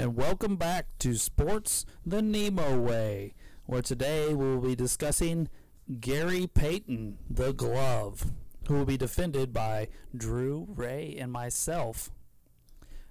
and 0.00 0.16
welcome 0.16 0.56
back 0.56 0.86
to 0.98 1.14
Sports 1.14 1.84
the 2.06 2.22
Nemo 2.22 2.80
Way, 2.80 3.34
where 3.66 3.82
today 3.82 4.28
we 4.32 4.46
will 4.46 4.62
be 4.62 4.74
discussing 4.74 5.50
Gary 6.00 6.46
Payton, 6.46 7.18
the 7.28 7.52
glove, 7.52 8.32
who 8.66 8.76
will 8.76 8.86
be 8.86 8.96
defended 8.96 9.52
by 9.52 9.88
Drew, 10.16 10.66
Ray, 10.74 11.18
and 11.20 11.30
myself. 11.30 12.10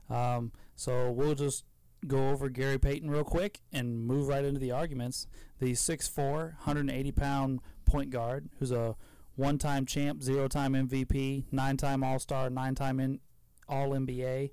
Um, 0.09 0.51
so 0.75 1.11
we'll 1.11 1.35
just 1.35 1.63
go 2.07 2.29
over 2.29 2.49
Gary 2.49 2.79
Payton 2.79 3.11
real 3.11 3.23
quick 3.23 3.59
and 3.71 4.07
move 4.07 4.27
right 4.27 4.43
into 4.43 4.59
the 4.59 4.71
arguments. 4.71 5.27
The 5.59 5.73
6'4", 5.73 6.17
180 6.17 7.11
pound 7.11 7.59
point 7.85 8.09
guard 8.09 8.49
who's 8.57 8.71
a 8.71 8.95
one 9.35 9.59
time 9.59 9.85
champ, 9.85 10.23
zero 10.23 10.47
time 10.47 10.73
MVP, 10.73 11.43
nine 11.51 11.77
time 11.77 12.03
All 12.03 12.17
Star, 12.17 12.49
nine 12.49 12.73
time 12.73 13.19
All 13.67 13.91
NBA, 13.91 14.49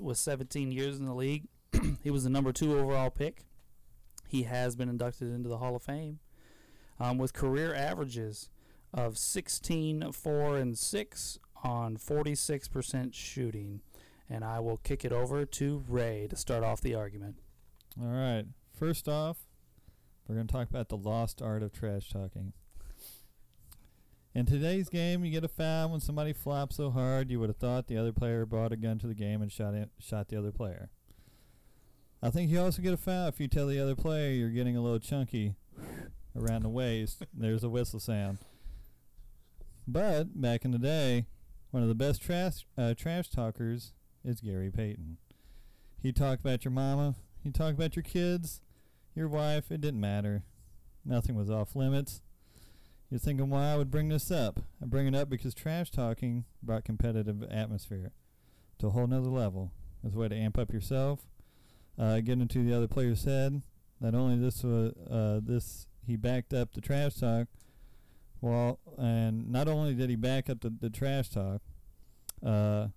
with 0.00 0.16
17 0.16 0.72
years 0.72 0.98
in 0.98 1.04
the 1.04 1.14
league. 1.14 1.46
he 2.02 2.10
was 2.10 2.24
the 2.24 2.30
number 2.30 2.52
two 2.52 2.78
overall 2.78 3.10
pick. 3.10 3.44
He 4.28 4.44
has 4.44 4.76
been 4.76 4.88
inducted 4.88 5.32
into 5.32 5.48
the 5.48 5.58
Hall 5.58 5.76
of 5.76 5.82
Fame 5.82 6.18
um, 6.98 7.18
with 7.18 7.32
career 7.32 7.74
averages 7.74 8.50
of 8.92 9.18
16, 9.18 10.12
4, 10.12 10.56
and 10.56 10.78
6 10.78 11.38
on 11.62 11.96
46% 11.96 13.14
shooting. 13.14 13.80
And 14.28 14.44
I 14.44 14.60
will 14.60 14.78
kick 14.78 15.04
it 15.04 15.12
over 15.12 15.44
to 15.44 15.84
Ray 15.88 16.26
to 16.30 16.36
start 16.36 16.64
off 16.64 16.80
the 16.80 16.94
argument. 16.94 17.36
All 18.00 18.08
right. 18.08 18.44
First 18.72 19.08
off, 19.08 19.46
we're 20.26 20.34
going 20.36 20.46
to 20.46 20.52
talk 20.52 20.70
about 20.70 20.88
the 20.88 20.96
lost 20.96 21.42
art 21.42 21.62
of 21.62 21.72
trash 21.72 22.08
talking. 22.08 22.52
In 24.34 24.46
today's 24.46 24.88
game, 24.88 25.24
you 25.24 25.30
get 25.30 25.44
a 25.44 25.48
foul 25.48 25.90
when 25.90 26.00
somebody 26.00 26.32
flops 26.32 26.76
so 26.76 26.90
hard 26.90 27.30
you 27.30 27.38
would 27.38 27.50
have 27.50 27.56
thought 27.56 27.86
the 27.86 27.96
other 27.96 28.12
player 28.12 28.44
brought 28.44 28.72
a 28.72 28.76
gun 28.76 28.98
to 28.98 29.06
the 29.06 29.14
game 29.14 29.42
and 29.42 29.52
shot 29.52 29.74
it, 29.74 29.90
shot 30.00 30.28
the 30.28 30.36
other 30.36 30.50
player. 30.50 30.90
I 32.24 32.30
think 32.30 32.50
you 32.50 32.58
also 32.58 32.80
get 32.80 32.94
a 32.94 32.96
foul 32.96 33.28
if 33.28 33.38
you 33.38 33.48
tell 33.48 33.66
the 33.66 33.78
other 33.78 33.94
player 33.94 34.30
you're 34.30 34.48
getting 34.48 34.78
a 34.78 34.80
little 34.80 34.98
chunky 34.98 35.56
around 36.34 36.62
the 36.62 36.70
waist. 36.70 37.22
There's 37.34 37.62
a 37.62 37.68
whistle 37.68 38.00
sound. 38.00 38.38
But 39.86 40.40
back 40.40 40.64
in 40.64 40.70
the 40.70 40.78
day, 40.78 41.26
one 41.70 41.82
of 41.82 41.90
the 41.90 41.94
best 41.94 42.22
trash 42.22 42.64
uh, 42.78 42.94
trash 42.94 43.28
talkers 43.28 43.92
is 44.24 44.40
Gary 44.40 44.70
Payton. 44.70 45.18
He 46.02 46.12
talked 46.12 46.40
about 46.40 46.64
your 46.64 46.72
mama. 46.72 47.14
He 47.42 47.50
talked 47.50 47.74
about 47.76 47.94
your 47.94 48.02
kids, 48.02 48.62
your 49.14 49.28
wife. 49.28 49.70
It 49.70 49.82
didn't 49.82 50.00
matter. 50.00 50.44
Nothing 51.04 51.36
was 51.36 51.50
off 51.50 51.76
limits. 51.76 52.22
You're 53.10 53.20
thinking 53.20 53.50
why 53.50 53.70
I 53.70 53.76
would 53.76 53.90
bring 53.90 54.08
this 54.08 54.30
up. 54.30 54.60
I 54.82 54.86
bring 54.86 55.06
it 55.06 55.14
up 55.14 55.28
because 55.28 55.52
trash 55.52 55.90
talking 55.90 56.46
brought 56.62 56.86
competitive 56.86 57.42
atmosphere 57.50 58.12
to 58.78 58.86
a 58.86 58.90
whole 58.90 59.06
nother 59.06 59.28
level. 59.28 59.72
It's 60.02 60.14
a 60.14 60.18
way 60.18 60.28
to 60.28 60.34
amp 60.34 60.56
up 60.56 60.72
yourself, 60.72 61.26
uh, 61.98 62.20
get 62.20 62.38
into 62.38 62.64
the 62.64 62.76
other 62.76 62.88
player's 62.88 63.24
head. 63.24 63.62
Not 64.00 64.14
only 64.14 64.36
this 64.36 64.62
was 64.62 64.92
uh, 65.10 65.40
this 65.42 65.86
he 66.06 66.16
backed 66.16 66.52
up 66.52 66.74
the 66.74 66.80
trash 66.80 67.14
talk, 67.14 67.48
well, 68.40 68.78
and 68.98 69.50
not 69.50 69.68
only 69.68 69.94
did 69.94 70.10
he 70.10 70.16
back 70.16 70.50
up 70.50 70.60
the, 70.60 70.72
the 70.80 70.90
trash 70.90 71.30
talk, 71.30 71.62
uh, 72.44 72.88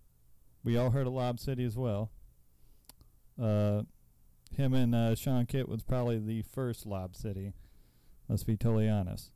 we 0.64 0.78
all 0.78 0.90
heard 0.90 1.08
of 1.08 1.14
Lob 1.14 1.40
City 1.40 1.64
as 1.64 1.78
well. 1.78 2.12
Uh, 3.42 3.84
him 4.52 4.74
and 4.74 4.94
uh, 4.94 5.16
Shawn 5.16 5.46
Kemp 5.46 5.70
was 5.70 5.84
probably 5.84 6.20
the 6.20 6.42
first 6.42 6.86
Lob 6.86 7.16
City. 7.16 7.54
Let's 8.28 8.44
be 8.44 8.58
totally 8.58 8.90
honest. 8.90 9.32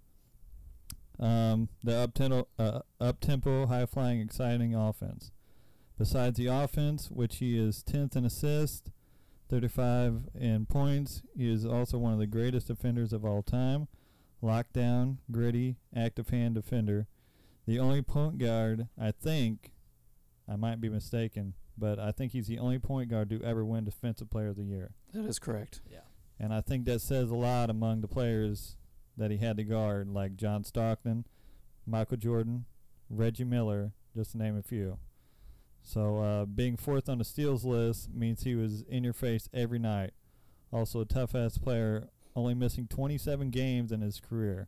Um, 1.20 1.70
the 1.84 1.96
up 1.96 2.14
tempo, 2.14 2.48
uh, 2.58 2.80
up 3.00 3.20
tempo, 3.20 3.68
high 3.68 3.86
flying, 3.86 4.20
exciting 4.20 4.76
offense. 4.76 5.32
Besides 5.98 6.38
the 6.38 6.48
offense, 6.48 7.12
which 7.12 7.38
he 7.38 7.58
is 7.58 7.84
10th 7.84 8.16
in 8.16 8.26
assists, 8.26 8.90
35 9.52 10.30
in 10.34 10.66
points, 10.66 11.24
he 11.36 11.52
is 11.52 11.66
also 11.66 11.98
one 11.98 12.14
of 12.14 12.20
the 12.20 12.26
greatest 12.26 12.68
defenders 12.68 13.12
of 13.12 13.26
all 13.26 13.44
time. 13.44 13.90
Lockdown, 14.42 15.18
gritty, 15.30 15.76
active 15.94 16.30
hand 16.30 16.56
defender. 16.56 17.08
The 17.68 17.78
only 17.78 18.02
point 18.02 18.38
guard, 18.38 18.88
I 19.00 19.12
think, 19.12 19.72
I 20.48 20.56
might 20.56 20.80
be 20.80 20.88
mistaken, 20.88 21.54
but 21.78 22.00
I 22.00 22.14
think 22.14 22.32
he's 22.32 22.48
the 22.48 22.60
only 22.60 22.80
point 22.80 23.10
guard 23.10 23.30
to 23.30 23.44
ever 23.44 23.66
win 23.66 23.84
Defensive 23.84 24.30
Player 24.30 24.48
of 24.48 24.56
the 24.56 24.64
Year. 24.64 24.94
That 25.14 25.26
is 25.26 25.38
correct. 25.38 25.82
Yeah. 25.86 26.00
And 26.40 26.54
I 26.54 26.62
think 26.62 26.86
that 26.86 27.02
says 27.02 27.30
a 27.30 27.36
lot 27.36 27.70
among 27.70 28.00
the 28.00 28.08
players 28.08 28.78
that 29.18 29.32
he 29.32 29.38
had 29.38 29.58
to 29.58 29.64
guard, 29.66 30.08
like 30.08 30.38
John 30.38 30.64
Stockton, 30.64 31.26
Michael 31.86 32.18
Jordan, 32.18 32.66
Reggie 33.10 33.44
Miller, 33.44 33.92
just 34.16 34.32
to 34.32 34.38
name 34.38 34.58
a 34.58 34.64
few. 34.64 34.98
So 35.84 36.18
uh, 36.18 36.46
being 36.46 36.78
fourth 36.78 37.10
on 37.10 37.18
the 37.18 37.24
steals 37.24 37.66
list 37.66 38.14
means 38.14 38.44
he 38.44 38.56
was 38.56 38.84
in 38.84 39.04
your 39.04 39.14
face 39.14 39.50
every 39.54 39.80
night. 39.80 40.12
Also 40.72 41.02
a 41.02 41.06
tough 41.06 41.36
ass 41.36 41.58
player, 41.58 42.08
only 42.36 42.54
missing 42.54 42.88
27 42.88 43.50
games 43.50 43.92
in 43.92 44.02
his 44.02 44.20
career, 44.20 44.68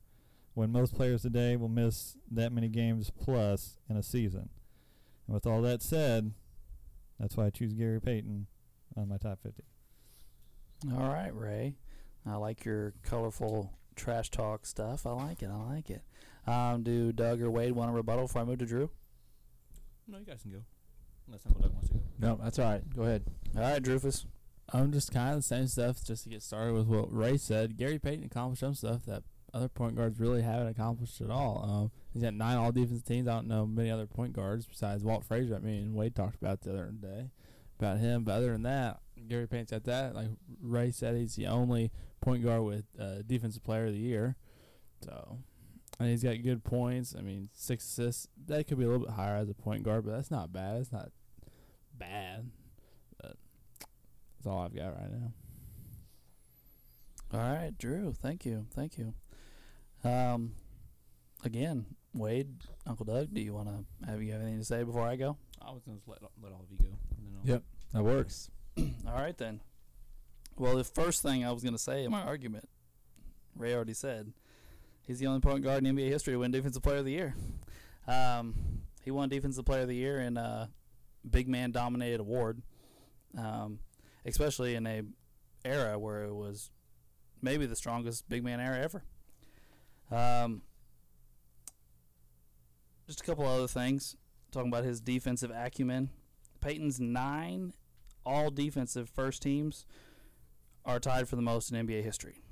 when 0.53 0.71
most 0.71 0.93
players 0.93 1.21
today 1.21 1.55
will 1.55 1.69
miss 1.69 2.17
that 2.29 2.51
many 2.51 2.67
games 2.67 3.09
plus 3.09 3.77
in 3.89 3.95
a 3.95 4.03
season. 4.03 4.49
And 5.27 5.33
with 5.33 5.45
all 5.45 5.61
that 5.61 5.81
said, 5.81 6.33
that's 7.19 7.37
why 7.37 7.45
I 7.45 7.49
choose 7.51 7.73
Gary 7.73 8.01
Payton 8.01 8.47
on 8.97 9.07
my 9.07 9.17
top 9.17 9.39
50. 9.43 9.63
All 10.91 11.07
right, 11.07 11.33
Ray. 11.33 11.77
I 12.25 12.35
like 12.35 12.65
your 12.65 12.93
colorful 13.03 13.71
trash 13.95 14.29
talk 14.29 14.65
stuff. 14.65 15.05
I 15.05 15.11
like 15.11 15.41
it. 15.41 15.49
I 15.49 15.73
like 15.73 15.89
it. 15.89 16.01
Um, 16.45 16.83
do 16.83 17.13
Doug 17.13 17.41
or 17.41 17.49
Wade 17.49 17.71
want 17.71 17.89
a 17.89 17.93
rebuttal 17.93 18.25
before 18.25 18.41
I 18.41 18.45
move 18.45 18.59
to 18.59 18.65
Drew? 18.65 18.89
No, 20.07 20.17
you 20.17 20.25
guys 20.25 20.41
can 20.41 20.51
go. 20.51 20.63
Unless 21.27 21.45
Uncle 21.45 21.61
Doug 21.61 21.73
wants 21.73 21.87
to 21.89 21.93
go. 21.95 22.01
No, 22.19 22.39
that's 22.41 22.59
all 22.59 22.69
right. 22.69 22.95
Go 22.95 23.03
ahead. 23.03 23.23
All 23.55 23.61
right, 23.61 23.81
Drufus. 23.81 24.25
I'm 24.71 24.91
just 24.91 25.11
kind 25.11 25.31
of 25.31 25.37
the 25.37 25.43
same 25.43 25.67
stuff 25.67 26.03
just 26.03 26.23
to 26.23 26.29
get 26.29 26.41
started 26.41 26.73
with 26.73 26.87
what 26.87 27.13
Ray 27.13 27.37
said. 27.37 27.77
Gary 27.77 27.99
Payton 27.99 28.25
accomplished 28.25 28.61
some 28.61 28.73
stuff 28.73 29.05
that 29.05 29.23
other 29.53 29.67
point 29.67 29.95
guards 29.95 30.19
really 30.19 30.41
haven't 30.41 30.67
accomplished 30.67 31.21
at 31.21 31.29
all. 31.29 31.63
Um, 31.63 31.91
he's 32.11 32.23
got 32.23 32.33
nine 32.33 32.57
all 32.57 32.71
defense 32.71 33.03
teams. 33.03 33.27
I 33.27 33.33
don't 33.33 33.47
know 33.47 33.65
many 33.65 33.91
other 33.91 34.07
point 34.07 34.33
guards 34.33 34.65
besides 34.65 35.03
Walt 35.03 35.23
Frazier. 35.23 35.55
I 35.55 35.59
mean, 35.59 35.93
Wade 35.93 36.15
talked 36.15 36.35
about 36.35 36.61
the 36.61 36.71
other 36.71 36.91
day 36.91 37.29
about 37.77 37.99
him. 37.99 38.23
But 38.23 38.33
other 38.33 38.53
than 38.53 38.63
that, 38.63 38.99
Gary 39.27 39.47
Payton's 39.47 39.71
got 39.71 39.83
that. 39.83 40.15
Like 40.15 40.29
Ray 40.61 40.91
said, 40.91 41.15
he's 41.15 41.35
the 41.35 41.47
only 41.47 41.91
point 42.21 42.43
guard 42.43 42.63
with 42.63 42.85
uh, 42.99 43.21
defensive 43.25 43.63
player 43.63 43.85
of 43.87 43.93
the 43.93 43.99
year. 43.99 44.35
So, 45.03 45.39
and 45.99 46.09
he's 46.09 46.23
got 46.23 46.41
good 46.43 46.63
points. 46.63 47.15
I 47.17 47.21
mean, 47.21 47.49
six 47.53 47.85
assists. 47.85 48.27
That 48.47 48.67
could 48.67 48.77
be 48.77 48.85
a 48.85 48.87
little 48.87 49.05
bit 49.05 49.15
higher 49.15 49.35
as 49.35 49.49
a 49.49 49.53
point 49.53 49.83
guard, 49.83 50.05
but 50.05 50.11
that's 50.11 50.31
not 50.31 50.51
bad. 50.51 50.77
It's 50.77 50.91
not 50.91 51.11
bad. 51.97 52.49
But 53.21 53.35
that's 54.37 54.47
all 54.47 54.59
I've 54.59 54.75
got 54.75 54.95
right 54.95 55.11
now. 55.11 55.31
All 57.33 57.39
right, 57.39 57.71
Drew. 57.77 58.13
Thank 58.13 58.45
you. 58.45 58.67
Thank 58.75 58.97
you. 58.97 59.13
Um, 60.03 60.53
again, 61.43 61.85
Wade, 62.13 62.49
Uncle 62.85 63.05
Doug, 63.05 63.33
do 63.33 63.41
you 63.41 63.53
want 63.53 63.69
to 63.69 64.09
have 64.09 64.21
you 64.21 64.31
have 64.33 64.41
anything 64.41 64.59
to 64.59 64.65
say 64.65 64.83
before 64.83 65.07
I 65.07 65.15
go? 65.15 65.37
I 65.61 65.71
was 65.71 65.81
going 65.83 65.97
to 65.97 66.09
let, 66.09 66.21
let 66.41 66.51
all 66.51 66.61
of 66.61 66.71
you 66.71 66.77
go. 66.77 66.97
And 67.17 67.25
then 67.25 67.33
I'll 67.41 67.49
Yep, 67.49 67.63
that 67.93 68.03
works. 68.03 68.51
All 68.77 69.13
right 69.13 69.37
then. 69.37 69.61
Well, 70.57 70.75
the 70.75 70.83
first 70.83 71.21
thing 71.23 71.43
I 71.45 71.51
was 71.51 71.63
going 71.63 71.73
to 71.73 71.79
say 71.79 72.03
in 72.03 72.11
my 72.11 72.21
argument, 72.21 72.69
Ray 73.55 73.73
already 73.73 73.93
said, 73.93 74.33
he's 75.07 75.19
the 75.19 75.27
only 75.27 75.39
point 75.39 75.63
guard 75.63 75.85
in 75.85 75.95
NBA 75.95 76.07
history 76.07 76.33
to 76.33 76.39
win 76.39 76.51
Defensive 76.51 76.83
Player 76.83 76.97
of 76.97 77.05
the 77.05 77.11
Year. 77.11 77.35
Um, 78.07 78.81
he 79.03 79.11
won 79.11 79.29
Defensive 79.29 79.65
Player 79.65 79.81
of 79.81 79.87
the 79.87 79.95
Year 79.95 80.19
in 80.19 80.37
a 80.37 80.69
big 81.29 81.47
man 81.47 81.71
dominated 81.71 82.19
award, 82.19 82.61
um, 83.37 83.79
especially 84.25 84.75
in 84.75 84.85
a 84.87 85.03
era 85.65 85.97
where 85.97 86.23
it 86.23 86.33
was 86.33 86.71
maybe 87.41 87.65
the 87.65 87.75
strongest 87.75 88.27
big 88.29 88.43
man 88.43 88.59
era 88.59 88.79
ever. 88.79 89.03
Um, 90.11 90.61
just 93.07 93.21
a 93.21 93.23
couple 93.23 93.45
other 93.45 93.67
things 93.67 94.15
talking 94.51 94.69
about 94.69 94.83
his 94.83 95.01
defensive 95.01 95.51
acumen. 95.53 96.09
Payton's 96.61 96.99
nine 96.99 97.73
all 98.25 98.49
defensive 98.49 99.09
first 99.09 99.41
teams 99.41 99.85
are 100.85 100.99
tied 100.99 101.27
for 101.27 101.35
the 101.35 101.41
most 101.41 101.71
in 101.71 101.87
NBA 101.87 102.03
history. 102.03 102.42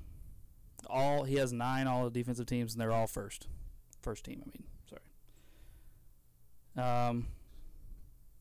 All 0.92 1.24
he 1.24 1.36
has 1.36 1.52
nine 1.52 1.86
all 1.86 2.04
the 2.04 2.10
defensive 2.10 2.46
teams, 2.46 2.74
and 2.74 2.80
they're 2.80 2.92
all 2.92 3.06
first, 3.06 3.48
first 4.02 4.24
team. 4.24 4.42
I 4.44 4.50
mean, 4.50 4.64
sorry. 6.76 7.08
Um, 7.08 7.28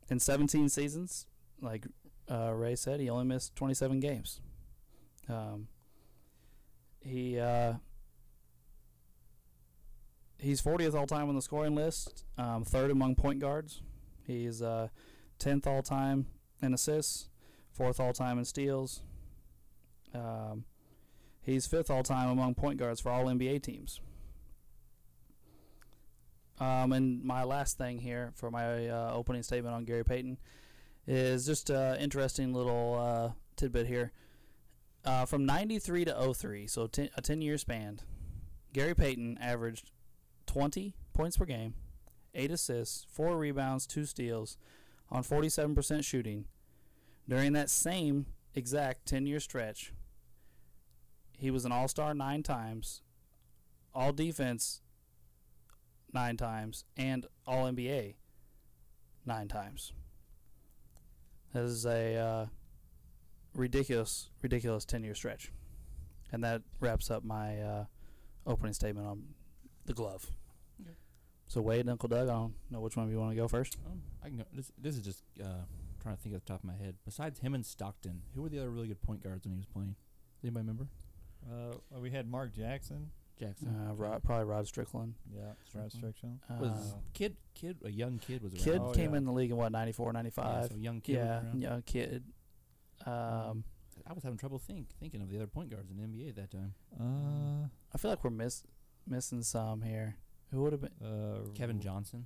in 0.09 0.19
17 0.19 0.67
seasons, 0.67 1.27
like 1.61 1.87
uh, 2.29 2.51
Ray 2.53 2.75
said, 2.75 2.99
he 2.99 3.09
only 3.09 3.23
missed 3.23 3.55
27 3.55 4.01
games. 4.01 4.41
Um, 5.29 5.67
he 6.99 7.39
uh, 7.39 7.75
he's 10.37 10.61
40th 10.61 10.93
all 10.93 11.07
time 11.07 11.29
on 11.29 11.35
the 11.35 11.41
scoring 11.41 11.73
list, 11.73 12.25
um, 12.37 12.65
third 12.65 12.91
among 12.91 13.15
point 13.15 13.39
guards. 13.39 13.81
He's 14.27 14.61
uh, 14.61 14.89
10th 15.39 15.65
all 15.65 15.81
time 15.81 16.27
in 16.61 16.73
assists, 16.73 17.29
fourth 17.71 17.99
all 17.99 18.13
time 18.13 18.37
in 18.37 18.45
steals. 18.45 19.01
Um, 20.13 20.65
he's 21.41 21.67
fifth 21.67 21.89
all 21.89 22.03
time 22.03 22.29
among 22.29 22.55
point 22.55 22.77
guards 22.77 22.99
for 23.01 23.11
all 23.11 23.25
NBA 23.25 23.63
teams. 23.63 23.99
Um, 26.59 26.93
and 26.93 27.23
my 27.23 27.43
last 27.43 27.77
thing 27.77 27.97
here 27.97 28.31
for 28.35 28.51
my 28.51 28.87
uh, 28.87 29.11
opening 29.13 29.41
statement 29.41 29.73
on 29.73 29.83
Gary 29.83 30.05
Payton 30.05 30.37
is 31.07 31.45
just 31.45 31.71
an 31.71 31.97
interesting 31.97 32.53
little 32.53 32.99
uh, 32.99 33.31
tidbit 33.55 33.87
here. 33.87 34.11
Uh, 35.03 35.25
from 35.25 35.45
93 35.47 36.05
to 36.05 36.33
03, 36.33 36.67
so 36.67 36.85
ten, 36.85 37.09
a 37.17 37.21
10 37.21 37.41
year 37.41 37.57
span, 37.57 37.99
Gary 38.73 38.93
Payton 38.93 39.39
averaged 39.41 39.89
20 40.45 40.93
points 41.13 41.37
per 41.37 41.45
game, 41.45 41.73
8 42.35 42.51
assists, 42.51 43.07
4 43.11 43.35
rebounds, 43.35 43.87
2 43.87 44.05
steals 44.05 44.57
on 45.09 45.23
47% 45.23 46.05
shooting. 46.05 46.45
During 47.27 47.53
that 47.53 47.71
same 47.71 48.27
exact 48.53 49.07
10 49.07 49.25
year 49.25 49.39
stretch, 49.39 49.93
he 51.41 51.49
was 51.49 51.65
an 51.65 51.71
all 51.71 51.87
star 51.87 52.13
nine 52.13 52.43
times, 52.43 53.01
all 53.95 54.13
defense 54.13 54.81
nine 56.13 56.37
times, 56.37 56.85
and 56.95 57.25
all 57.47 57.65
NBA 57.65 58.13
nine 59.25 59.47
times. 59.47 59.91
That 61.53 61.63
is 61.63 61.83
a 61.87 62.15
uh, 62.15 62.45
ridiculous, 63.55 64.29
ridiculous 64.43 64.85
10 64.85 65.03
year 65.03 65.15
stretch. 65.15 65.51
And 66.31 66.43
that 66.43 66.61
wraps 66.79 67.09
up 67.09 67.23
my 67.23 67.59
uh, 67.59 67.85
opening 68.45 68.73
statement 68.73 69.07
on 69.07 69.23
the 69.85 69.93
glove. 69.93 70.31
Okay. 70.79 70.95
So, 71.47 71.59
Wade 71.59 71.81
and 71.81 71.89
Uncle 71.89 72.07
Doug, 72.07 72.29
I 72.29 72.33
don't 72.33 72.53
know 72.69 72.81
which 72.81 72.95
one 72.95 73.07
of 73.07 73.11
you 73.11 73.19
want 73.19 73.31
to 73.31 73.35
go 73.35 73.47
first. 73.47 73.77
Um, 73.87 74.03
I 74.23 74.27
can 74.27 74.37
go. 74.37 74.43
This, 74.53 74.71
this 74.77 74.95
is 74.95 75.01
just 75.01 75.23
uh, 75.43 75.65
trying 76.03 76.15
to 76.15 76.21
think 76.21 76.35
off 76.35 76.45
the 76.45 76.53
top 76.53 76.59
of 76.59 76.65
my 76.65 76.75
head. 76.75 76.95
Besides 77.03 77.39
him 77.39 77.55
and 77.55 77.65
Stockton, 77.65 78.21
who 78.35 78.43
were 78.43 78.49
the 78.49 78.59
other 78.59 78.69
really 78.69 78.87
good 78.87 79.01
point 79.01 79.23
guards 79.23 79.45
when 79.45 79.53
he 79.53 79.57
was 79.57 79.65
playing? 79.65 79.95
Does 80.39 80.45
anybody 80.45 80.67
remember? 80.67 80.87
Uh, 81.49 81.75
we 81.99 82.09
had 82.11 82.29
Mark 82.29 82.53
Jackson. 82.53 83.11
Jackson. 83.39 83.69
Uh, 83.89 83.93
Rod, 83.95 84.21
probably 84.23 84.45
Rod 84.45 84.67
Strickland. 84.67 85.15
Yeah, 85.33 85.41
Rod 85.73 85.91
Strickland. 85.91 85.91
Strickland. 86.15 86.39
was 86.59 86.93
Uh, 86.93 86.97
kid 87.13 87.35
kid 87.55 87.77
a 87.83 87.89
young 87.89 88.19
kid 88.19 88.43
was 88.43 88.53
around. 88.53 88.63
kid 88.63 88.81
Oh, 88.83 88.91
came 88.91 89.11
yeah. 89.11 89.17
in 89.17 89.25
the 89.25 89.31
league 89.31 89.49
in 89.51 89.57
what, 89.57 89.71
94, 89.71 90.07
Yeah, 90.07 90.11
95? 90.11 90.65
so 90.69 90.75
young 90.75 91.01
kid. 91.01 91.15
Yeah, 91.15 91.41
young 91.55 91.81
kid. 91.81 92.23
Um, 93.05 93.63
I 94.05 94.13
was 94.13 94.23
having 94.23 94.37
trouble 94.37 94.59
think 94.59 94.87
thinking 94.99 95.21
of 95.21 95.29
the 95.29 95.37
other 95.37 95.47
point 95.47 95.69
guards 95.71 95.89
in 95.89 95.97
the 95.97 96.03
NBA 96.03 96.29
at 96.29 96.35
that 96.35 96.51
time. 96.51 96.73
Uh, 96.99 97.67
I 97.93 97.97
feel 97.97 98.11
like 98.11 98.23
we're 98.23 98.29
miss, 98.29 98.63
missing 99.07 99.41
some 99.43 99.81
here. 99.81 100.15
Who 100.51 100.61
would 100.63 100.73
have 100.73 100.81
been? 100.81 100.91
uh, 101.03 101.49
Kevin 101.55 101.79
Johnson. 101.79 102.25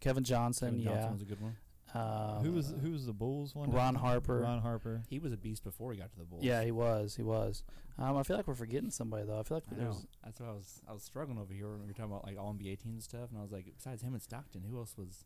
Kevin 0.00 0.24
Johnson, 0.24 0.70
Kevin 0.72 0.80
yeah. 0.82 0.90
Johnson 0.94 1.12
was 1.12 1.22
a 1.22 1.24
good 1.26 1.40
one. 1.40 1.56
Um, 1.94 2.44
who 2.44 2.52
was 2.52 2.72
who 2.82 2.92
was 2.92 3.06
the 3.06 3.12
Bulls 3.12 3.54
one? 3.54 3.70
Ron 3.70 3.94
Harper. 3.96 4.40
Ron 4.40 4.60
Harper. 4.60 5.02
He 5.08 5.18
was 5.18 5.32
a 5.32 5.36
beast 5.36 5.64
before 5.64 5.92
he 5.92 5.98
got 5.98 6.10
to 6.12 6.18
the 6.18 6.24
Bulls. 6.24 6.44
Yeah, 6.44 6.62
he 6.62 6.70
was. 6.70 7.16
He 7.16 7.22
was. 7.22 7.64
Um, 7.98 8.16
I 8.16 8.22
feel 8.22 8.36
like 8.36 8.46
we're 8.46 8.54
forgetting 8.54 8.90
somebody 8.90 9.24
though. 9.26 9.38
I 9.40 9.42
feel 9.42 9.56
like 9.56 9.64
I 9.72 9.74
know. 9.74 9.82
there's 9.92 10.06
That's 10.24 10.40
why 10.40 10.46
I 10.48 10.52
was 10.52 10.82
I 10.88 10.92
was 10.92 11.02
struggling 11.02 11.38
over 11.38 11.52
here 11.52 11.68
when 11.68 11.80
we 11.80 11.86
were 11.88 11.92
talking 11.92 12.12
about 12.12 12.24
like 12.24 12.38
all 12.38 12.54
NBA 12.54 12.80
teams 12.80 12.94
and 12.94 13.02
stuff, 13.02 13.30
and 13.30 13.38
I 13.38 13.42
was 13.42 13.50
like, 13.52 13.66
besides 13.76 14.02
him 14.02 14.12
and 14.14 14.22
Stockton, 14.22 14.62
who 14.70 14.78
else 14.78 14.94
was 14.96 15.24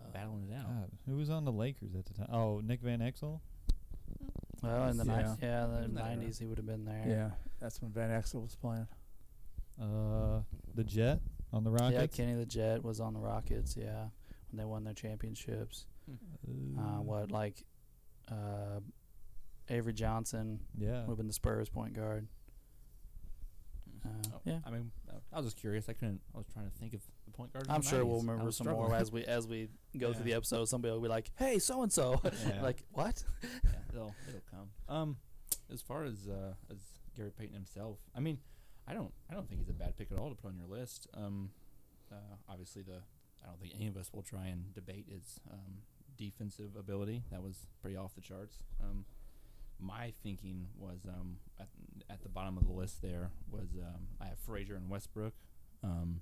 uh, 0.00 0.08
battling 0.12 0.48
it 0.50 0.54
out? 0.56 0.66
God, 0.68 0.90
who 1.06 1.16
was 1.16 1.28
on 1.30 1.44
the 1.44 1.52
Lakers 1.52 1.94
at 1.94 2.06
the 2.06 2.14
time? 2.14 2.28
Oh, 2.32 2.60
Nick 2.64 2.80
Van 2.80 3.00
Exel. 3.00 3.40
well 4.62 4.88
in 4.88 4.96
the 4.96 5.04
Yeah. 5.04 5.12
yeah, 5.20 5.34
yeah 5.42 5.66
the 5.66 5.72
Wasn't 5.72 5.94
that 5.94 6.00
era? 6.06 6.16
nineties 6.16 6.38
he 6.38 6.46
would 6.46 6.56
have 6.58 6.66
been 6.66 6.84
there. 6.86 7.04
Yeah, 7.06 7.30
that's 7.60 7.80
when 7.82 7.92
Van 7.92 8.10
Exel 8.10 8.42
was 8.42 8.54
playing. 8.56 8.86
Uh, 9.80 10.40
the 10.74 10.84
Jet 10.84 11.20
on 11.52 11.64
the 11.64 11.70
Rockets. 11.70 12.18
yeah. 12.18 12.24
Kenny 12.24 12.38
the 12.38 12.46
Jet 12.46 12.82
was 12.84 13.00
on 13.00 13.12
the 13.14 13.20
Rockets. 13.20 13.76
Yeah, 13.76 14.06
when 14.50 14.58
they 14.58 14.64
won 14.64 14.84
their 14.84 14.94
championships. 14.94 15.86
Uh, 16.08 17.00
what 17.02 17.30
like 17.30 17.64
uh, 18.30 18.80
Avery 19.68 19.92
Johnson 19.92 20.60
Yeah. 20.76 21.00
would 21.02 21.08
have 21.10 21.16
been 21.18 21.26
the 21.28 21.32
Spurs 21.32 21.68
point 21.68 21.94
guard. 21.94 22.26
Uh, 24.04 24.08
Oh, 24.34 24.40
yeah. 24.44 24.58
I 24.64 24.70
mean, 24.70 24.90
I 25.32 25.36
was 25.36 25.46
just 25.46 25.56
curious. 25.58 25.88
I 25.88 25.92
couldn't. 25.92 26.20
I 26.34 26.38
was 26.38 26.46
trying 26.52 26.64
to 26.70 26.76
think 26.78 26.94
of 26.94 27.02
the 27.26 27.32
point 27.32 27.52
guard. 27.52 27.66
I'm 27.68 27.82
sure 27.82 28.04
we'll 28.04 28.20
remember 28.20 28.50
some 28.50 28.66
more 28.68 28.94
as 28.94 29.12
we 29.12 29.24
as 29.24 29.46
we 29.46 29.68
go 29.98 30.12
through 30.12 30.24
the 30.24 30.34
episode. 30.34 30.64
Somebody 30.68 30.92
will 30.94 31.02
be 31.02 31.08
like, 31.08 31.30
"Hey, 31.36 31.58
so 31.58 31.82
and 31.82 31.92
so," 31.92 32.20
like 32.62 32.82
what? 32.92 33.22
yeah, 33.42 33.48
it'll 33.92 34.14
it'll 34.28 34.40
come. 34.50 34.70
Um, 34.88 35.16
as 35.72 35.82
far 35.82 36.04
as 36.04 36.26
uh, 36.28 36.54
as 36.70 36.78
Gary 37.16 37.30
Payton 37.30 37.54
himself, 37.54 37.98
I 38.16 38.20
mean, 38.20 38.38
I 38.88 38.94
don't 38.94 39.12
I 39.30 39.34
don't 39.34 39.46
think 39.48 39.60
he's 39.60 39.68
a 39.68 39.74
bad 39.74 39.96
pick 39.98 40.10
at 40.10 40.18
all 40.18 40.30
to 40.30 40.34
put 40.34 40.48
on 40.48 40.56
your 40.56 40.66
list. 40.66 41.06
Um, 41.14 41.50
uh, 42.10 42.16
obviously 42.48 42.82
the 42.82 43.02
I 43.42 43.48
don't 43.48 43.60
think 43.60 43.74
any 43.74 43.86
of 43.86 43.96
us 43.96 44.10
will 44.12 44.22
try 44.22 44.46
and 44.46 44.74
debate 44.74 45.06
his 45.08 45.40
um, 45.50 45.82
defensive 46.16 46.76
ability. 46.78 47.22
That 47.30 47.42
was 47.42 47.66
pretty 47.80 47.96
off 47.96 48.14
the 48.14 48.20
charts. 48.20 48.58
Um, 48.82 49.04
my 49.78 50.12
thinking 50.22 50.68
was 50.78 51.06
um, 51.08 51.36
at, 51.58 51.68
at 52.10 52.22
the 52.22 52.28
bottom 52.28 52.58
of 52.58 52.66
the 52.66 52.72
list 52.72 53.00
there 53.00 53.30
was 53.50 53.68
um, 53.78 54.08
I 54.20 54.26
have 54.26 54.38
Frazier 54.38 54.76
and 54.76 54.90
Westbrook. 54.90 55.32
Um, 55.82 56.20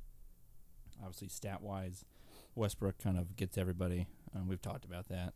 obviously, 1.03 1.29
stat 1.29 1.61
wise, 1.61 2.05
Westbrook 2.55 2.99
kind 2.99 3.19
of 3.19 3.37
gets 3.37 3.59
everybody. 3.59 4.07
We've 4.47 4.63
talked 4.63 4.85
about 4.85 5.09
that. 5.09 5.35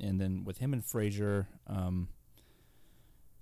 And 0.00 0.20
then 0.20 0.44
with 0.44 0.58
him 0.58 0.72
and 0.72 0.84
Frazier, 0.84 1.48
um, 1.66 2.08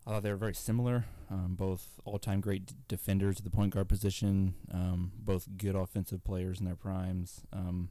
I 0.06 0.10
thought 0.10 0.22
they 0.22 0.30
were 0.30 0.36
very 0.36 0.54
similar. 0.54 1.04
Um, 1.28 1.56
both 1.58 1.98
all-time 2.04 2.40
great 2.40 2.66
d- 2.66 2.74
defenders 2.86 3.38
at 3.38 3.44
the 3.44 3.50
point 3.50 3.74
guard 3.74 3.88
position. 3.88 4.54
Um, 4.72 5.12
both 5.18 5.48
good 5.56 5.74
offensive 5.74 6.22
players 6.22 6.60
in 6.60 6.66
their 6.66 6.76
primes. 6.76 7.42
Um, 7.52 7.88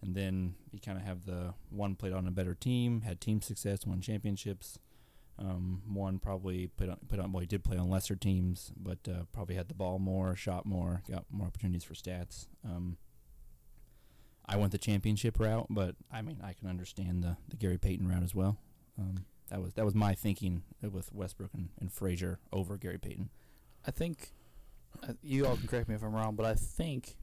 and 0.00 0.14
then 0.14 0.54
you 0.72 0.80
kind 0.80 0.96
of 0.96 1.04
have 1.04 1.26
the 1.26 1.52
one 1.68 1.94
played 1.96 2.14
on 2.14 2.26
a 2.26 2.30
better 2.30 2.54
team, 2.54 3.02
had 3.02 3.20
team 3.20 3.42
success, 3.42 3.86
won 3.86 4.00
championships. 4.00 4.78
Um, 5.38 5.82
one 5.86 6.18
probably 6.18 6.68
put 6.68 6.88
on, 6.88 6.96
put 7.08 7.18
on. 7.18 7.32
Well, 7.32 7.40
he 7.40 7.46
did 7.46 7.64
play 7.64 7.76
on 7.76 7.90
lesser 7.90 8.16
teams, 8.16 8.72
but 8.76 8.98
uh, 9.08 9.24
probably 9.32 9.54
had 9.54 9.68
the 9.68 9.74
ball 9.74 9.98
more, 9.98 10.34
shot 10.36 10.64
more, 10.64 11.02
got 11.10 11.24
more 11.30 11.46
opportunities 11.46 11.84
for 11.84 11.94
stats. 11.94 12.46
Um, 12.64 12.96
I 14.46 14.56
went 14.56 14.72
the 14.72 14.78
championship 14.78 15.38
route, 15.38 15.66
but 15.68 15.94
I 16.10 16.22
mean, 16.22 16.40
I 16.42 16.54
can 16.54 16.68
understand 16.68 17.22
the, 17.22 17.36
the 17.48 17.56
Gary 17.56 17.78
Payton 17.78 18.08
route 18.08 18.22
as 18.22 18.34
well. 18.34 18.58
Um, 18.98 19.24
that 19.50 19.60
was 19.60 19.74
that 19.74 19.84
was 19.84 19.94
my 19.94 20.14
thinking 20.14 20.62
with 20.82 21.12
Westbrook 21.12 21.50
and, 21.54 21.68
and 21.80 21.92
Frazier 21.92 22.38
over 22.52 22.76
Gary 22.76 22.98
Payton. 22.98 23.30
I 23.86 23.90
think 23.90 24.32
uh, 25.06 25.12
you 25.22 25.46
all 25.46 25.56
can 25.56 25.66
correct 25.66 25.88
me 25.88 25.94
if 25.94 26.02
I'm 26.02 26.14
wrong, 26.14 26.34
but 26.36 26.46
I 26.46 26.54
think 26.54 27.16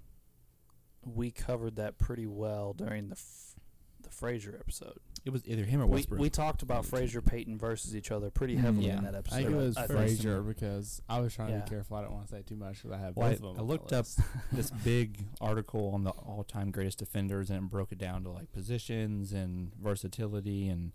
we 1.06 1.32
covered 1.32 1.76
that 1.78 1.98
pretty 1.98 2.26
well 2.28 2.74
during 2.74 3.10
the 3.10 3.16
f- 3.16 3.56
the 4.02 4.10
Frazier 4.10 4.56
episode. 4.60 4.98
It 5.26 5.32
was 5.32 5.46
either 5.46 5.64
him 5.66 5.82
or 5.82 5.86
We, 5.86 5.94
Westbrook. 5.96 6.22
we 6.22 6.30
talked 6.30 6.62
about 6.62 6.86
Frazier 6.86 7.22
Payton 7.22 7.58
versus 7.58 7.96
each 7.96 8.12
other 8.12 8.30
pretty 8.30 8.56
Mm, 8.56 8.60
heavily 8.62 8.88
yeah. 8.88 8.98
in 9.00 9.04
that 9.04 9.16
episode. 9.16 9.36
I 9.36 9.40
think 9.44 9.52
it 9.52 9.56
was 9.58 9.76
I 9.78 9.88
think. 9.88 10.00
Frazier 10.00 10.42
because 10.42 11.02
I 11.10 11.20
was 11.20 11.34
trying 11.34 11.54
to 11.54 11.60
be 11.66 11.70
careful. 11.70 11.98
I 11.98 12.02
don't 12.04 12.14
want 12.14 12.28
to 12.28 12.32
say 12.34 12.42
too 12.44 12.56
much 12.56 12.84
because 12.84 12.92
I 12.92 13.00
have 13.00 13.16
Well, 13.18 13.30
both 13.30 13.44
I- 13.44 13.48
of 13.48 13.56
them. 13.56 13.64
I 13.66 13.68
looked 13.68 13.92
up 13.94 14.06
this 14.52 14.72
big 14.72 15.26
article 15.42 15.92
on 15.94 16.04
the 16.04 16.12
all-time 16.12 16.72
greatest 16.72 17.00
defenders, 17.00 17.50
and 17.50 17.66
it 17.66 17.70
broke 17.70 17.92
it 17.92 17.98
down 17.98 18.24
to 18.24 18.30
like 18.30 18.52
positions 18.54 19.34
and 19.34 19.74
versatility, 19.76 20.70
and 20.70 20.94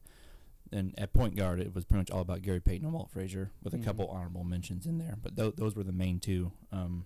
and 0.72 0.94
at 0.98 1.12
point 1.12 1.36
guard, 1.36 1.60
it 1.60 1.74
was 1.74 1.84
pretty 1.84 2.00
much 2.00 2.10
all 2.10 2.20
about 2.20 2.42
Gary 2.42 2.60
Payton 2.60 2.84
and 2.84 2.92
Walt 2.94 3.10
Frazier, 3.10 3.50
with 3.62 3.74
a 3.74 3.79
couple 3.79 4.06
honorable 4.08 4.44
mentions 4.44 4.86
in 4.86 4.98
there. 4.98 5.17
But 5.22 5.36
th- 5.36 5.55
those 5.56 5.74
were 5.76 5.84
the 5.84 5.93
main 5.93 6.19
two. 6.20 6.52
Um, 6.72 7.05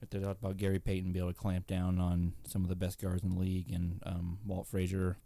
if 0.00 0.10
they 0.10 0.18
talked 0.20 0.40
about 0.40 0.56
Gary 0.58 0.78
Payton 0.78 1.12
being 1.12 1.24
able 1.24 1.32
to 1.32 1.38
clamp 1.38 1.66
down 1.66 1.98
on 1.98 2.34
some 2.46 2.62
of 2.62 2.68
the 2.68 2.76
best 2.76 3.00
guards 3.00 3.22
in 3.24 3.30
the 3.34 3.40
league, 3.40 3.72
and 3.72 4.00
um, 4.06 4.38
Walt 4.46 4.66
Frazier, 4.68 5.16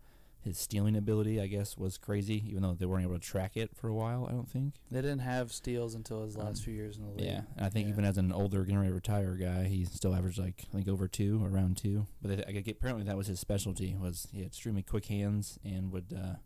his 0.40 0.56
stealing 0.58 0.96
ability, 0.96 1.40
I 1.40 1.46
guess, 1.46 1.76
was 1.76 1.98
crazy. 1.98 2.42
Even 2.48 2.62
though 2.62 2.72
they 2.72 2.86
weren't 2.86 3.04
able 3.04 3.14
to 3.14 3.20
track 3.20 3.56
it 3.56 3.76
for 3.76 3.88
a 3.88 3.94
while, 3.94 4.26
I 4.28 4.32
don't 4.32 4.48
think. 4.48 4.74
They 4.90 5.02
didn't 5.02 5.20
have 5.20 5.52
steals 5.52 5.94
until 5.94 6.24
his 6.24 6.36
last 6.38 6.58
Um, 6.60 6.64
few 6.64 6.74
years 6.74 6.96
in 6.96 7.04
the 7.04 7.10
league. 7.10 7.20
Yeah, 7.26 7.42
and 7.56 7.66
I 7.66 7.68
think 7.68 7.86
Yeah. 7.86 7.92
even 7.92 8.04
as 8.06 8.16
an 8.16 8.32
older, 8.32 8.60
getting 8.64 8.78
ready 8.78 8.88
to 8.90 8.94
retire 8.94 9.34
guy, 9.36 9.64
he 9.64 9.84
still 9.84 10.14
averaged 10.14 10.38
like 10.38 10.64
I 10.72 10.76
think 10.76 10.88
over 10.88 11.06
two, 11.06 11.44
around 11.44 11.76
two. 11.76 12.06
But 12.22 12.30
I, 12.40 12.44
I 12.48 12.52
get, 12.52 12.76
apparently 12.76 13.04
that 13.04 13.16
was 13.16 13.26
his 13.26 13.40
specialty. 13.40 13.94
Was 14.00 14.26
he 14.32 14.38
had 14.38 14.46
extremely 14.48 14.82
quick 14.82 15.04
hands 15.06 15.58
and 15.64 15.92
would 15.92 16.12
uh, 16.18 16.36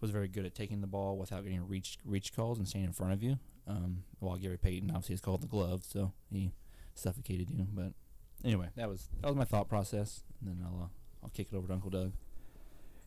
was 0.00 0.10
very 0.10 0.28
good 0.28 0.46
at 0.46 0.54
taking 0.54 0.80
the 0.80 0.86
ball 0.86 1.16
without 1.16 1.42
getting 1.42 1.66
reach 1.66 1.98
reach 2.04 2.34
calls 2.34 2.58
and 2.58 2.66
staying 2.66 2.86
in 2.86 2.92
front 2.92 3.12
of 3.12 3.22
you. 3.22 3.38
Um, 3.66 4.04
while 4.18 4.36
Gary 4.36 4.56
Payton 4.58 4.90
obviously 4.90 5.14
is 5.14 5.20
called 5.20 5.42
the 5.42 5.46
glove, 5.46 5.84
so 5.86 6.12
he 6.32 6.52
suffocated 6.94 7.50
you. 7.50 7.66
But 7.72 7.92
anyway, 8.44 8.68
that 8.76 8.88
was 8.88 9.08
that 9.20 9.28
was 9.28 9.36
my 9.36 9.44
thought 9.44 9.68
process. 9.68 10.22
And 10.40 10.50
then 10.50 10.66
I'll 10.66 10.84
uh, 10.84 10.88
I'll 11.22 11.30
kick 11.30 11.48
it 11.52 11.56
over 11.56 11.68
to 11.68 11.74
Uncle 11.74 11.90
Doug. 11.90 12.12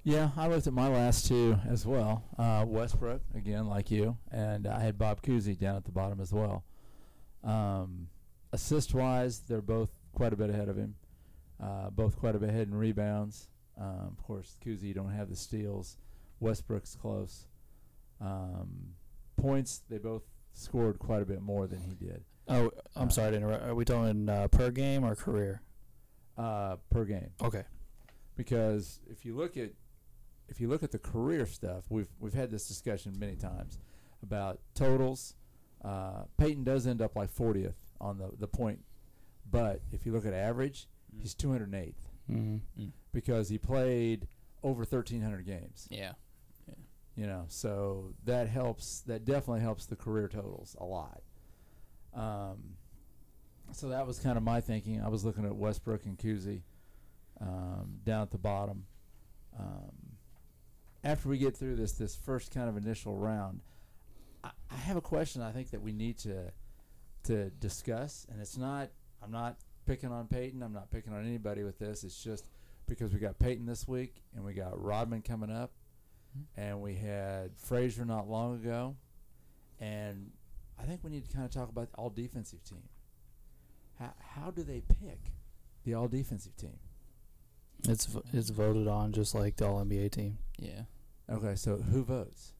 Yeah, 0.06 0.32
I 0.36 0.48
looked 0.48 0.68
at 0.68 0.74
my 0.74 0.90
last 0.90 1.28
two 1.28 1.58
as 1.68 1.86
well. 1.86 2.24
Uh, 2.38 2.66
Westbrook 2.68 3.22
again, 3.34 3.68
like 3.68 3.90
you, 3.90 4.18
and 4.32 4.68
I 4.68 4.82
had 4.82 4.98
Bob 4.98 5.22
Cousy 5.22 5.58
down 5.58 5.78
at 5.78 5.86
the 5.86 5.94
bottom 5.94 6.20
as 6.20 6.34
well. 6.34 6.66
Um, 7.42 8.08
assist 8.52 8.94
wise, 8.94 9.40
they're 9.48 9.62
both 9.62 9.92
quite 10.14 10.34
a 10.34 10.36
bit 10.36 10.50
ahead 10.50 10.68
of 10.68 10.78
him. 10.78 10.96
Uh, 11.62 11.90
both 11.90 12.20
quite 12.20 12.36
a 12.36 12.40
bit 12.40 12.50
ahead 12.50 12.68
in 12.68 12.76
rebounds. 12.76 13.48
Um, 13.80 14.16
of 14.18 14.24
course, 14.24 14.58
Cousy 14.64 14.94
don't 14.94 15.12
have 15.12 15.30
the 15.30 15.36
steals. 15.38 15.98
Westbrook's 16.44 16.96
close. 16.96 17.48
Um, 18.22 18.94
points, 19.38 19.82
they 19.90 19.98
both 19.98 20.24
scored 20.54 21.00
quite 21.00 21.22
a 21.22 21.26
bit 21.26 21.42
more 21.42 21.66
than 21.68 21.82
he 21.82 21.96
did 21.96 22.24
Oh, 22.48 22.70
I'm 22.96 23.08
Uh, 23.08 23.12
sorry 23.12 23.32
to 23.32 23.38
interrupt. 23.38 23.64
Are 23.66 23.74
we 23.74 23.86
talking 23.86 24.30
uh, 24.30 24.48
per 24.50 24.70
game 24.70 25.04
or 25.04 25.16
career? 25.16 25.62
uh, 26.38 26.76
per 26.90 27.06
game. 27.06 27.30
Okay. 27.42 27.64
because 28.36 29.00
if 29.10 29.24
you 29.26 29.36
look 29.36 29.56
at 29.58 29.70
if 30.50 30.60
you 30.60 30.68
look 30.68 30.84
at 30.84 30.92
the 30.92 31.00
career 31.00 31.46
stuff, 31.46 31.86
we've 31.90 32.10
we've 32.20 32.34
had 32.34 32.52
this 32.52 32.68
discussion 32.68 33.16
many 33.18 33.36
times 33.36 33.80
about 34.22 34.60
totals. 34.76 35.36
Uh, 35.84 36.24
Payton 36.38 36.64
does 36.64 36.86
end 36.88 37.02
up 37.02 37.16
like 37.16 37.34
40th 37.34 37.76
on 38.02 38.18
the 38.18 38.30
the 38.38 38.48
point, 38.48 38.84
but 39.50 39.82
if 39.92 40.06
you 40.06 40.12
look 40.12 40.26
at 40.26 40.34
average, 40.34 40.88
he's 41.18 41.34
208th 41.36 41.94
Mm-hmm. 42.32 42.86
because 43.12 43.50
he 43.50 43.58
played 43.58 44.28
over 44.64 44.80
1,300 44.84 45.46
games. 45.46 45.88
Yeah. 45.92 46.14
You 47.16 47.28
know, 47.28 47.46
so 47.48 48.14
that 48.26 48.48
helps. 48.48 49.02
That 49.02 49.26
definitely 49.26 49.62
helps 49.62 49.86
the 49.86 49.96
career 49.96 50.28
totals 50.28 50.76
a 50.80 50.86
lot. 50.86 51.22
Um, 52.16 52.76
so 53.72 53.90
that 53.90 54.06
was 54.06 54.20
kind 54.20 54.38
of 54.38 54.44
my 54.44 54.62
thinking. 54.62 55.02
I 55.02 55.10
was 55.10 55.24
looking 55.24 55.46
at 55.46 55.56
Westbrook 55.56 56.06
and 56.06 56.18
Cousy 56.18 56.62
um, 57.40 58.00
down 58.04 58.22
at 58.22 58.32
the 58.32 58.38
bottom. 58.38 58.86
Um, 59.60 59.92
after 61.04 61.30
we 61.30 61.38
get 61.38 61.56
through 61.56 61.76
this 61.76 61.94
this 61.94 62.16
first 62.16 62.54
kind 62.54 62.70
of 62.70 62.78
initial 62.78 63.16
round, 63.16 63.62
I, 64.44 64.50
I 64.72 64.76
have 64.76 64.98
a 64.98 65.02
question. 65.02 65.42
I 65.42 65.52
think 65.52 65.72
that 65.72 65.82
we 65.82 65.92
need 65.92 66.18
to 66.20 66.52
to 67.26 67.50
discuss, 67.52 68.26
and 68.32 68.42
it's 68.42 68.58
not. 68.58 68.90
I'm 69.22 69.32
not 69.32 69.58
picking 69.86 70.12
on 70.12 70.28
Payton. 70.28 70.62
I'm 70.62 70.74
not 70.74 70.92
picking 70.92 71.14
on 71.14 71.26
anybody 71.26 71.64
with 71.64 71.80
this. 71.80 72.04
It's 72.04 72.22
just 72.22 72.50
because 72.88 73.14
we 73.14 73.20
got 73.20 73.40
Payton 73.40 73.66
this 73.66 73.88
week, 73.88 74.24
and 74.36 74.44
we 74.44 74.54
got 74.54 74.82
Rodman 74.82 75.22
coming 75.22 75.52
up, 75.52 75.72
and 76.58 76.82
we 76.82 76.96
had 76.96 77.52
Frazier 77.58 78.06
not 78.06 78.30
long 78.30 78.56
ago, 78.56 78.96
and 79.80 80.32
I 80.80 80.84
think 80.84 81.04
we 81.04 81.10
need 81.12 81.28
to 81.30 81.34
kind 81.36 81.46
of 81.46 81.52
talk 81.52 81.70
about 81.70 81.92
the 81.92 81.98
all 81.98 82.10
defensive 82.10 82.64
team. 82.64 82.84
How 84.00 84.14
how 84.20 84.52
do 84.52 84.64
they 84.64 84.82
pick 84.82 85.20
the 85.84 85.94
all 85.94 86.08
defensive 86.08 86.56
team? 86.58 86.80
It's 87.88 88.06
vo- 88.06 88.24
it's 88.32 88.50
voted 88.50 88.88
on 88.88 89.12
just 89.12 89.36
like 89.36 89.58
the 89.58 89.68
All 89.68 89.84
NBA 89.84 90.12
team. 90.12 90.38
Yeah. 90.58 90.84
Okay, 91.30 91.56
so 91.56 91.76
who 91.78 92.04
votes? 92.04 92.54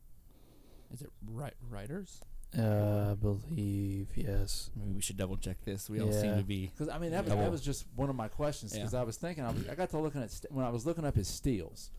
Is 0.94 1.02
it 1.02 1.10
right 1.32 1.54
writers? 1.70 2.22
Uh, 2.58 3.12
I 3.12 3.14
believe 3.16 4.10
yes. 4.16 4.70
Maybe 4.76 4.92
we 4.92 5.02
should 5.02 5.18
double 5.18 5.38
check 5.38 5.58
this. 5.66 5.90
We 5.90 6.02
all 6.02 6.12
seem 6.12 6.38
to 6.38 6.44
be. 6.44 6.68
Because 6.68 6.88
I 6.90 7.00
mean 7.00 7.12
that 7.12 7.24
was 7.26 7.34
that 7.34 7.52
was 7.52 7.62
just 7.62 7.86
one 7.96 8.10
of 8.10 8.16
my 8.16 8.28
questions. 8.28 8.74
Because 8.74 8.94
Yeah. 8.94 9.00
I 9.00 9.04
was 9.04 9.18
thinking 9.18 9.44
I, 9.44 9.52
was, 9.52 9.68
I 9.70 9.76
got 9.76 9.90
to 9.92 9.98
looking 9.98 10.22
at 10.22 10.30
st- 10.30 10.52
when 10.52 10.66
I 10.66 10.70
was 10.70 10.86
looking 10.86 11.06
up 11.06 11.16
his 11.16 11.28
steals. 11.28 11.90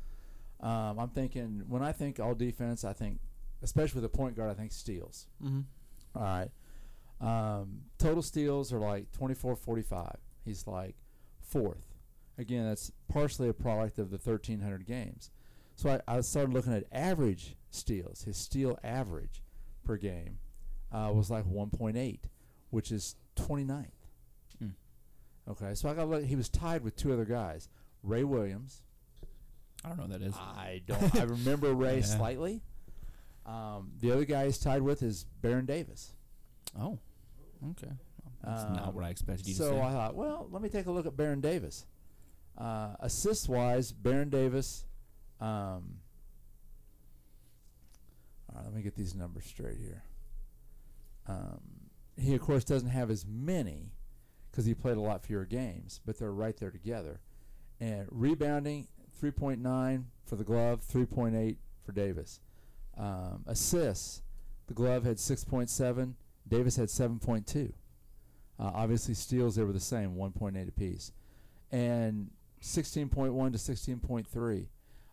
Um, 0.64 0.98
I'm 0.98 1.10
thinking 1.10 1.62
when 1.68 1.82
I 1.82 1.92
think 1.92 2.18
all 2.18 2.34
defense, 2.34 2.84
I 2.84 2.94
think 2.94 3.20
especially 3.62 4.00
with 4.00 4.10
a 4.12 4.16
point 4.16 4.34
guard, 4.34 4.50
I 4.50 4.54
think 4.54 4.72
steals. 4.72 5.26
Mm-hmm. 5.42 5.60
All 6.16 6.22
right. 6.22 6.50
Um, 7.20 7.82
total 7.98 8.22
steals 8.22 8.72
are 8.72 8.78
like 8.78 9.12
24 9.12 9.56
45. 9.56 10.16
He's 10.44 10.66
like 10.66 10.96
fourth. 11.40 11.94
Again, 12.38 12.66
that's 12.66 12.90
partially 13.08 13.48
a 13.48 13.52
product 13.52 13.98
of 13.98 14.10
the 14.10 14.16
1,300 14.16 14.86
games. 14.86 15.30
So 15.76 15.90
I, 15.90 16.16
I 16.16 16.20
started 16.20 16.52
looking 16.52 16.72
at 16.72 16.84
average 16.90 17.56
steals. 17.70 18.22
His 18.22 18.36
steal 18.36 18.78
average 18.82 19.42
per 19.84 19.96
game 19.96 20.38
uh, 20.90 21.10
was 21.12 21.30
like 21.30 21.44
1.8, 21.44 22.18
which 22.70 22.90
is 22.90 23.16
29th. 23.36 23.86
Mm. 24.62 24.72
Okay, 25.48 25.74
so 25.74 25.88
I 25.88 25.94
got. 25.94 26.22
He 26.22 26.36
was 26.36 26.48
tied 26.48 26.82
with 26.82 26.96
two 26.96 27.12
other 27.12 27.24
guys 27.24 27.68
Ray 28.02 28.24
Williams. 28.24 28.82
I 29.84 29.88
don't 29.88 29.96
know 29.98 30.02
what 30.04 30.12
that 30.20 30.22
is. 30.22 30.34
I 30.34 30.82
don't. 30.86 31.14
I 31.16 31.24
remember 31.24 31.72
Ray 31.74 31.96
Yeah. 31.98 32.02
slightly. 32.04 32.62
Um, 33.46 33.92
the 34.00 34.10
other 34.12 34.24
guy 34.24 34.46
he's 34.46 34.58
tied 34.58 34.80
with 34.82 35.02
is 35.02 35.24
Baron 35.42 35.66
Davis. 35.66 36.12
oh. 36.80 36.98
Okay. 37.70 37.92
That's 38.42 38.64
Um, 38.64 38.72
not 38.74 38.94
what 38.94 39.04
I 39.04 39.08
expected 39.10 39.46
you 39.46 39.54
so 39.54 39.70
to 39.70 39.76
say. 39.76 39.80
I 39.82 39.90
thought, 39.92 40.14
well, 40.14 40.48
let 40.50 40.60
me 40.62 40.68
take 40.68 40.84
a 40.86 40.90
look 40.90 41.06
at 41.06 41.16
Baron 41.16 41.40
Davis. 41.40 41.86
Uh, 42.58 42.94
assists 43.00 43.48
wise, 43.48 43.90
Baron 43.92 44.28
Davis. 44.28 44.84
Um, 45.40 46.00
all 48.50 48.56
right, 48.56 48.64
let 48.64 48.74
me 48.74 48.82
get 48.82 48.94
these 48.96 49.14
numbers 49.14 49.44
straight 49.44 49.78
here. 49.78 50.02
Um, 51.26 51.60
he 52.16 52.34
of 52.34 52.40
course 52.42 52.64
doesn't 52.64 52.90
have 52.90 53.10
as 53.10 53.24
many 53.26 53.92
because 54.50 54.66
he 54.66 54.74
played 54.74 54.96
a 54.96 55.00
lot 55.00 55.24
fewer 55.24 55.44
games, 55.46 56.00
but 56.04 56.18
they're 56.18 56.30
right 56.32 56.56
there 56.56 56.70
together. 56.70 57.20
And 57.80 58.06
rebounding, 58.10 58.86
three 59.18 59.30
point 59.30 59.60
nine 59.60 60.06
for 60.26 60.36
the 60.36 60.44
glove, 60.44 60.82
three 60.82 61.06
point 61.06 61.34
eight 61.34 61.58
for 61.84 61.92
Davis. 61.92 62.40
Um, 62.96 63.44
assists, 63.46 64.22
the 64.66 64.74
glove 64.74 65.04
had 65.04 65.18
six 65.18 65.44
point 65.44 65.70
seven. 65.70 66.16
Davis 66.48 66.76
had 66.76 66.90
seven 66.90 67.18
point 67.18 67.46
two. 67.46 67.72
Uh, 68.58 68.70
obviously, 68.74 69.14
steals 69.14 69.56
they 69.56 69.64
were 69.64 69.72
the 69.72 69.80
same, 69.80 70.14
1.8 70.14 70.68
apiece, 70.68 71.10
and 71.72 72.30
16.1 72.62 73.52
to 73.52 73.58
16.3. 73.58 74.66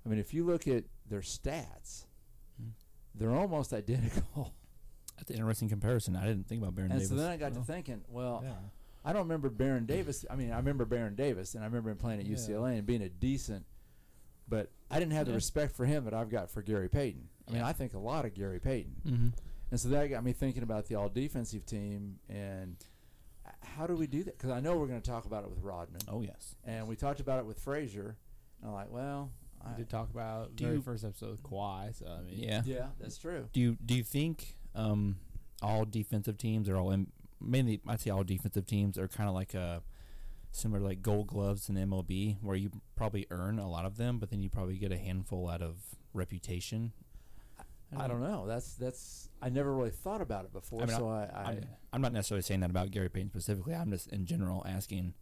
I 0.06 0.10
mean, 0.10 0.20
if 0.20 0.32
you 0.32 0.44
look 0.46 0.68
at 0.68 0.84
their 1.10 1.22
stats, 1.22 2.06
Hmm. 2.62 2.70
they're 3.16 3.34
almost 3.36 3.74
identical. 3.74 4.54
That's 5.18 5.32
an 5.32 5.38
interesting 5.38 5.70
comparison. 5.70 6.16
I 6.16 6.26
didn't 6.28 6.48
think 6.48 6.62
about 6.62 6.76
Baron 6.76 6.92
and 6.92 7.00
Davis. 7.00 7.10
so 7.10 7.16
then 7.16 7.32
I 7.32 7.38
got 7.38 7.54
to 7.56 7.62
thinking, 7.62 8.02
well, 8.10 8.42
yeah. 8.44 8.54
I 9.04 9.12
don't 9.12 9.24
remember 9.24 9.50
Baron 9.50 9.88
Davis. 9.88 10.24
I 10.30 10.36
mean, 10.36 10.52
I 10.52 10.58
remember 10.58 10.86
Baron 10.86 11.16
Davis, 11.16 11.56
and 11.56 11.64
I 11.64 11.68
remember 11.68 11.90
him 11.90 11.98
playing 11.98 12.20
at 12.20 12.28
Yeah. 12.28 12.36
UCLA 12.36 12.78
and 12.78 12.86
being 12.86 13.02
a 13.02 13.10
decent. 13.10 13.66
But 14.48 14.70
I 14.90 15.00
didn't 15.00 15.14
have 15.14 15.28
the 15.28 15.34
respect 15.34 15.76
for 15.76 15.86
him 15.86 16.04
that 16.06 16.14
I've 16.14 16.30
got 16.30 16.50
for 16.52 16.62
Gary 16.62 16.90
Payton. 16.90 17.28
I 17.48 17.52
mean, 17.52 17.62
I 17.62 17.72
think 17.74 17.94
a 17.94 18.00
lot 18.00 18.26
of 18.26 18.34
Gary 18.34 18.60
Payton. 18.60 18.96
mm-hmm. 19.08 19.28
And 19.72 19.80
so 19.80 19.88
that 19.90 20.08
got 20.10 20.24
me 20.26 20.34
thinking 20.34 20.64
about 20.64 20.88
the 20.88 20.96
all 20.96 21.08
defensive 21.08 21.66
team 21.66 22.20
and 22.28 22.76
how 23.64 23.88
do 23.88 23.96
we 23.96 24.06
do 24.08 24.24
that? 24.24 24.38
Because 24.38 24.52
I 24.52 24.60
know 24.60 24.76
we're 24.76 24.88
going 24.88 25.02
to 25.02 25.10
talk 25.10 25.26
about 25.26 25.44
it 25.46 25.50
with 25.50 25.60
Rodman, 25.62 26.02
Oh 26.10 26.22
yes. 26.22 26.56
and 26.66 26.88
we 26.88 26.96
talked 26.98 27.20
about 27.22 27.40
it 27.40 27.46
with 27.46 27.58
Frazier. 27.60 28.18
And 28.62 28.70
I'm 28.70 28.74
like, 28.76 28.92
well, 28.92 29.32
I, 29.66 29.78
did 29.78 29.90
talk 29.90 30.10
about 30.10 30.56
Do 30.56 30.66
very 30.66 30.76
you- 30.78 30.82
first 30.82 31.06
episode 31.06 31.32
with 31.32 31.44
Kawhi. 31.44 31.98
So 31.98 32.06
I 32.08 32.22
mean, 32.22 32.40
Yeah. 32.40 32.62
yeah, 32.66 32.88
that's 33.00 33.18
true. 33.18 33.48
Do 33.54 33.60
you 33.62 33.78
do 33.86 33.96
you 33.96 34.04
think 34.04 34.58
um, 34.76 35.18
all 35.62 35.86
defensive 35.86 36.38
teams 36.38 36.68
are 36.68 36.76
all 36.78 36.92
in, 36.92 37.08
mainly 37.40 37.80
I'd 37.88 38.02
say 38.02 38.10
all 38.10 38.24
defensive 38.24 38.66
teams 38.66 38.98
are 38.98 39.08
kind 39.08 39.30
of 39.30 39.36
like 39.36 39.54
a 39.54 39.82
similar 40.52 40.80
to 40.80 40.86
like 40.86 41.02
Gold 41.02 41.28
Gloves 41.28 41.70
in 41.70 41.76
MLB 41.76 42.38
where 42.42 42.56
you 42.56 42.70
probably 42.96 43.26
earn 43.32 43.58
a 43.60 43.70
lot 43.70 43.86
of 43.86 43.98
them, 43.98 44.20
but 44.20 44.30
then 44.30 44.42
you 44.42 44.50
probably 44.50 44.78
get 44.78 44.92
a 44.92 44.98
handful 44.98 45.50
out 45.50 45.62
of 45.62 45.76
reputation. 46.14 46.92
I 47.98 48.08
don't 48.08 48.22
know. 48.22 48.48
That's 48.48 48.76
that's. 48.76 49.28
I 49.42 49.50
never 49.50 49.76
really 49.76 49.90
thought 49.92 50.22
about 50.22 50.46
it 50.46 50.54
before, 50.54 50.82
I 50.84 50.86
mean, 50.86 50.96
so 50.98 51.10
I, 51.10 51.24
I, 51.34 51.44
I'm, 51.50 51.68
I'm 51.94 52.02
not 52.02 52.14
necessarily 52.14 52.42
saying 52.44 52.62
that 52.62 52.70
about 52.70 52.92
Gary 52.92 53.10
Payton 53.10 53.32
specifically. 53.32 53.74
I'm 53.74 53.92
just 53.92 54.08
in 54.14 54.26
general 54.26 54.66
asking. 54.68 55.14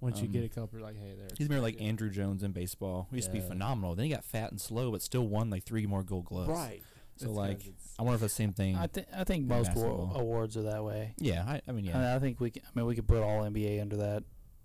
Once 0.00 0.20
you 0.20 0.26
Um, 0.26 0.32
get 0.32 0.44
a 0.44 0.48
couple, 0.48 0.78
you're 0.78 0.86
like, 0.86 0.96
hey, 0.96 1.14
there. 1.18 1.26
He's 1.36 1.50
more 1.50 1.58
like 1.58 1.76
Andruw 1.78 2.10
Jones 2.10 2.44
in 2.44 2.52
baseball. 2.52 3.08
He 3.10 3.16
used 3.16 3.28
to 3.28 3.34
be 3.34 3.40
phenomenal. 3.40 3.96
Then 3.96 4.04
he 4.06 4.12
got 4.12 4.24
fat 4.24 4.52
and 4.52 4.60
slow, 4.60 4.92
but 4.92 5.02
still 5.02 5.26
won 5.26 5.50
like 5.50 5.64
three 5.64 5.86
more 5.86 6.04
Gold 6.04 6.26
Gloves. 6.26 6.48
right. 6.50 6.80
So 7.16 7.32
like, 7.32 7.62
I 7.98 8.04
wonder 8.04 8.14
if 8.14 8.20
the 8.20 8.28
same 8.28 8.52
thing. 8.52 8.76
I 8.76 8.86
think 8.86 9.08
I 9.14 9.24
think 9.24 9.46
most 9.46 9.66
basketball. 9.74 10.12
awards 10.14 10.56
are 10.56 10.62
that 10.62 10.84
way. 10.84 11.14
yeah, 11.18 11.44
I, 11.46 11.60
I 11.66 11.72
mean, 11.72 11.84
yeah. 11.84 11.96
And 11.98 12.06
I 12.06 12.20
think 12.20 12.38
we. 12.40 12.52
Can, 12.52 12.62
I 12.64 12.68
mean, 12.78 12.86
we 12.86 12.94
could 12.94 13.08
put 13.08 13.22
all 13.24 13.42
NBA 13.42 13.80
under 13.80 13.96
that. 13.96 14.22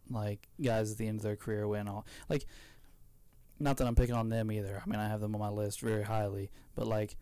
Like 0.10 0.48
guys 0.62 0.92
at 0.92 0.98
the 0.98 1.08
end 1.08 1.20
of 1.20 1.24
their 1.24 1.36
career 1.36 1.68
win 1.68 1.88
all. 1.88 2.06
Like, 2.30 2.46
not 3.60 3.78
that 3.78 3.88
I'm 3.88 3.96
picking 3.96 4.16
on 4.16 4.30
them 4.30 4.52
either. 4.52 4.82
I 4.86 4.90
mean, 4.90 5.00
I 5.00 5.08
have 5.08 5.22
them 5.22 5.34
on 5.36 5.40
my 5.42 5.50
list 5.50 5.82
very 5.82 6.04
highly. 6.04 6.52
But 6.76 6.88
like, 6.88 7.16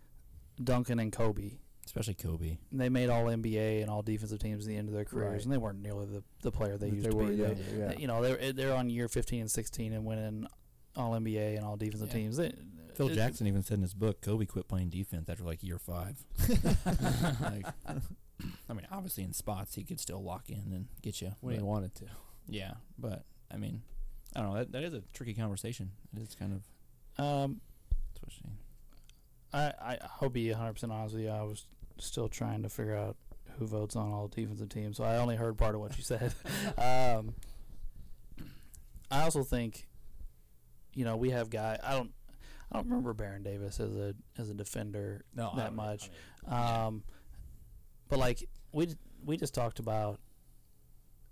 Duncan 0.64 1.00
and 1.00 1.12
Kobe, 1.12 1.52
Especially 1.86 2.14
Kobe. 2.14 2.58
they 2.72 2.90
made 2.90 3.10
all 3.10 3.26
NBA 3.26 3.82
and 3.82 3.90
all 3.90 4.02
defensive 4.02 4.40
teams 4.40 4.66
at 4.66 4.70
the 4.70 4.78
end 4.78 4.88
of 4.88 4.94
their 4.94 5.06
careers, 5.06 5.32
Right. 5.34 5.44
and 5.44 5.52
they 5.54 5.58
weren't 5.58 5.82
nearly 5.82 6.06
the, 6.06 6.24
the 6.42 6.52
player 6.52 6.78
they 6.78 6.90
That 6.90 6.96
used 6.96 7.06
they 7.08 7.12
to 7.12 7.16
were 7.16 7.28
be. 7.28 7.36
They- 7.36 7.78
yeah. 7.78 7.94
You 7.98 8.08
know, 8.08 8.22
they're 8.22 8.54
they're 8.54 8.76
on 8.76 8.90
year 8.90 9.08
15 9.08 9.42
and 9.42 9.52
16 9.52 9.94
and 9.94 10.06
winning 10.06 10.48
all 10.96 11.12
NBA 11.14 11.56
and 11.58 11.66
all 11.66 11.78
defensive 11.78 12.08
Yeah. 12.10 12.14
teams. 12.14 12.38
They, 12.38 12.52
Phil 12.96 13.10
it- 13.10 13.16
Jackson 13.16 13.48
even 13.48 13.64
said 13.64 13.76
in 13.76 13.82
his 13.84 13.94
book, 13.94 14.22
Kobe 14.22 14.46
quit 14.46 14.68
playing 14.68 14.90
defense 14.90 15.30
after 15.30 15.44
like 15.44 15.64
year 15.64 15.80
five. 15.80 16.24
like, 17.42 17.66
I 17.88 18.74
mean, 18.74 18.88
obviously 18.92 19.24
in 19.24 19.34
spots 19.34 19.76
he 19.76 19.84
could 19.84 20.00
still 20.00 20.22
lock 20.24 20.50
in 20.50 20.72
and 20.74 20.88
get 21.02 21.22
you. 21.22 21.32
when 21.42 21.56
he 21.56 21.62
wanted 21.62 21.94
to. 21.96 22.06
Yeah, 22.48 22.74
but 22.98 23.24
I 23.52 23.58
mean, 23.58 23.82
I 24.36 24.42
don't 24.42 24.50
know. 24.52 24.58
That, 24.58 24.72
that 24.72 24.84
is 24.84 24.94
a 24.94 25.04
tricky 25.14 25.34
conversation. 25.34 25.92
It 26.16 26.22
is 26.22 26.36
kind 26.36 26.54
of 27.18 27.24
Um, 27.24 27.62
twitching. 28.20 28.58
I, 29.54 29.74
I 29.82 29.98
I'll 30.22 30.30
be 30.30 30.50
100 30.50 30.74
percent 30.74 30.92
honest 30.92 31.16
with 31.16 31.24
you. 31.24 31.30
I 31.30 31.42
was 31.44 31.66
still 32.00 32.30
trying 32.30 32.64
to 32.64 32.70
figure 32.70 32.96
out 32.96 33.18
who 33.60 33.68
votes 33.68 33.96
on 33.96 34.12
all 34.12 34.28
defensive 34.28 34.70
teams, 34.70 34.98
so 34.98 35.04
I 35.04 35.18
only 35.18 35.36
heard 35.36 35.58
part 35.58 35.76
of 35.76 35.82
what 35.82 35.98
you 35.98 36.04
said. 36.04 36.34
um, 36.78 37.36
I 39.12 39.24
also 39.24 39.44
think, 39.44 39.88
you 40.94 41.04
know, 41.04 41.18
we 41.18 41.32
have 41.32 41.50
guy. 41.50 41.78
I 41.84 41.92
don't 41.92 42.12
I 42.72 42.78
don't 42.78 42.88
remember 42.88 43.14
Baron 43.14 43.44
Davis 43.44 43.80
as 43.80 43.96
a 43.96 44.16
as 44.38 44.50
a 44.50 44.54
defender 44.54 45.26
no, 45.36 45.52
that 45.58 45.74
much. 45.74 46.10
I 46.48 46.52
mean, 46.56 46.86
Um, 46.86 47.04
but 48.08 48.20
like 48.20 48.48
we 48.72 48.88
we 49.26 49.36
just 49.38 49.54
talked 49.54 49.80
about 49.80 50.20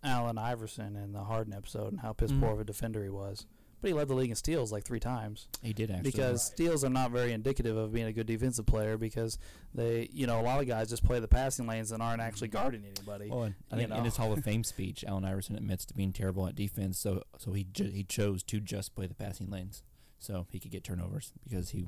Allen 0.03 0.38
Iverson 0.38 0.96
in 0.96 1.12
the 1.13 1.24
Harden 1.24 1.53
episode 1.53 1.91
and 1.91 2.00
how 2.01 2.13
piss 2.13 2.32
Mhm. 2.32 2.39
poor 2.39 2.51
of 2.53 2.60
a 2.60 2.63
defender 2.63 3.03
he 3.03 3.10
was. 3.10 3.46
But 3.82 3.88
he 3.88 3.94
led 3.94 4.10
the 4.10 4.13
league 4.13 4.29
in 4.29 4.36
steals 4.36 4.74
like 4.74 4.84
three 4.84 5.00
times 5.00 5.48
He 5.62 5.72
did 5.72 5.89
actually. 5.89 6.12
because 6.12 6.46
steals 6.46 6.84
are 6.84 6.89
not 6.89 7.12
very 7.12 7.32
indicative 7.32 7.77
of 7.77 7.94
being 7.94 8.08
a 8.08 8.12
good 8.13 8.27
defensive 8.27 8.65
player 8.65 8.98
because 8.98 9.38
they, 9.74 10.10
you 10.12 10.27
know, 10.27 10.41
a 10.41 10.44
lot 10.44 10.60
of 10.60 10.68
guys 10.68 10.89
just 10.89 11.06
play 11.06 11.22
the 11.22 11.29
passing 11.29 11.65
lanes 11.65 11.94
and 11.94 12.03
aren't 12.03 12.22
actually 12.22 12.50
guarding 12.50 12.84
anybody. 12.86 13.29
Well, 13.29 13.44
and 13.44 13.56
I 13.72 13.75
you 13.77 13.88
think 13.88 13.98
in 13.98 14.03
his 14.03 14.18
Hall 14.18 14.34
of 14.34 14.44
Fame 14.44 14.63
speech, 14.65 15.06
Allen 15.06 15.24
Iverson 15.24 15.56
admits 15.56 15.86
to 15.86 15.94
being 15.94 16.12
terrible 16.12 16.46
at 16.46 16.56
defense, 16.56 17.00
so 17.00 17.24
so 17.38 17.53
he 17.53 17.63
ju- 17.63 17.89
he 17.91 18.03
chose 18.03 18.44
to 18.44 18.60
just 18.60 18.96
play 18.96 19.08
the 19.08 19.15
passing 19.15 19.50
lanes, 19.50 19.82
so 20.18 20.46
he 20.51 20.60
could 20.60 20.72
get 20.72 20.84
turnovers 20.84 21.32
because 21.46 21.70
he 21.70 21.88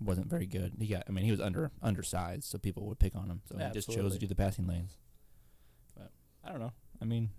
wasn't 0.00 0.28
very 0.28 0.46
good. 0.46 0.74
He 0.78 0.86
got, 0.86 1.02
I 1.08 1.10
mean, 1.10 1.24
he 1.24 1.32
was 1.32 1.40
under 1.40 1.72
undersized, 1.82 2.44
so 2.44 2.56
people 2.56 2.86
would 2.86 3.00
pick 3.00 3.16
on 3.16 3.28
him. 3.28 3.42
So 3.46 3.56
he 3.58 3.64
just 3.72 3.88
chose 3.88 3.96
Absolutely. 3.96 4.10
to 4.16 4.18
do 4.20 4.26
the 4.28 4.34
passing 4.36 4.68
lanes. 4.68 4.96
But 5.96 6.12
I 6.44 6.50
don't 6.52 6.60
know. 6.60 6.72
I 7.00 7.04
mean, 7.04 7.30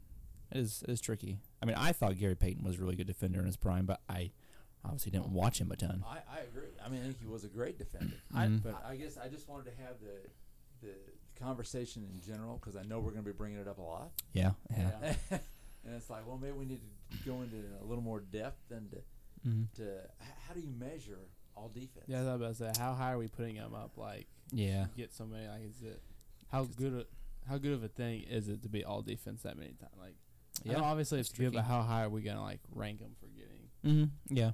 it 0.52 0.58
is 0.58 0.84
it 0.88 0.92
is 0.92 1.02
tricky. 1.02 1.38
I 1.62 1.66
mean, 1.66 1.76
I 1.78 1.92
thought 1.92 2.18
Gary 2.18 2.36
Payton 2.36 2.64
was 2.64 2.78
a 2.78 2.82
really 2.82 2.96
good 2.96 3.08
defender 3.08 3.40
in 3.40 3.46
his 3.46 3.58
prime, 3.58 3.86
but 3.86 4.02
I 4.10 4.32
obviously 4.84 5.12
didn't 5.12 5.32
watch 5.32 5.60
him 5.62 5.72
a 5.72 5.76
ton. 5.76 6.04
I, 6.08 6.18
I 6.36 6.40
agree. 6.42 6.70
I 6.84 6.90
mean, 6.90 7.02
I 7.02 7.06
think 7.06 7.22
he 7.22 7.28
was 7.28 7.44
a 7.44 7.48
great 7.48 7.78
defender. 7.78 8.16
I- 8.34 8.48
Mhm. 8.48 8.64
But 8.64 8.84
I 8.86 8.96
guess 8.96 9.18
I 9.18 9.28
just 9.28 9.48
wanted 9.48 9.66
to 9.72 9.84
have 9.84 9.96
the 10.02 10.88
the 10.88 10.94
conversation 11.40 12.04
in 12.12 12.22
general 12.22 12.56
because 12.58 12.76
I 12.76 12.84
know 12.84 13.00
we're 13.00 13.12
going 13.12 13.24
to 13.24 13.30
be 13.32 13.36
bringing 13.38 13.60
it 13.60 13.68
up 13.68 13.78
a 13.78 13.82
lot. 13.82 14.12
yeah, 14.34 14.52
yeah. 14.76 15.16
and 15.32 15.96
it's 15.96 16.10
like, 16.10 16.26
well, 16.28 16.38
maybe 16.38 16.54
we 16.54 16.66
need 16.66 16.82
to 17.12 17.18
go 17.30 17.42
into 17.42 17.58
a 17.82 17.86
little 17.86 18.04
more 18.04 18.20
depth 18.20 18.72
and 18.72 18.90
to, 18.92 18.98
hmm 19.44 19.64
to 19.76 20.00
how 20.48 20.54
do 20.54 20.60
you 20.60 20.70
measure 20.78 21.20
all 21.56 21.70
defense? 21.70 22.06
Yeah, 22.08 22.18
I 22.22 22.24
was 22.24 22.36
about 22.36 22.48
to 22.72 22.76
say, 22.76 22.82
how 22.82 22.94
high 22.94 23.12
are 23.14 23.18
we 23.18 23.28
putting 23.28 23.56
him 23.56 23.74
up? 23.74 23.98
Like, 23.98 24.28
Yeah. 24.52 24.86
get 24.96 25.14
so 25.14 25.26
many. 25.26 25.48
Like, 25.48 25.64
is 25.66 25.82
it 25.84 26.02
how 26.52 26.66
good? 26.66 27.06
A, 27.46 27.50
how 27.50 27.58
good 27.58 27.74
of 27.74 27.84
a 27.84 27.88
thing 27.88 28.24
is 28.24 28.48
it 28.48 28.64
to 28.64 28.70
be 28.70 28.84
all 28.84 29.02
defense 29.02 29.44
that 29.44 29.58
many 29.58 29.72
times? 29.72 29.94
Like, 30.00 30.16
yeah, 30.64 30.74
Yeah, 30.74 30.82
obviously 30.82 31.20
it's 31.20 31.30
it's 31.30 31.40
good, 31.40 31.54
but 31.54 31.64
how 31.64 31.82
high 31.82 32.04
are 32.04 32.10
we 32.10 32.22
gonna 32.22 32.44
like 32.44 32.60
rank 32.74 33.00
them 33.00 33.16
for 33.20 33.28
getting? 33.28 33.70
Mm-hmm. 33.86 34.36
Yeah. 34.36 34.52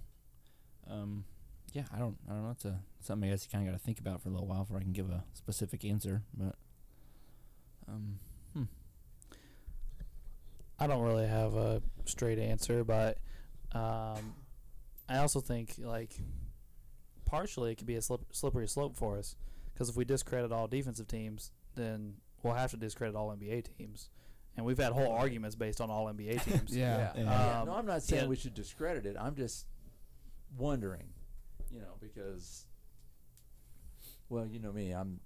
Um, 0.90 1.26
yeah, 1.74 1.84
I 1.94 2.00
don't, 2.00 2.18
I 2.30 2.34
don't 2.34 2.44
know. 2.44 2.52
It's 2.52 2.66
a 2.66 2.80
something 3.02 3.30
I 3.30 3.32
guess 3.34 3.46
you 3.46 3.52
kind 3.52 3.68
of 3.68 3.74
got 3.74 3.80
to 3.80 3.84
think 3.84 4.00
about 4.00 4.22
for 4.22 4.30
a 4.30 4.32
little 4.32 4.48
while 4.48 4.64
before 4.64 4.78
I 4.78 4.82
can 4.82 4.94
give 4.94 5.10
a 5.10 5.24
specific 5.34 5.86
answer. 5.86 6.24
But, 6.34 6.56
um, 7.88 8.20
hmm. 8.54 8.64
I 10.80 10.88
don't 10.88 11.02
really 11.02 11.28
have 11.28 11.56
a 11.56 11.82
straight 12.06 12.40
answer, 12.40 12.84
but 12.84 13.18
um, 13.74 14.36
I 15.10 15.18
also 15.18 15.40
think 15.40 15.76
like 15.78 16.20
partially 17.26 17.72
it 17.72 17.76
could 17.76 17.88
be 17.88 17.96
a 17.96 18.02
slip, 18.02 18.22
slippery 18.32 18.68
slope 18.68 18.96
for 18.96 19.18
us 19.18 19.36
because 19.74 19.90
if 19.90 19.96
we 19.96 20.06
discredit 20.06 20.52
all 20.52 20.68
defensive 20.68 21.08
teams, 21.08 21.52
then 21.76 22.16
we'll 22.44 22.54
have 22.54 22.72
to 22.72 22.78
discredit 22.78 23.16
all 23.16 23.36
NBA 23.36 23.78
teams, 23.78 24.10
and 24.56 24.66
we've 24.66 24.78
had 24.78 24.94
whole 24.94 25.12
arguments 25.12 25.56
based 25.56 25.82
on 25.82 25.90
all 25.90 26.06
NBA 26.06 26.44
teams. 26.46 26.76
Yeah. 26.76 27.12
yeah. 27.16 27.24
Yeah. 27.24 27.60
Um, 27.62 27.68
no, 27.68 27.74
I'm 27.74 27.86
not 27.86 28.04
saying 28.04 28.24
yeah. 28.24 28.30
we 28.30 28.36
should 28.36 28.54
discredit 28.54 29.06
it. 29.06 29.16
I'm 29.20 29.36
just 29.36 29.66
wondering, 30.58 31.08
you 31.72 31.80
know, 31.80 31.96
because, 32.00 32.66
well, 34.30 34.46
you 34.46 34.60
know 34.60 34.72
me, 34.72 34.92
I'm 34.92 35.20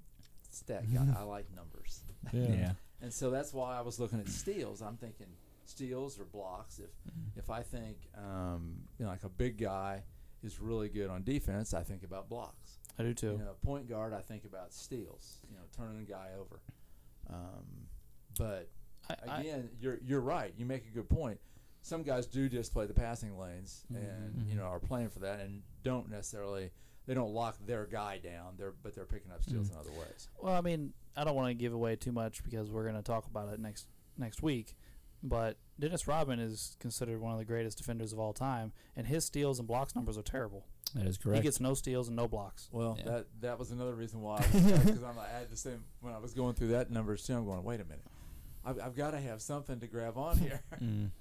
stat 0.50 0.84
guy. 0.94 1.06
I 1.18 1.24
like 1.24 1.46
numbers. 1.56 2.02
yeah. 2.34 2.74
And 3.02 3.12
so 3.12 3.32
that's 3.32 3.54
why 3.54 3.78
I 3.78 3.82
was 3.82 4.00
looking 4.00 4.20
at 4.20 4.30
steals. 4.30 4.82
I'm 4.82 4.98
thinking 4.98 5.28
steals 5.66 6.20
or 6.20 6.26
blocks. 6.26 6.80
If 6.80 6.90
if 7.36 7.50
I 7.50 7.62
think 7.62 7.98
um, 8.18 8.76
you 9.00 9.06
know 9.06 9.12
like 9.12 9.24
a 9.24 9.30
big 9.30 9.58
guy 9.58 10.04
is 10.44 10.60
really 10.60 10.90
good 10.90 11.10
on 11.10 11.24
defense, 11.24 11.74
I 11.74 11.84
think 11.84 12.04
about 12.04 12.30
blocks. 12.30 12.80
I 13.00 13.04
do 13.04 13.14
too. 13.14 13.32
You 13.32 13.46
know, 13.46 13.56
point 13.64 13.90
guard, 13.90 14.14
I 14.14 14.22
think 14.22 14.46
about 14.46 14.74
steals. 14.74 15.38
You 15.50 15.56
know, 15.56 15.64
turning 15.76 16.02
a 16.02 16.12
guy 16.12 16.30
over. 16.40 16.62
Um, 17.32 17.88
but 18.38 18.70
I, 19.10 19.16
I, 19.28 19.42
again, 19.42 19.70
you're 19.80 20.00
you're 20.04 20.22
right. 20.22 20.54
You 20.58 20.66
make 20.66 20.86
a 20.88 20.90
good 20.92 21.10
point. 21.10 21.40
Some 21.84 22.04
guys 22.04 22.28
do 22.28 22.48
just 22.48 22.74
play 22.74 22.86
the 22.86 22.94
passing 22.94 23.38
lanes, 23.38 23.84
and 23.90 24.46
you 24.48 24.54
Mhm. 24.54 24.58
know 24.58 24.64
are 24.66 24.80
playing 24.80 25.10
for 25.10 25.20
that, 25.20 25.40
and 25.40 25.64
don't 25.84 26.10
necessarily 26.10 26.72
they 27.08 27.14
don't 27.16 27.34
lock 27.34 27.58
their 27.66 27.86
guy 27.88 28.20
down. 28.20 28.54
They're 28.58 28.74
but 28.84 28.94
they're 28.94 29.06
picking 29.06 29.32
up 29.32 29.42
steals 29.44 29.70
Mm. 29.70 29.74
in 29.74 29.78
other 29.80 29.92
ways. 29.92 30.30
Well, 30.40 30.54
I 30.54 30.62
mean, 30.62 30.94
I 31.16 31.24
don't 31.24 31.36
want 31.36 31.50
to 31.50 31.54
give 31.56 31.74
away 31.74 31.96
too 31.96 32.12
much 32.12 32.44
because 32.44 32.70
we're 32.70 32.84
going 32.84 32.96
to 32.96 33.02
talk 33.02 33.26
about 33.26 33.50
it 33.52 33.60
next 33.60 33.88
next 34.18 34.44
week. 34.44 34.76
But 35.24 35.58
Dennis 35.80 36.08
Rodman 36.08 36.40
is 36.40 36.76
considered 36.80 37.20
one 37.22 37.32
of 37.32 37.38
the 37.40 37.46
greatest 37.46 37.78
defenders 37.78 38.12
of 38.14 38.20
all 38.20 38.34
time, 38.34 38.72
and 38.96 39.06
his 39.08 39.26
steals 39.26 39.60
and 39.60 39.68
blocks 39.68 39.96
numbers 39.96 40.18
are 40.18 40.24
terrible. 40.24 40.66
That 40.96 41.06
is 41.06 41.18
correct. 41.18 41.38
He 41.38 41.44
gets 41.44 41.60
no 41.60 41.74
steals 41.74 42.08
and 42.08 42.18
no 42.18 42.28
blocks. 42.28 42.68
Well, 42.72 42.98
Yeah. 43.00 43.06
that 43.12 43.28
that 43.42 43.60
was 43.60 43.72
another 43.72 43.94
reason 43.96 44.22
why 44.22 44.38
because 44.52 45.04
I'm 45.04 45.18
I 45.20 45.28
had 45.28 45.50
the 45.50 45.56
same 45.58 45.84
when 46.02 46.14
I 46.14 46.18
was 46.18 46.34
going 46.34 46.56
through 46.56 46.70
that 46.70 46.90
numbers 46.92 47.24
too. 47.26 47.34
I'm 47.36 47.46
going, 47.46 47.64
wait 47.64 47.80
a 47.80 47.86
minute, 47.86 48.04
I've, 48.66 48.80
I've 48.80 48.96
got 48.96 49.12
to 49.12 49.20
have 49.20 49.42
something 49.42 49.80
to 49.80 49.88
grab 49.88 50.18
on 50.18 50.38
here. 50.38 50.62
mm. 50.82 51.12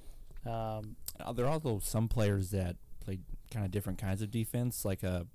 Um, 0.47 0.97
Uh, 1.21 1.33
there 1.33 1.45
are 1.47 1.51
also 1.53 1.79
some 1.81 2.09
players 2.09 2.51
that 2.51 2.77
play 3.01 3.21
kind 3.51 3.65
of 3.67 3.71
different 3.71 3.99
kinds 3.99 4.23
of 4.23 4.31
defense. 4.31 4.85
Like 4.85 5.03
a, 5.03 5.27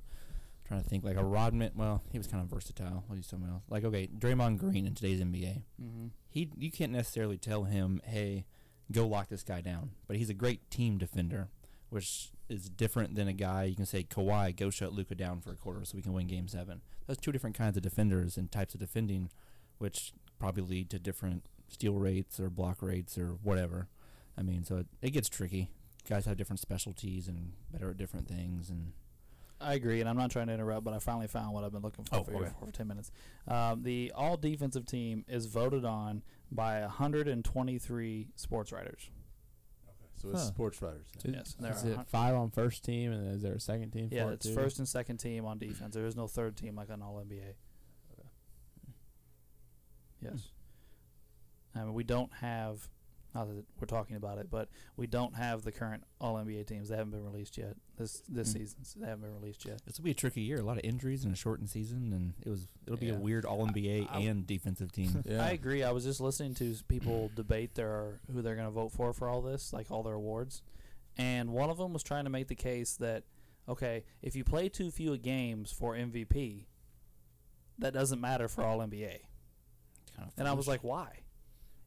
trying 0.68 0.82
to 0.82 0.90
think, 0.90 1.04
like 1.04 1.16
a 1.18 1.24
Rodman. 1.24 1.72
Well, 1.76 2.02
he 2.12 2.18
was 2.18 2.26
kind 2.28 2.42
of 2.44 2.50
versatile. 2.50 3.04
I'll 3.10 3.16
use 3.16 3.28
someone 3.28 3.52
else. 3.52 3.64
Like 3.70 3.84
okay, 3.86 4.08
Draymond 4.08 4.58
Green 4.58 4.86
in 4.88 4.96
today's 4.96 5.22
NBA. 5.22 5.62
mhm. 5.82 6.10
He 6.28 6.50
you 6.58 6.72
can't 6.72 6.92
necessarily 6.92 7.38
tell 7.38 7.64
him, 7.66 8.01
hey, 8.04 8.46
go 8.92 9.08
lock 9.08 9.30
this 9.30 9.44
guy 9.44 9.62
down. 9.62 9.92
But 10.08 10.18
he's 10.18 10.30
a 10.30 10.34
great 10.34 10.70
team 10.70 10.98
defender, 10.98 11.50
which 11.90 12.32
is 12.50 12.70
different 12.70 13.16
than 13.16 13.28
a 13.28 13.34
guy 13.34 13.64
you 13.64 13.76
can 13.76 13.86
say 13.86 14.04
Kawhi 14.04 14.56
go 14.56 14.70
shut 14.70 14.94
Luka 14.94 15.16
down 15.16 15.42
for 15.42 15.52
a 15.52 15.56
quarter 15.56 15.84
so 15.84 15.96
we 15.96 16.02
can 16.02 16.14
win 16.14 16.28
Game 16.28 16.48
Seven. 16.48 16.82
Those 17.08 17.18
two 17.18 17.32
different 17.32 17.58
kinds 17.58 17.78
of 17.78 17.84
defenders 17.84 18.38
and 18.38 18.52
types 18.52 18.74
of 18.74 18.80
defending, 18.80 19.30
which 19.78 20.14
probably 20.40 20.64
lead 20.64 20.90
to 20.92 21.00
different 21.00 21.48
steal 21.68 21.96
rates 21.96 22.40
or 22.40 22.50
block 22.50 22.82
rates 22.82 23.18
or 23.18 23.38
whatever. 23.42 23.88
I 24.38 24.42
mean, 24.42 24.64
so 24.64 24.78
it, 24.78 24.88
it 25.02 25.10
gets 25.12 25.30
tricky. 25.30 25.70
Guys 26.08 26.26
have 26.26 26.38
different 26.38 26.60
specialties 26.60 27.28
and 27.28 27.54
better 27.72 27.90
at 27.90 27.98
different 27.98 28.28
things, 28.28 28.70
and 28.70 28.92
I 29.66 29.74
agree, 29.74 30.00
and 30.00 30.08
I'm 30.10 30.18
not 30.18 30.32
trying 30.32 30.48
to 30.48 30.54
interrupt, 30.54 30.84
but 30.84 30.94
I 30.94 31.00
finally 31.00 31.28
found 31.28 31.54
what 31.54 31.64
I've 31.64 31.72
been 31.72 31.82
looking 31.82 32.06
for 32.06 32.16
Oh, 32.18 32.24
for, 32.24 32.36
okay. 32.36 32.51
for, 32.60 32.66
for 32.68 32.72
10 32.72 32.88
minutes. 32.88 33.12
Um, 33.48 33.84
the 33.84 34.12
all 34.16 34.38
defensive 34.38 34.86
team 34.86 35.25
is 35.28 35.46
voted 35.48 35.84
on 35.86 36.24
by 36.51 36.82
123 36.82 38.28
sports 38.36 38.72
writers. 38.72 39.10
Okay, 39.88 40.08
so 40.16 40.30
it's 40.30 40.40
Huh. 40.42 40.46
sports 40.48 40.82
writers. 40.82 41.08
Is, 41.24 41.34
Yes, 41.34 41.56
there 41.60 41.72
is 41.72 41.84
are 41.86 41.90
it 42.01 42.08
five 42.08 42.36
on 42.36 42.51
first 42.51 42.84
team, 42.86 43.12
and 43.12 43.36
is 43.36 43.42
there 43.42 43.54
a 43.54 43.60
second 43.60 43.92
team? 43.92 44.10
Yeah, 44.12 44.30
it's 44.30 44.46
it 44.46 44.50
too? 44.50 44.56
first 44.56 44.78
and 44.80 44.88
second 44.88 45.18
team 45.18 45.46
on 45.46 45.58
defense. 45.58 45.96
There 45.96 46.06
is 46.06 46.16
no 46.16 46.28
third 46.28 46.56
team 46.56 46.75
like 46.75 46.90
an 46.90 47.01
All 47.01 47.16
NBA. 47.20 47.56
Okay. 48.14 48.28
Yes. 50.22 50.50
I 51.75 51.80
mean, 51.84 51.94
we 51.94 52.04
don't 52.04 52.32
have. 52.36 52.88
Not 53.36 53.48
that 53.50 53.66
we're 53.82 53.86
talking 53.86 54.16
about 54.16 54.38
it, 54.38 54.50
but 54.50 54.70
we 54.96 55.08
don't 55.08 55.36
have 55.36 55.64
the 55.64 55.72
current 55.72 56.04
All 56.22 56.36
NBA 56.38 56.66
teams. 56.68 56.88
They 56.88 56.96
haven't 56.96 57.12
been 57.12 57.26
released 57.26 57.58
yet. 57.58 57.76
This 57.98 58.24
this 58.30 58.50
Mm. 58.50 58.54
season, 58.54 58.84
so 58.86 59.00
they 59.02 59.08
haven't 59.08 59.24
been 59.24 59.34
released 59.34 59.66
yet. 59.66 59.82
this 59.86 59.98
will 60.00 60.06
be 60.06 60.12
a 60.12 60.16
tricky 60.16 60.40
year. 60.42 60.60
A 60.60 60.64
lot 60.64 60.78
of 60.78 60.86
injuries 60.86 61.26
and 61.26 61.34
a 61.34 61.36
shortened 61.36 61.70
season, 61.70 62.14
and 62.14 62.34
it 62.46 62.50
was 62.50 62.68
it'll 62.86 62.98
be 62.98 63.08
Yeah. 63.08 63.18
a 63.18 63.20
weird 63.20 63.44
All 63.46 63.68
NBA 63.68 64.08
and 64.14 64.48
defensive 64.48 64.92
team. 64.94 65.22
Yeah. 65.26 65.44
I 65.46 65.50
agree. 65.52 65.84
I 65.84 65.92
was 65.92 66.06
just 66.06 66.22
listening 66.22 66.54
to 66.56 66.76
people 66.88 67.30
debate 67.36 67.76
their 67.76 68.22
who 68.32 68.42
they're 68.42 68.56
going 68.56 68.68
to 68.68 68.72
vote 68.72 68.94
for 68.94 69.12
for 69.14 69.28
all 69.28 69.42
this, 69.42 69.74
like 69.74 69.92
all 69.92 70.02
their 70.02 70.14
awards, 70.14 70.64
and 71.18 71.52
one 71.52 71.70
of 71.70 71.78
them 71.78 71.92
was 71.92 72.04
trying 72.04 72.24
to 72.24 72.30
make 72.30 72.48
the 72.48 72.56
case 72.56 72.96
that 72.96 73.26
okay, 73.68 74.06
if 74.22 74.36
you 74.36 74.44
play 74.46 74.70
too 74.70 74.92
few 74.92 75.18
games 75.18 75.72
for 75.74 75.94
MVP, 75.96 76.68
that 77.80 77.94
doesn't 77.94 78.22
matter 78.22 78.48
for 78.48 78.64
All 78.64 78.80
NBA. 78.80 79.24
Kind 80.16 80.30
of 80.30 80.34
And 80.38 80.48
I 80.48 80.54
was 80.54 80.68
like, 80.68 80.84
why? 80.84 81.20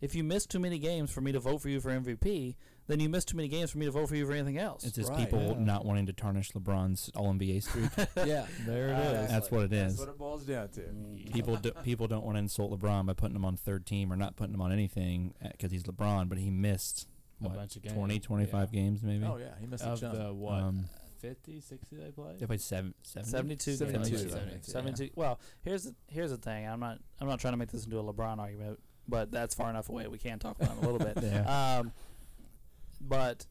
If 0.00 0.14
you 0.14 0.22
miss 0.22 0.46
too 0.46 0.58
many 0.60 0.78
games 0.78 1.10
for 1.10 1.20
me 1.20 1.32
to 1.32 1.40
vote 1.40 1.58
for 1.60 1.68
you 1.68 1.80
for 1.80 1.90
MVP, 1.90 2.54
then 2.86 3.00
you 3.00 3.08
miss 3.08 3.24
too 3.24 3.36
many 3.36 3.48
games 3.48 3.70
for 3.72 3.78
me 3.78 3.86
to 3.86 3.90
vote 3.92 4.08
for 4.08 4.14
you 4.16 4.24
for 4.26 4.32
anything 4.32 4.56
else. 4.58 4.84
It's 4.84 4.94
just 4.94 5.10
Right, 5.10 5.18
people 5.18 5.40
yeah. 5.58 5.64
not 5.64 5.84
wanting 5.84 6.06
to 6.06 6.12
tarnish 6.12 6.52
LeBron's 6.52 7.10
All 7.16 7.32
NBA 7.34 7.62
streak. 7.64 7.90
yeah, 8.26 8.46
There 8.64 8.88
it 8.90 8.92
Uh, 8.94 9.00
is. 9.22 9.30
That's 9.30 9.50
what 9.50 9.64
it 9.64 9.70
That's 9.70 9.94
is. 9.94 9.98
what 10.00 10.08
it 10.08 10.16
boils 10.18 10.44
down 10.44 10.68
to. 10.70 10.80
Mm. 10.82 11.32
people 11.32 11.56
do, 11.56 11.72
people 11.82 12.06
don't 12.06 12.24
want 12.24 12.36
to 12.36 12.40
insult 12.40 12.70
LeBron 12.78 13.06
by 13.06 13.12
putting 13.14 13.34
him 13.36 13.44
on 13.44 13.56
third 13.56 13.86
team 13.86 14.12
or 14.12 14.16
not 14.16 14.36
putting 14.36 14.54
him 14.54 14.60
on 14.62 14.72
anything 14.72 15.34
because 15.52 15.72
he's 15.72 15.82
LeBron, 15.82 16.28
but 16.28 16.38
he 16.38 16.48
missed 16.50 17.08
A 17.40 17.44
what, 17.48 17.56
bunch 17.56 17.74
of 17.76 17.82
20, 17.82 18.14
games. 18.14 18.24
25 18.26 18.70
games 18.72 19.02
maybe. 19.02 19.24
Oh 19.24 19.36
yeah, 19.36 19.54
he 19.60 19.66
missed 19.66 19.84
a 19.84 19.88
of 19.88 20.00
chunk. 20.00 20.16
the 20.16 20.32
what 20.32 20.60
Um, 20.62 20.84
50, 21.20 21.60
60 21.60 21.96
they 21.96 22.10
played. 22.12 22.38
They 22.38 22.46
played 22.46 22.60
seven, 22.60 22.94
70? 23.02 23.30
72 23.58 23.70
games. 23.70 23.78
72, 23.80 24.16
I 24.16 24.20
think. 24.30 24.34
I 24.46 24.50
think, 24.52 24.64
72. 24.64 25.10
Well, 25.16 25.40
here's 25.62 25.82
the 25.82 25.94
here's 26.06 26.30
the 26.30 26.36
thing. 26.36 26.68
I'm 26.68 26.78
not 26.78 26.98
I'm 27.20 27.26
not 27.26 27.40
trying 27.40 27.54
to 27.54 27.58
make 27.58 27.72
this 27.72 27.84
into 27.84 27.98
a 27.98 28.04
LeBron 28.04 28.38
argument, 28.38 28.78
but 29.08 29.30
that's 29.30 29.54
far 29.54 29.70
enough 29.70 29.88
away. 29.88 30.06
We 30.06 30.18
can 30.18 30.38
talk 30.38 30.56
about 30.60 30.76
it 30.76 30.82
a 30.84 30.90
little 30.90 30.98
bit. 30.98 31.18
Yeah. 31.22 31.78
Um, 31.78 31.92
but 33.00 33.46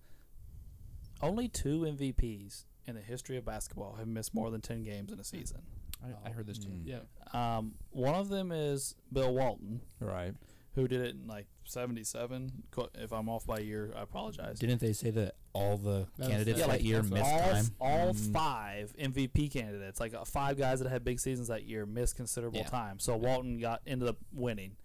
only 1.21 1.47
two 1.47 1.79
MVPs 1.81 2.65
in 2.85 2.95
the 2.95 3.01
history 3.01 3.37
of 3.37 3.45
basketball 3.45 3.95
have 3.97 4.07
missed 4.07 4.33
more 4.33 4.51
than 4.51 4.61
10 4.61 4.83
games 4.83 5.11
in 5.11 5.19
a 5.19 5.23
season. 5.23 5.61
I, 6.03 6.29
I 6.29 6.31
heard 6.31 6.45
this 6.47 6.57
too. 6.59 6.69
Mm. 6.69 6.81
Yeah. 6.85 7.57
Um, 7.57 7.73
one 7.91 8.15
of 8.15 8.29
them 8.29 8.51
is 8.51 8.95
Bill 9.11 9.33
Walton, 9.33 9.81
right. 9.99 10.33
who 10.75 10.87
did 10.87 11.01
it 11.01 11.15
in 11.15 11.27
like 11.27 11.47
77. 11.65 12.51
If 12.95 13.11
I'm 13.11 13.29
off 13.29 13.45
by 13.47 13.57
a 13.59 13.61
year, 13.61 13.91
I 13.95 14.01
apologize. 14.03 14.59
Didn't 14.59 14.79
they 14.79 14.93
say 14.93 15.09
that 15.11 15.35
all 15.53 15.77
the 15.77 16.07
That 16.17 16.29
candidates 16.29 16.59
Yeah, 16.59 16.67
that 16.67 16.73
like, 16.73 16.83
year 16.83 17.01
missed 17.03 17.23
all 17.25 17.39
time? 17.39 17.55
f- 17.55 17.71
all 17.79 18.13
Mm. 18.13 18.33
five 18.33 18.93
MVP 18.99 19.51
candidates, 19.51 19.99
like 19.99 20.13
uh, 20.13 20.23
five 20.23 20.57
guys 20.57 20.79
that 20.79 20.89
had 20.89 21.03
big 21.03 21.19
seasons 21.19 21.47
that 21.47 21.63
year, 21.63 21.85
missed 21.85 22.15
considerable 22.15 22.59
Yeah. 22.59 22.67
time. 22.69 22.99
So 22.99 23.15
Walton 23.17 23.59
got 23.59 23.81
ended 23.87 24.07
up 24.07 24.17
winning, 24.31 24.75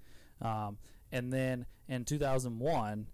um, 0.42 0.78
and 1.10 1.32
then 1.32 1.66
in 1.88 2.04
2001, 2.04 3.06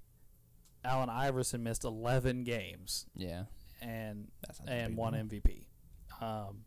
Allen 0.85 1.09
Iverson 1.11 1.63
missed 1.63 1.85
11 1.85 2.45
games 2.45 3.07
yeah, 3.17 3.45
and 3.81 4.29
that's 4.47 4.61
not 4.61 4.67
that 4.67 4.73
and 4.73 4.89
big 4.91 4.97
won 4.99 5.13
deal. 5.13 5.41
MVP. 5.41 5.67
Um, 6.21 6.65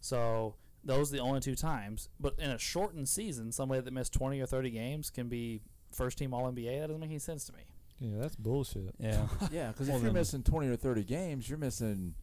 so 0.00 0.56
those 0.84 1.12
are 1.12 1.16
the 1.16 1.22
only 1.22 1.40
two 1.40 1.54
times. 1.54 2.08
But 2.20 2.34
in 2.38 2.50
a 2.50 2.58
shortened 2.58 3.08
season, 3.08 3.52
somebody 3.52 3.80
that 3.80 3.92
missed 3.92 4.12
20 4.12 4.40
or 4.40 4.46
30 4.46 4.70
games 4.70 5.10
can 5.10 5.28
be 5.28 5.62
first 5.92 6.18
team 6.18 6.34
All 6.34 6.50
NBA. 6.50 6.80
That 6.80 6.88
doesn't 6.88 7.00
make 7.00 7.10
any 7.10 7.18
sense 7.18 7.44
to 7.46 7.52
me. 7.52 7.60
Yeah, 8.00 8.18
that's 8.20 8.36
bullshit. 8.36 8.94
Yeah, 8.98 9.26
Yeah, 9.52 9.68
because 9.68 9.88
Well, 9.88 9.98
if 9.98 10.02
you're 10.02 10.12
missing 10.12 10.42
twenty 10.42 10.68
or 10.68 10.76
thirty 10.76 11.04
games, 11.04 11.48
you're 11.48 11.58
missing 11.58 12.14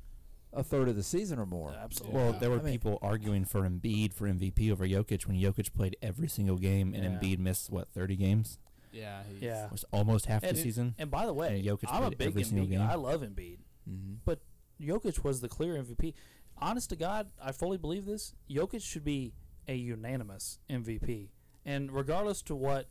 a 0.54 0.64
third 0.64 0.90
of 0.90 0.96
the 0.96 1.04
season 1.04 1.40
or 1.40 1.46
more. 1.46 1.72
Absolutely. 1.74 2.16
Well, 2.20 2.34
there 2.34 2.50
were 2.50 2.60
I 2.60 2.64
mean- 2.64 2.74
people 2.74 3.00
arguing 3.02 3.46
for 3.46 3.62
Embiid 3.62 4.14
for 4.14 4.28
MVP 4.28 4.72
over 4.72 4.86
Jokic 4.88 5.26
when 5.26 5.38
Jokic 5.40 5.74
played 5.74 5.96
every 6.02 6.28
single 6.28 6.58
game 6.58 6.94
and 6.94 7.04
Yeah. 7.04 7.10
Embiid 7.12 7.40
missed 7.40 7.70
what 7.70 7.90
30 7.94 8.16
games, 8.18 8.58
Yeah. 8.92 9.24
He's, 9.32 9.42
Yeah. 9.42 9.70
was 9.72 9.86
almost 9.94 10.26
half 10.26 10.44
And 10.44 10.56
the 10.58 10.60
it- 10.60 10.64
season. 10.64 10.96
And 10.98 11.10
by 11.10 11.26
the 11.26 11.34
way, 11.34 11.64
Jokic 11.64 11.86
I'm 11.90 12.04
a 12.04 12.10
big 12.12 12.28
every 12.28 12.44
Embiid. 12.44 12.70
game. 12.70 12.82
I 12.82 12.96
love 12.96 13.22
Embiid. 13.22 13.60
Mm-hmm. 13.90 14.34
Jokic 14.82 15.24
was 15.24 15.42
the 15.42 15.48
clear 15.48 15.76
MVP. 15.78 16.16
Honest 16.58 16.90
to 16.90 16.96
God, 16.96 17.30
I 17.42 17.52
fully 17.52 17.78
believe 17.78 18.06
this. 18.06 18.34
Jokic 18.50 18.82
should 18.82 19.04
be 19.04 19.34
a 19.68 19.76
unanimous 19.76 20.60
MVP. 20.70 21.30
And 21.66 21.92
regardless 21.92 22.42
to 22.44 22.56
what 22.56 22.88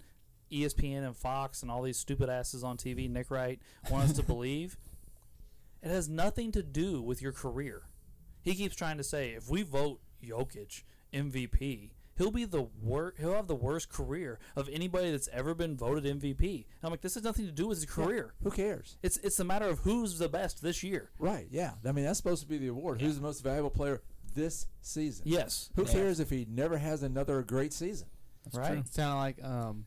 ESPN 0.52 1.04
and 1.04 1.16
Fox 1.16 1.62
and 1.62 1.70
all 1.70 1.82
these 1.82 1.96
stupid 1.98 2.28
asses 2.28 2.62
on 2.64 2.76
TV, 2.76 3.08
Nick 3.08 3.30
Wright, 3.30 3.60
want 3.90 4.04
us 4.10 4.12
to 4.16 4.22
believe, 4.22 4.78
it 5.82 5.88
has 5.88 6.08
nothing 6.08 6.52
to 6.52 6.62
do 6.62 7.00
with 7.02 7.20
your 7.22 7.32
career. 7.32 7.82
He 8.42 8.54
keeps 8.54 8.76
trying 8.76 8.96
to 8.98 9.04
say 9.04 9.30
if 9.30 9.48
we 9.48 9.62
vote 9.62 10.00
Jokic 10.24 10.82
MVP, 11.12 11.90
he'll 12.16 12.30
be 12.30 12.44
the 12.44 12.68
wor- 12.82 13.14
he'll 13.18 13.34
have 13.34 13.46
the 13.48 13.54
worst 13.54 13.88
career 13.90 14.38
of 14.56 14.68
anybody 14.70 15.10
that's 15.10 15.28
ever 15.32 15.54
been 15.54 15.76
voted 15.76 16.04
MVP. 16.04 16.40
And 16.54 16.64
I'm 16.84 16.90
like, 16.90 17.00
this 17.02 17.14
has 17.14 17.24
nothing 17.24 17.46
to 17.46 17.52
do 17.52 17.66
with 17.68 17.78
his 17.78 17.86
career. 17.86 18.34
Who 18.42 18.50
cares? 18.50 18.96
It's 19.02 19.16
it's 19.18 19.38
a 19.40 19.44
matter 19.44 19.66
of 19.66 19.80
who's 19.80 20.18
the 20.18 20.28
best 20.28 20.62
this 20.62 20.82
year. 20.82 21.10
Right. 21.18 21.46
Yeah. 21.50 21.72
I 21.86 21.92
mean, 21.92 22.04
that's 22.04 22.18
supposed 22.18 22.42
to 22.42 22.48
be 22.48 22.58
the 22.58 22.68
award. 22.68 23.00
Who's 23.00 23.16
the 23.16 23.22
most 23.22 23.42
valuable 23.42 23.70
player 23.70 24.02
this 24.34 24.66
season? 24.80 25.24
Yes. 25.26 25.70
Who 25.76 25.82
Yeah. 25.84 25.92
cares 25.92 26.20
if 26.20 26.30
he 26.30 26.46
never 26.48 26.78
has 26.78 27.02
another 27.02 27.42
great 27.42 27.72
season? 27.72 28.08
That's 28.44 28.56
Right. 28.56 28.68
true. 28.72 28.78
It's 28.80 28.96
kind 28.96 29.10
of 29.10 29.16
like 29.16 29.44
um, 29.44 29.86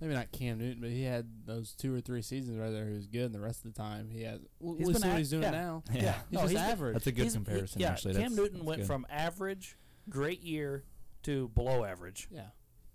maybe 0.00 0.14
not 0.14 0.32
Cam 0.32 0.58
Newton, 0.58 0.80
but 0.80 0.90
he 0.90 1.02
had 1.04 1.26
those 1.46 1.72
two 1.72 1.94
or 1.94 2.00
three 2.00 2.22
seasons 2.22 2.58
right 2.58 2.70
there. 2.70 2.86
He 2.88 2.94
was 2.94 3.06
good, 3.06 3.26
and 3.26 3.34
the 3.34 3.40
rest 3.40 3.64
of 3.64 3.72
the 3.74 3.78
time 3.80 4.08
he 4.10 4.22
has. 4.22 4.40
Well, 4.60 4.76
He's 4.76 4.86
we'll 4.86 4.96
see 4.96 5.08
what 5.08 5.18
he's 5.18 5.30
doing 5.30 5.42
yeah. 5.44 5.50
now. 5.50 5.82
Yeah. 5.92 6.14
He's 6.30 6.32
No, 6.32 6.40
just 6.40 6.50
he's 6.52 6.60
been- 6.60 6.70
average. 6.70 6.92
That's 6.94 7.06
a 7.06 7.12
good 7.12 7.22
He's- 7.22 7.32
he- 7.34 7.38
comparison, 7.38 7.80
yeah, 7.80 7.90
actually. 7.92 8.14
Cam 8.14 8.22
That's- 8.22 8.36
Newton 8.36 8.54
that's 8.58 8.66
went 8.66 8.80
good. 8.82 8.86
from 8.86 9.06
average, 9.10 9.76
great 10.08 10.42
year, 10.42 10.84
to 11.24 11.48
below 11.48 11.84
average. 11.84 12.28
yeah. 12.30 12.48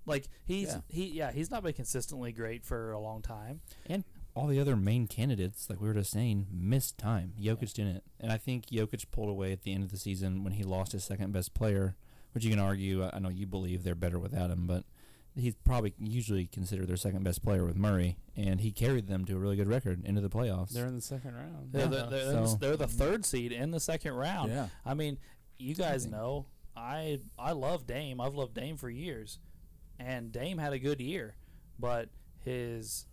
Like 0.05 0.27
he's 0.45 0.69
Yeah. 0.69 0.81
he 0.88 1.05
yeah 1.12 1.31
he's 1.31 1.51
not 1.51 1.62
been 1.62 1.73
consistently 1.73 2.31
great 2.31 2.63
for 2.65 2.91
a 2.91 2.99
long 2.99 3.21
time. 3.21 3.62
And 3.85 4.03
all 4.35 4.47
the 4.47 4.59
other 4.59 4.75
main 4.75 5.05
candidates, 5.07 5.69
like 5.69 5.79
we 5.81 5.88
were 5.88 5.93
just 5.93 6.09
saying, 6.12 6.47
missed 6.51 6.97
time. 6.97 7.33
Jokic 7.39 7.73
didn't. 7.73 8.03
And 8.19 8.31
I 8.31 8.38
think 8.38 8.67
Jokic 8.67 9.05
pulled 9.12 9.29
away 9.29 9.51
at 9.51 9.63
the 9.63 9.73
end 9.73 9.83
of 9.83 9.91
the 9.91 9.97
season 9.97 10.43
when 10.43 10.53
he 10.53 10.63
lost 10.63 10.93
his 10.93 11.03
second 11.03 11.31
best 11.33 11.53
player, 11.53 11.95
which 12.31 12.43
you 12.43 12.49
can 12.49 12.59
argue, 12.59 13.03
I 13.05 13.19
know 13.19 13.29
you 13.29 13.45
believe 13.45 13.83
they're 13.83 13.93
better 13.95 14.17
without 14.17 14.49
him, 14.49 14.65
but 14.65 14.85
he's 15.39 15.56
probably 15.56 15.93
usually 15.99 16.45
considered 16.47 16.88
their 16.88 16.97
second 16.97 17.23
best 17.23 17.41
player 17.43 17.65
with 17.65 17.75
Murray, 17.75 18.17
and 18.36 18.62
he 18.62 18.71
carried 18.71 19.08
them 19.08 19.25
to 19.25 19.36
a 19.36 19.39
really 19.39 19.56
good 19.56 19.67
record 19.67 20.04
into 20.06 20.21
the 20.21 20.30
playoffs. 20.30 20.69
They're 20.71 20.88
in 20.88 20.95
the 20.95 21.02
second 21.02 21.36
round. 21.36 21.71
They're, 21.71 21.88
the, 21.88 21.97
Yeah. 21.97 22.06
they're, 22.06 22.47
So- 22.47 22.56
they're 22.60 22.78
the 22.78 22.88
third 22.88 23.25
seed 23.25 23.52
in 23.52 23.71
the 23.71 23.80
second 23.80 24.13
round. 24.13 24.52
Yeah. 24.52 24.67
I 24.86 24.93
mean, 24.93 25.17
you 25.58 25.75
guys 25.75 26.06
Amazing. 26.06 26.12
know 26.12 26.45
I 26.75 27.19
I 27.38 27.52
love 27.52 27.86
Dame. 27.86 28.21
I've 28.21 28.36
loved 28.36 28.54
Dame 28.54 28.78
for 28.78 28.89
years, 28.89 29.39
and 29.99 30.32
Dame 30.32 30.58
had 30.58 30.71
a 30.73 30.80
good 30.80 31.02
year, 31.02 31.36
but 31.78 32.10
his 32.45 33.06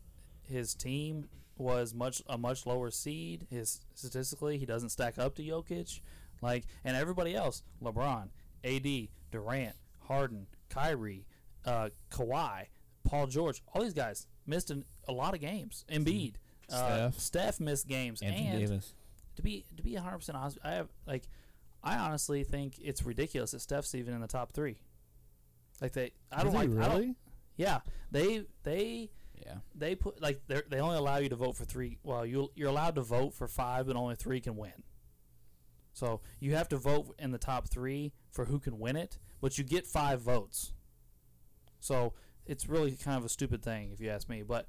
his 0.42 0.74
team 0.74 1.28
was 1.58 1.92
much 1.94 2.22
a 2.28 2.38
much 2.38 2.66
lower 2.66 2.90
seed. 2.90 3.46
His 3.50 3.80
statistically, 3.94 4.58
he 4.58 4.66
doesn't 4.66 4.90
stack 4.90 5.18
up 5.18 5.34
to 5.36 5.42
Jokic, 5.42 6.00
like 6.42 6.66
and 6.84 6.96
everybody 6.96 7.34
else. 7.34 7.62
LeBron, 7.82 8.28
AD, 8.62 9.08
Durant, 9.32 9.74
Harden, 10.06 10.46
Kyrie, 10.68 11.26
uh, 11.66 11.88
Kawhi, 12.10 12.66
Paul 13.04 13.26
George, 13.26 13.62
all 13.72 13.82
these 13.82 13.92
guys 13.94 14.26
missed 14.46 14.70
an, 14.70 14.84
a 15.08 15.12
lot 15.12 15.34
of 15.34 15.40
games. 15.40 15.84
Embiid, 15.90 16.34
uh, 16.72 17.10
Steph. 17.10 17.18
Steph 17.18 17.60
missed 17.60 17.86
games, 17.88 18.22
Anthony 18.22 18.46
and 18.46 18.58
Davis. 18.60 18.94
to 19.36 19.42
be 19.42 19.64
to 19.76 19.82
be 19.82 19.94
100 19.94 20.18
percent 20.18 20.38
honest, 20.38 20.58
I 20.64 20.72
have 20.72 20.88
like 21.06 21.24
I 21.82 21.96
honestly 21.96 22.42
think 22.44 22.74
it's 22.82 23.02
ridiculous 23.04 23.52
that 23.52 23.60
Steph's 23.60 23.94
even 23.94 24.14
in 24.14 24.20
the 24.20 24.26
top 24.26 24.52
three. 24.52 24.78
Like 25.80 25.92
they, 25.92 26.12
I 26.32 26.42
don't 26.42 26.54
like. 26.54 26.70
I 26.70 26.72
don't, 26.72 26.90
really? 26.96 27.14
yeah, 27.56 27.80
they 28.10 28.44
they 28.62 29.10
Yeah. 29.44 29.56
they 29.74 29.94
put 29.94 30.20
like 30.22 30.40
they 30.48 30.62
they 30.70 30.80
only 30.80 30.96
allow 30.96 31.18
you 31.18 31.28
to 31.28 31.36
vote 31.36 31.56
for 31.56 31.64
three. 31.64 31.98
Well, 32.02 32.24
you 32.24 32.50
you're 32.54 32.70
allowed 32.70 32.94
to 32.94 33.02
vote 33.02 33.34
for 33.34 33.46
five, 33.46 33.86
but 33.86 33.94
only 33.94 34.14
three 34.16 34.40
can 34.40 34.56
win. 34.56 34.72
So 35.92 36.20
you 36.40 36.54
have 36.54 36.68
to 36.70 36.76
vote 36.76 37.14
in 37.18 37.30
the 37.30 37.38
top 37.38 37.68
three 37.68 38.12
for 38.30 38.44
who 38.46 38.58
can 38.58 38.78
win 38.78 38.96
it, 38.96 39.18
but 39.40 39.56
you 39.58 39.64
get 39.64 39.86
five 39.86 40.20
votes. 40.20 40.72
So 41.80 42.12
it's 42.46 42.68
really 42.68 42.92
kind 42.92 43.18
of 43.18 43.24
a 43.24 43.28
stupid 43.28 43.62
thing, 43.62 43.90
if 43.92 44.00
you 44.00 44.10
ask 44.10 44.28
me. 44.28 44.42
But 44.42 44.68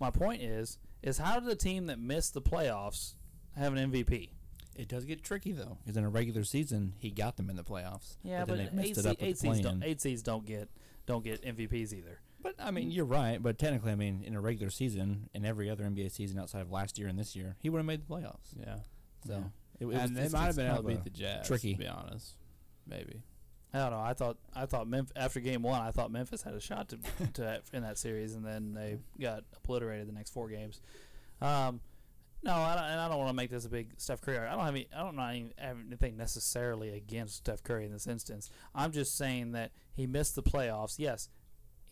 my 0.00 0.10
point 0.10 0.42
is, 0.42 0.78
is 1.02 1.18
how 1.18 1.38
did 1.40 1.48
a 1.48 1.56
team 1.56 1.86
that 1.86 1.98
missed 1.98 2.34
the 2.34 2.42
playoffs 2.42 3.14
have 3.56 3.74
an 3.74 3.92
MVP? 3.92 4.30
It 4.76 4.86
does 4.88 5.04
get 5.04 5.24
tricky 5.24 5.50
though, 5.52 5.78
because 5.82 5.96
in 5.96 6.04
a 6.04 6.08
regular 6.08 6.44
season 6.44 6.94
he 6.98 7.10
got 7.10 7.36
them 7.36 7.50
in 7.50 7.56
the 7.56 7.64
playoffs. 7.64 8.16
Yeah, 8.22 8.44
but, 8.44 8.58
but, 8.58 8.60
eight, 8.60 8.72
messed 8.72 9.06
it 9.06 9.16
eight, 9.20 9.36
seeds 9.38 9.60
don't, 9.60 9.80
play-in. 9.80 9.90
eight 9.90 10.00
seeds 10.00 10.22
don't 10.22 10.46
get 10.46 10.68
don't 11.06 11.24
get 11.24 11.42
MVPs 11.42 11.92
either. 11.92 12.20
But 12.40 12.54
I 12.60 12.70
mean, 12.70 12.92
you're 12.92 13.04
right. 13.04 13.42
But 13.42 13.58
technically, 13.58 13.90
I 13.90 13.96
mean, 13.96 14.22
in 14.24 14.36
a 14.36 14.40
regular 14.40 14.70
season, 14.70 15.28
in 15.34 15.44
every 15.44 15.68
other 15.68 15.82
NBA 15.82 16.12
season 16.12 16.38
outside 16.38 16.60
of 16.60 16.70
last 16.70 16.96
year 16.96 17.08
and 17.08 17.18
this 17.18 17.34
year, 17.34 17.56
he 17.60 17.68
would 17.68 17.78
have 17.78 17.86
made 17.86 18.06
the 18.06 18.14
playoffs. 18.14 18.54
Yeah. 18.56 18.76
So 19.26 19.32
Yeah. 19.32 19.38
it, 19.38 19.44
it 19.80 19.84
was, 19.86 19.96
and 19.96 20.16
they 20.16 20.28
might 20.28 20.46
have 20.46 20.56
been 20.56 20.66
kind 20.66 20.78
able 20.78 20.88
to 20.90 20.94
beat 20.94 21.04
the 21.04 21.10
Jazz. 21.10 21.46
tricky. 21.48 21.72
To 21.72 21.78
be 21.80 21.88
honest, 21.88 22.36
maybe. 22.86 23.22
I 23.72 23.78
don't 23.78 23.90
know. 23.90 24.00
I 24.00 24.14
thought 24.14 24.38
I 24.54 24.66
thought 24.66 24.88
Memphis 24.88 25.12
after 25.14 25.40
game 25.40 25.62
one, 25.62 25.80
I 25.80 25.90
thought 25.90 26.10
Memphis 26.10 26.42
had 26.42 26.54
a 26.54 26.60
shot 26.60 26.88
to 26.88 26.98
to 27.34 27.62
in 27.72 27.82
that 27.82 27.98
series, 27.98 28.34
and 28.34 28.44
then 28.44 28.72
they 28.72 28.98
got 29.20 29.44
obliterated 29.56 30.08
the 30.08 30.12
next 30.12 30.32
four 30.32 30.48
games. 30.48 30.80
Um, 31.40 31.80
no, 32.42 32.52
I 32.54 32.74
don't, 32.76 32.84
and 32.84 33.00
I 33.00 33.08
don't 33.08 33.18
want 33.18 33.30
to 33.30 33.34
make 33.34 33.50
this 33.50 33.64
a 33.64 33.68
big 33.68 33.90
Steph 33.98 34.20
Curry. 34.20 34.38
I 34.38 34.52
don't 34.52 34.64
have 34.64 34.74
any. 34.74 34.88
I 34.96 35.02
don't 35.02 35.18
have 35.18 35.76
anything 35.86 36.16
necessarily 36.16 36.90
against 36.90 37.36
Steph 37.36 37.62
Curry 37.62 37.84
in 37.84 37.92
this 37.92 38.06
instance. 38.06 38.50
I'm 38.74 38.92
just 38.92 39.16
saying 39.16 39.52
that 39.52 39.72
he 39.92 40.06
missed 40.06 40.34
the 40.34 40.42
playoffs. 40.42 40.98
Yes, 40.98 41.28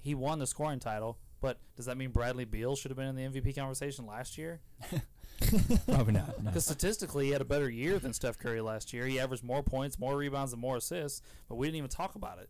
he 0.03 0.15
won 0.15 0.39
the 0.39 0.47
scoring 0.47 0.79
title, 0.79 1.19
but 1.41 1.59
does 1.77 1.87
that 1.87 1.97
mean 1.97 2.11
Bradley 2.11 2.45
Beal 2.45 2.77
should 2.77 2.91
have 2.91 2.97
been 2.97 3.09
in 3.09 3.17
the 3.17 3.41
MVP 3.41 3.57
conversation 3.57 4.07
last 4.07 4.39
year? 4.39 4.61
Probably 5.87 6.15
not. 6.15 6.43
No. 6.43 6.51
Because 6.51 6.65
statistically, 6.65 7.27
he 7.27 7.33
had 7.33 7.41
a 7.41 7.47
better 7.47 7.69
year 7.69 7.99
than 7.99 8.13
Steph 8.13 8.39
Curry 8.39 8.61
last 8.61 8.93
year. 8.93 9.07
He 9.07 9.21
averaged 9.21 9.45
more 9.45 9.63
points, 9.63 9.99
more 9.99 10.17
rebounds, 10.17 10.53
and 10.53 10.61
more 10.61 10.77
assists, 10.77 11.23
but 11.49 11.57
we 11.57 11.67
didn't 11.67 11.77
even 11.77 11.91
talk 11.91 12.15
about 12.15 12.39
it. 12.39 12.49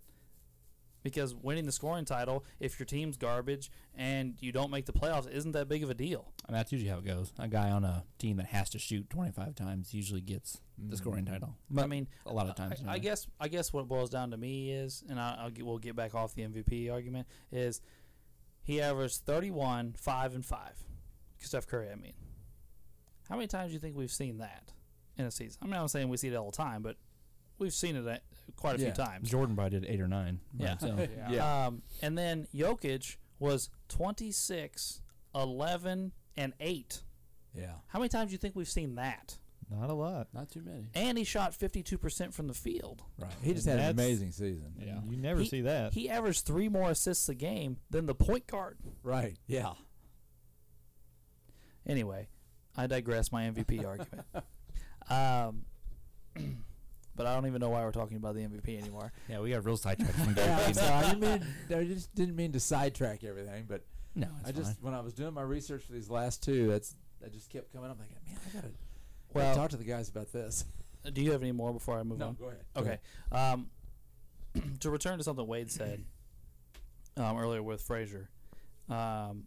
Because 1.03 1.37
winning 1.37 1.67
the 1.67 1.73
scoring 1.73 2.05
title, 2.05 2.45
if 2.59 2.81
your 2.81 2.87
team's 2.87 3.17
garbage 3.17 3.71
and 3.95 4.35
you 4.41 4.51
don't 4.51 4.73
make 4.73 4.87
the 4.87 4.93
playoffs, 4.93 5.31
isn't 5.31 5.53
that 5.53 5.69
big 5.69 5.85
of 5.85 5.91
a 5.91 5.95
deal. 5.95 6.33
I 6.49 6.51
mean, 6.51 6.59
that's 6.59 6.73
usually 6.73 6.91
how 6.91 6.99
it 6.99 7.05
goes. 7.05 7.33
A 7.39 7.47
guy 7.47 7.71
on 7.71 7.85
a 7.85 8.03
team 8.19 8.39
that 8.39 8.47
has 8.47 8.71
to 8.71 8.81
shoot 8.81 9.09
25 9.09 9.55
times 9.55 9.95
usually 9.95 10.21
gets 10.21 10.59
the 10.77 10.83
mm-hmm. 10.83 10.97
scoring 10.97 11.25
title. 11.25 11.55
But 11.71 11.85
I 11.85 11.87
mean, 11.87 12.09
a 12.27 12.33
lot 12.33 12.49
of 12.49 12.57
times, 12.57 12.83
I, 12.89 12.95
I 12.95 12.99
guess 12.99 13.29
I 13.39 13.47
guess 13.47 13.73
what 13.73 13.83
it 13.83 13.89
boils 13.89 14.11
down 14.11 14.33
to 14.33 14.37
me 14.37 14.73
is, 14.73 15.05
and 15.09 15.21
I, 15.21 15.37
I'll 15.39 15.51
get, 15.51 15.65
we'll 15.65 15.79
get 15.79 15.95
back 15.95 16.17
off 16.17 16.35
the 16.35 16.43
MVP 16.43 16.91
argument, 16.91 17.29
is 17.53 17.83
he 18.65 18.81
averaged 18.81 19.19
31, 19.19 19.95
5, 19.97 20.35
and 20.35 20.45
5. 20.45 20.59
Steph 21.39 21.69
Curry, 21.69 21.89
I 21.91 21.95
mean. 21.95 22.15
How 23.29 23.37
many 23.37 23.47
times 23.49 23.71
do 23.71 23.75
you 23.75 23.81
think 23.81 23.97
we've 23.97 24.11
seen 24.13 24.39
that 24.39 24.73
in 25.17 25.25
a 25.27 25.31
season? 25.31 25.59
I'm 25.63 25.71
not 25.71 25.91
saying 25.91 26.09
we 26.09 26.17
see 26.17 26.29
it 26.29 26.35
all 26.35 26.51
the 26.51 26.57
time, 26.57 26.83
but 26.83 26.97
we've 27.59 27.75
seen 27.75 27.97
it 27.97 28.23
quite 28.57 28.77
a 28.79 28.83
Yeah. 28.83 28.93
few 28.95 29.05
times. 29.05 29.31
Jordan 29.31 29.57
probably 29.57 29.81
did 29.81 29.89
eight 29.91 30.01
or 30.01 30.09
nine. 30.09 30.41
by 30.53 30.65
Yeah. 30.65 30.71
himself. 30.77 31.11
Yeah. 31.31 31.67
Um, 31.67 31.83
and 32.03 32.17
then 32.17 32.47
Jokic 32.55 33.17
was 33.39 33.69
26, 33.89 35.01
11, 35.35 36.13
and 36.37 36.53
8. 36.61 37.03
Yeah. 37.55 37.75
How 37.89 37.99
many 37.99 38.09
times 38.09 38.31
do 38.31 38.33
you 38.33 38.39
think 38.39 38.55
we've 38.57 38.69
seen 38.69 38.95
that? 38.97 39.39
Not 39.69 39.91
a 39.91 39.95
lot. 39.95 40.29
Not 40.33 40.49
too 40.51 40.63
many. 40.63 40.87
And 40.95 41.19
he 41.19 41.25
shot 41.25 41.53
52% 41.53 42.33
from 42.33 42.47
the 42.47 42.55
field. 42.55 43.03
Right. 43.19 43.33
He 43.43 43.53
just 43.53 43.67
And 43.67 43.81
had 43.81 43.95
an 43.95 43.99
amazing 43.99 44.31
season. 44.31 44.75
Yeah. 44.79 45.01
You 45.03 45.17
never 45.17 45.41
He- 45.41 45.49
see 45.49 45.63
that. 45.63 45.93
He 45.95 46.09
averaged 46.09 46.45
three 46.47 46.69
more 46.69 46.91
assists 46.91 47.29
a 47.29 47.35
game 47.35 47.79
than 47.91 48.07
the 48.07 48.15
point 48.15 48.47
guard. 48.47 48.79
Right. 49.03 49.37
Yeah. 49.49 49.75
Anyway, 51.85 52.29
I 52.77 52.87
digress 52.87 53.33
my 53.33 53.45
MVP 53.45 53.85
argument. 53.87 54.27
Um, 55.09 55.65
but 57.17 57.27
I 57.27 57.35
don't 57.35 57.47
even 57.47 57.61
know 57.61 57.71
why 57.71 57.83
we're 57.85 57.93
talking 57.93 58.17
about 58.17 58.35
the 58.35 58.41
MVP 58.43 58.79
anymore. 58.81 59.13
Yeah, 59.29 59.41
we 59.41 59.51
got 59.51 59.65
real 59.65 59.77
sidetracked 59.77 60.13
from 60.15 60.35
Gary 60.35 60.49
yeah, 60.75 60.99
I'm 60.99 61.07
I, 61.07 61.11
didn't 61.15 61.21
mean, 61.21 61.45
I 61.79 61.85
just 61.85 62.15
didn't 62.15 62.37
mean 62.37 62.53
to 62.53 62.61
sidetrack 62.61 63.25
everything, 63.25 63.65
but 63.69 63.83
No, 64.15 64.29
I 64.45 64.53
just 64.53 64.75
fine. 64.75 64.77
when 64.83 64.95
I 64.95 65.01
was 65.01 65.15
doing 65.15 65.33
my 65.33 65.43
research 65.43 65.83
for 65.85 65.93
these 65.93 66.11
last 66.11 66.43
two, 66.43 66.67
that's 66.69 66.95
that 67.21 67.33
just 67.33 67.49
kept 67.51 67.73
coming 67.73 67.91
up. 67.91 67.99
Like, 67.99 68.11
man, 68.11 68.37
I 68.51 68.55
gotta, 68.55 68.69
Well- 69.33 69.47
well, 69.47 69.55
talk 69.57 69.71
to 69.71 69.77
the 69.77 69.85
guys 69.85 70.09
about 70.09 70.33
this. 70.33 70.65
Do 71.13 71.23
you 71.23 71.33
have 71.33 71.43
any 71.43 71.53
more 71.53 71.73
before 71.73 71.99
I 71.99 72.03
move 72.03 72.19
no, 72.19 72.29
on? 72.29 72.35
go 72.35 72.47
ahead. 72.47 72.65
Go 72.75 72.81
Okay. 72.83 72.99
ahead. 73.33 73.53
Um, 73.55 73.71
to 74.81 74.91
return 74.91 75.19
to 75.19 75.25
something 75.25 75.47
Wade 75.47 75.71
said 75.71 76.05
um, 77.17 77.39
earlier 77.39 77.63
with 77.63 77.81
Frazier, 77.81 78.29
um, 78.91 79.45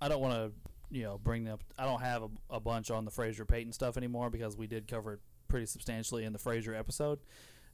I 0.00 0.08
don't 0.08 0.20
want 0.20 0.34
to, 0.34 0.52
you 0.92 1.02
know, 1.02 1.18
bring 1.18 1.48
up. 1.48 1.64
I 1.78 1.86
don't 1.86 2.02
have 2.02 2.22
a, 2.22 2.28
a 2.50 2.60
bunch 2.60 2.90
on 2.90 3.06
the 3.06 3.10
Frazier 3.10 3.46
Payton 3.46 3.72
stuff 3.72 3.96
anymore 3.96 4.28
because 4.28 4.56
we 4.56 4.66
did 4.66 4.86
cover 4.86 5.14
it 5.14 5.20
pretty 5.48 5.66
substantially 5.66 6.24
in 6.24 6.34
the 6.34 6.38
Frazier 6.38 6.74
episode. 6.74 7.18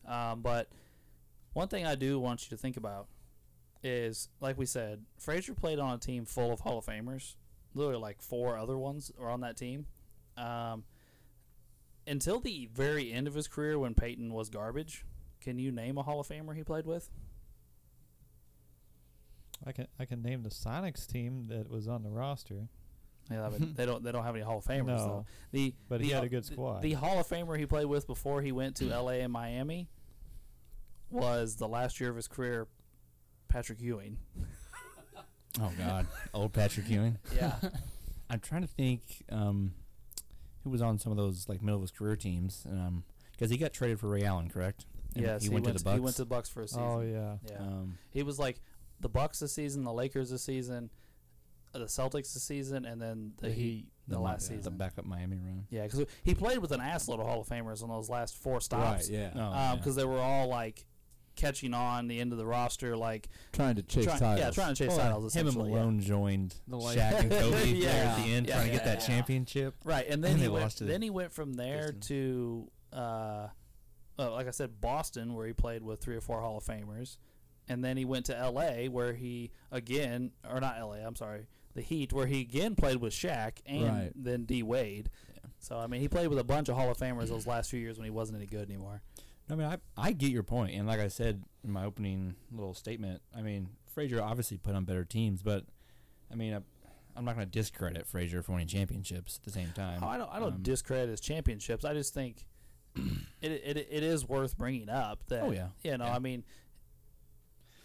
Um, 0.07 0.40
but 0.40 0.68
one 1.52 1.66
thing 1.66 1.85
I 1.85 1.96
do 1.96 2.20
want 2.20 2.44
you 2.44 2.57
to 2.57 2.61
think 2.61 2.76
about 2.76 3.09
is, 3.83 4.28
like 4.40 4.57
we 4.57 4.66
said, 4.66 5.04
Frazier 5.18 5.54
played 5.54 5.81
on 5.81 5.94
a 5.94 5.98
team 5.98 6.24
full 6.24 6.52
of 6.52 6.61
Hall 6.61 6.78
of 6.78 6.87
Famers. 6.87 7.35
Literally, 7.74 8.00
like 8.00 8.22
four 8.22 8.57
other 8.57 8.78
ones 8.78 9.11
are 9.20 9.28
on 9.28 9.40
that 9.40 9.57
team. 9.57 9.87
Um, 10.37 10.85
until 12.07 12.38
the 12.38 12.68
very 12.72 13.12
end 13.12 13.26
of 13.26 13.35
his 13.35 13.48
career 13.48 13.78
when 13.78 13.94
Payton 13.94 14.33
was 14.33 14.48
garbage, 14.48 15.04
can 15.40 15.59
you 15.59 15.72
name 15.72 15.98
a 15.98 16.02
Hall 16.04 16.20
of 16.20 16.28
Famer 16.28 16.54
he 16.54 16.62
played 16.62 16.87
with? 16.87 17.11
I 19.66 19.72
can 19.72 19.88
I 19.98 20.04
can 20.04 20.22
name 20.22 20.44
the 20.44 20.50
Sonics 20.50 21.04
team 21.04 21.46
that 21.48 21.68
was 21.68 21.88
on 21.88 22.04
the 22.04 22.11
roster. 22.11 22.68
Yeah, 23.31 23.49
but 23.51 23.77
they 23.77 23.87
don't 23.87 24.03
they 24.03 24.12
don't 24.12 24.25
have 24.25 24.35
any 24.35 24.45
Hall 24.45 24.59
of 24.59 24.64
Famers 24.64 24.87
No. 24.87 24.97
though. 24.97 25.27
The 25.53 25.75
But 25.88 25.99
the, 26.01 26.07
he 26.07 26.11
had 26.12 26.25
a 26.25 26.29
good 26.29 26.45
squad. 26.45 26.83
The 26.83 26.93
Hall 26.93 27.19
of 27.21 27.27
Famer 27.29 27.59
he 27.59 27.67
played 27.67 27.87
with 27.87 28.07
before 28.07 28.43
he 28.43 28.53
went 28.53 28.77
to 28.77 28.91
L.A. 28.93 29.21
and 29.21 29.33
Miami 29.33 29.88
was 31.11 31.57
the 31.57 31.69
last 31.69 32.01
year 32.01 32.11
of 32.11 32.17
his 32.17 32.29
career, 32.29 32.67
Patrick 33.49 33.81
Ewing. 33.81 34.19
Oh 35.61 35.73
God, 35.77 36.07
old 36.35 36.53
Patrick 36.53 36.88
Ewing. 36.88 37.19
Yeah, 37.35 37.55
I'm 38.31 38.38
trying 38.38 38.61
to 38.62 38.69
think 38.69 39.01
um, 39.33 39.73
who 40.62 40.71
was 40.71 40.83
on 40.83 40.99
some 40.99 41.11
of 41.11 41.19
those 41.19 41.49
like 41.49 41.62
middle 41.62 41.77
of 41.77 41.83
his 41.83 41.91
career 41.91 42.14
teams. 42.14 42.64
Um, 42.71 43.03
because 43.33 43.51
he 43.51 43.57
got 43.57 43.73
traded 43.73 43.99
for 43.99 44.09
Ray 44.09 44.23
Allen, 44.23 44.51
correct? 44.51 44.85
And 45.17 45.25
yes, 45.25 45.43
he, 45.43 45.49
went, 45.49 45.64
to 45.64 45.73
the 45.73 45.83
Bucks. 45.83 45.95
He 45.95 46.01
went 46.01 46.17
to 46.17 46.23
the 46.23 46.27
Bucks 46.27 46.49
for 46.49 46.62
a 46.62 46.69
season. 46.69 46.83
oh 46.83 47.01
yeah. 47.01 47.37
yeah, 47.51 47.59
um, 47.59 47.99
he 48.11 48.23
was 48.23 48.38
like 48.38 48.61
the 49.01 49.09
Bucks 49.09 49.41
this 49.41 49.53
season, 49.53 49.83
the 49.83 49.93
Lakers 49.93 50.31
this 50.31 50.43
season, 50.43 50.91
the 51.72 51.81
Celtics 51.81 52.33
this 52.35 52.42
season, 52.42 52.85
and 52.85 53.00
then 53.00 53.33
the, 53.40 53.50
Heat 53.50 53.87
the, 54.07 54.16
Mi- 54.16 54.22
last 54.24 54.46
season. 54.48 54.62
the 54.62 54.70
backup 54.70 55.04
Miami 55.04 55.37
run. 55.38 55.66
Yeah, 55.70 55.85
because 55.85 56.07
he 56.24 56.35
played 56.35 56.59
with 56.59 56.72
an 56.72 56.81
ass 56.81 57.09
load 57.09 57.20
of 57.20 57.26
Hall 57.26 57.40
of 57.40 57.48
Famers 57.48 57.83
on 57.83 57.88
those 57.88 58.09
last 58.09 58.37
four 58.37 58.54
Right. 58.54 58.62
stops. 58.62 59.09
Yeah. 59.11 59.31
Oh, 59.35 59.40
Um, 59.40 59.52
yeah. 59.52 59.74
because 59.76 59.94
they 59.96 60.04
were 60.04 60.18
all 60.20 60.48
like 60.48 60.85
catching 61.37 61.72
on 61.72 62.09
the 62.09 62.18
end 62.18 62.33
of 62.33 62.38
the 62.38 62.46
roster, 62.46 62.96
like 62.96 63.28
Trying 63.52 63.76
to 63.76 63.83
chase 63.85 64.07
trying, 64.07 64.18
titles. 64.18 64.40
yeah, 64.40 64.50
trying 64.50 64.74
to 64.74 64.85
chase 64.85 64.88
Well, 64.96 64.98
titles. 64.98 65.35
him 65.37 65.40
and 65.40 65.48
essentially, 65.50 65.70
yeah. 65.70 65.76
Malone 65.78 66.00
joined 66.00 66.54
The 66.66 66.76
Shaq 66.78 67.20
and 67.20 67.31
Kobe 67.31 67.81
there 67.81 68.04
at 68.07 68.16
the 68.16 68.22
end, 68.33 68.46
Yeah, 68.48 68.54
trying 68.57 68.66
to 68.66 68.72
get 68.72 68.85
that 68.85 69.00
yeah. 69.00 69.07
championship. 69.07 69.74
Right, 69.85 70.07
and 70.09 70.24
then 70.24 70.33
And 70.33 70.40
he 70.40 70.48
went. 70.48 70.62
lost 70.64 70.78
to 70.78 70.85
Then 70.85 71.00
he 71.02 71.11
went 71.11 71.33
from 71.33 71.52
there 71.54 71.92
Pistons. 71.92 72.09
to, 72.09 72.70
uh, 72.92 73.48
uh, 74.18 74.33
like 74.33 74.48
I 74.48 74.50
said, 74.50 74.81
Boston, 74.81 75.35
where 75.35 75.46
he 75.46 75.52
played 75.52 75.83
with 75.85 76.00
three 76.00 76.16
or 76.16 76.20
four 76.20 76.40
Hall 76.40 76.57
of 76.57 76.64
Famers, 76.64 77.18
and 77.68 77.85
then 77.85 77.96
he 77.96 78.04
went 78.04 78.26
to 78.26 78.37
L.A., 78.37 78.88
where 78.88 79.12
he 79.12 79.52
again, 79.70 80.33
or 80.50 80.59
not 80.61 80.76
L.A. 80.78 80.98
I'm 81.07 81.14
sorry, 81.14 81.46
the 81.79 81.85
Heat, 81.85 82.12
where 82.12 82.27
he 82.27 82.41
again 82.41 82.75
played 82.75 82.97
with 82.97 83.12
Shaq 83.12 83.59
and 83.67 83.85
Right. 83.85 84.12
then 84.14 84.45
D 84.45 84.62
Wade. 84.62 85.11
Yeah. 85.33 85.49
So 85.59 85.79
I 85.79 85.87
mean, 85.87 86.01
he 86.01 86.09
played 86.09 86.29
with 86.29 86.38
a 86.38 86.45
bunch 86.45 86.69
of 86.69 86.77
Hall 86.77 86.91
of 86.91 86.97
Famers 86.99 87.29
those 87.29 87.47
last 87.47 87.71
few 87.71 87.81
years 87.81 87.97
when 87.99 88.05
he 88.05 88.11
wasn't 88.11 88.37
any 88.38 88.47
good 88.47 88.69
anymore. 88.69 89.03
I 89.51 89.55
mean, 89.55 89.67
I 89.67 89.79
I 89.97 90.12
get 90.12 90.31
your 90.31 90.43
point, 90.43 90.75
and 90.75 90.87
like 90.87 91.01
I 91.01 91.09
said 91.09 91.43
in 91.64 91.71
my 91.73 91.85
opening 91.85 92.35
little 92.53 92.75
statement, 92.75 93.23
I 93.37 93.43
mean, 93.43 93.69
Frazier 93.87 94.21
obviously 94.23 94.59
put 94.59 94.75
on 94.75 94.85
better 94.85 95.05
teams, 95.05 95.43
but 95.43 95.64
I 96.31 96.35
mean, 96.35 96.53
I, 96.53 96.59
I'm 97.17 97.25
not 97.25 97.35
going 97.35 97.47
to 97.47 97.51
discredit 97.51 98.07
Frazier 98.07 98.43
for 98.43 98.53
winning 98.53 98.69
championships 98.69 99.37
at 99.37 99.45
the 99.45 99.51
same 99.51 99.71
time. 99.75 100.01
Oh, 100.03 100.07
I 100.09 100.19
don't. 100.19 100.31
I 100.31 100.38
don't 100.38 100.55
Um, 100.57 100.62
discredit 100.62 101.09
his 101.09 101.21
championships. 101.21 101.85
I 101.85 101.95
just 101.95 102.12
think 102.12 102.47
it, 102.97 103.51
it 103.53 103.77
it 103.91 104.03
is 104.03 104.29
worth 104.29 104.57
bringing 104.59 104.88
up 104.91 105.21
that. 105.29 105.43
Oh, 105.45 105.51
yeah. 105.51 105.69
You 105.83 105.97
know, 105.97 106.05
Yeah. 106.05 106.14
I 106.14 106.19
mean, 106.19 106.45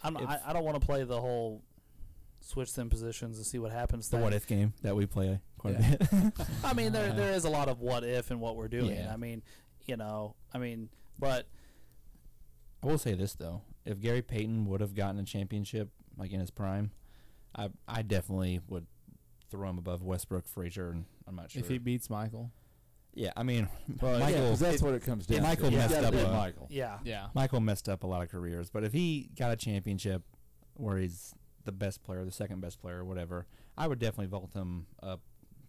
I'm, 0.02 0.16
If- 0.16 0.28
I, 0.28 0.40
I 0.46 0.52
don't 0.52 0.64
want 0.64 0.78
to 0.80 0.86
play 0.86 1.02
the 1.04 1.20
whole 1.20 1.62
switch 2.46 2.74
them 2.74 2.90
positions 2.90 3.38
and 3.38 3.46
see 3.46 3.58
what 3.58 3.72
happens. 3.72 4.08
the 4.08 4.16
thing. 4.18 4.24
what 4.24 4.34
if 4.34 4.46
game 4.46 4.74
that 4.82 4.94
we 4.94 5.06
play 5.06 5.40
quite 5.58 5.80
Yeah. 5.80 5.94
a 5.94 6.06
bit. 6.06 6.32
I 6.64 6.74
mean, 6.74 6.92
there 6.92 7.12
there 7.12 7.32
is 7.32 7.44
a 7.44 7.50
lot 7.50 7.68
of 7.68 7.80
what 7.80 8.04
if 8.04 8.30
and 8.30 8.40
what 8.40 8.56
we're 8.56 8.68
doing. 8.68 8.96
Yeah. 8.96 9.12
I 9.12 9.16
mean, 9.16 9.42
you 9.86 9.96
know, 9.96 10.34
I 10.52 10.58
mean, 10.58 10.88
but 11.18 11.46
I 12.82 12.86
will 12.86 12.98
say 12.98 13.14
this 13.14 13.34
though: 13.34 13.62
if 13.84 14.00
Gary 14.00 14.22
Payton 14.22 14.66
would 14.66 14.80
have 14.80 14.94
gotten 14.94 15.18
a 15.18 15.24
championship 15.24 15.88
like 16.16 16.32
in 16.32 16.40
his 16.40 16.50
prime, 16.50 16.90
I 17.56 17.70
I 17.88 18.02
definitely 18.02 18.60
would 18.68 18.86
throw 19.50 19.68
him 19.70 19.78
above 19.78 20.02
Westbrook, 20.02 20.46
Frazier, 20.46 20.90
and 20.90 21.04
I'm 21.26 21.36
not 21.36 21.50
sure. 21.50 21.60
If 21.60 21.68
he 21.68 21.78
beats 21.78 22.10
Michael. 22.10 22.50
yeah, 23.14 23.30
I 23.36 23.42
mean, 23.42 23.68
Well, 24.02 24.18
yeah, 24.18 24.24
Michael 24.26 24.48
'cause 24.50 24.60
that's 24.60 24.82
what 24.82 24.94
it 24.94 25.02
comes 25.02 25.26
down 25.26 25.42
Michael 25.42 25.66
to. 25.66 25.72
You 25.72 25.78
messed 25.78 25.94
up 25.94 26.14
a- 26.14 26.32
Michael. 26.32 26.66
yeah, 26.70 26.98
Yeah. 27.04 27.28
Michael 27.34 27.60
messed 27.60 27.88
up 27.88 28.02
a 28.02 28.06
lot 28.06 28.22
of 28.22 28.28
careers, 28.30 28.68
but 28.70 28.84
if 28.84 28.92
he 28.92 29.30
got 29.38 29.52
a 29.52 29.56
championship 29.56 30.22
where 30.74 30.98
he's 30.98 31.32
the 31.64 31.72
best 31.72 32.02
player, 32.02 32.24
the 32.24 32.30
second 32.32 32.60
best 32.60 32.80
player, 32.80 33.04
whatever, 33.04 33.46
I 33.76 33.86
would 33.86 33.98
definitely 33.98 34.26
vault 34.26 34.52
him 34.54 34.86
up 35.02 35.20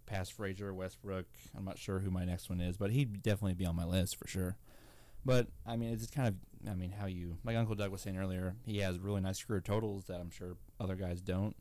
past 0.05 0.33
Frazier, 0.33 0.73
Westbrook. 0.73 1.25
I'm 1.57 1.65
not 1.65 1.77
sure 1.77 1.99
who 1.99 2.11
my 2.11 2.25
next 2.25 2.49
one 2.49 2.61
is, 2.61 2.77
but 2.77 2.91
he'd 2.91 3.23
definitely 3.23 3.55
be 3.55 3.65
on 3.65 3.75
my 3.75 3.85
list 3.85 4.17
for 4.17 4.27
sure. 4.27 4.57
But 5.25 5.47
I 5.65 5.75
mean, 5.75 5.91
it's 5.91 6.03
just 6.03 6.13
kind 6.13 6.27
of, 6.27 6.35
I 6.69 6.75
mean, 6.75 6.91
how 6.91 7.07
you, 7.07 7.37
like 7.43 7.57
Uncle 7.57 7.75
Doug 7.75 7.91
was 7.91 8.01
saying 8.01 8.17
earlier, 8.17 8.55
he 8.65 8.77
has 8.79 8.99
really 8.99 9.21
nice 9.21 9.43
career 9.43 9.61
totals 9.61 10.05
that 10.05 10.19
I'm 10.19 10.29
sure 10.29 10.57
other 10.79 10.95
guys 10.95 11.21
don't. 11.21 11.55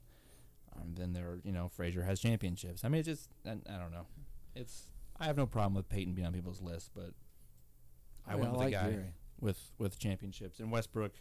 Um, 0.77 0.94
then 0.94 1.12
there, 1.12 1.38
you 1.44 1.53
know, 1.53 1.68
Frazier 1.68 2.03
has 2.03 2.20
championships. 2.20 2.85
I 2.85 2.88
mean, 2.88 2.99
it's 2.99 3.09
just, 3.09 3.31
I, 3.47 3.53
I 3.53 3.79
don't 3.79 3.92
know. 3.92 4.07
It's, 4.55 4.88
I 5.18 5.27
have 5.27 5.37
no 5.37 5.47
problem 5.47 5.75
with 5.75 5.88
Payton 5.88 6.14
being 6.14 6.27
on 6.27 6.33
people's 6.33 6.61
list, 6.61 6.90
but 6.94 7.12
I 8.27 8.33
mean, 8.33 8.40
went 8.40 8.53
with 8.53 8.61
like 8.61 8.68
a 8.68 8.73
guy 8.73 8.90
Gary. 8.90 9.14
with 9.40 9.73
with 9.79 9.99
championships. 9.99 10.59
And 10.59 10.70
Westbrook 10.73 11.12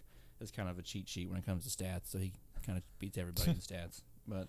is 0.41 0.51
kind 0.51 0.67
of 0.67 0.79
a 0.79 0.81
cheat 0.81 1.07
sheet 1.07 1.29
when 1.29 1.37
it 1.37 1.45
comes 1.45 1.63
to 1.63 1.83
stats, 1.83 2.11
so 2.11 2.17
he 2.17 2.33
kind 2.65 2.77
of 2.77 2.83
beats 2.99 3.17
everybody 3.17 3.51
in 3.51 3.57
stats. 3.57 4.01
But 4.27 4.47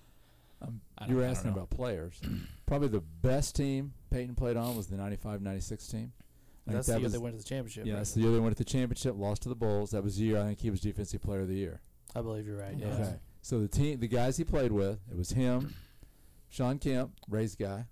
Um, 0.63 0.81
you 1.09 1.17
were 1.17 1.25
asking 1.25 1.51
about 1.53 1.71
players. 1.71 2.21
Probably 2.67 2.89
the 2.89 3.01
best 3.01 3.55
team 3.57 3.93
Payton 4.11 4.35
played 4.37 4.57
on 4.57 4.77
was 4.77 4.87
the 4.87 4.97
95-96 4.97 5.91
team. 5.91 6.13
I 6.67 6.73
that's 6.73 6.87
that 6.87 6.95
the 6.95 6.99
year 7.01 7.05
was- 7.05 7.13
they 7.13 7.19
went 7.19 7.35
to 7.37 7.43
the 7.43 7.49
championship. 7.49 7.85
Yeah, 7.87 7.93
right? 7.95 7.99
that's 7.99 8.13
the 8.15 8.21
year 8.21 8.33
they 8.33 8.39
went 8.41 8.57
to 8.57 8.65
the 8.65 8.71
championship, 8.71 9.15
lost 9.19 9.43
to 9.43 9.49
the 9.51 9.55
Bulls. 9.55 9.91
That 9.91 10.03
was 10.03 10.17
the 10.17 10.25
year 10.25 10.39
I 10.41 10.45
think 10.47 10.61
he 10.61 10.71
was 10.71 10.81
defensive 10.81 11.21
player 11.21 11.41
of 11.41 11.49
the 11.49 11.55
year. 11.57 11.81
I 12.17 12.23
believe 12.23 12.47
you're 12.47 12.57
right. 12.57 12.77
Yeah. 12.79 12.87
Okay. 12.95 13.17
So 13.43 13.61
the 13.61 13.69
team, 13.69 14.01
the 14.01 14.09
guys 14.09 14.37
he 14.39 14.45
played 14.45 14.73
with, 14.73 14.99
it 15.11 15.17
was 15.17 15.31
him, 15.31 15.75
Shawn 16.49 16.79
Kemp, 16.79 17.13
Ray's 17.29 17.55
guy, 17.57 17.85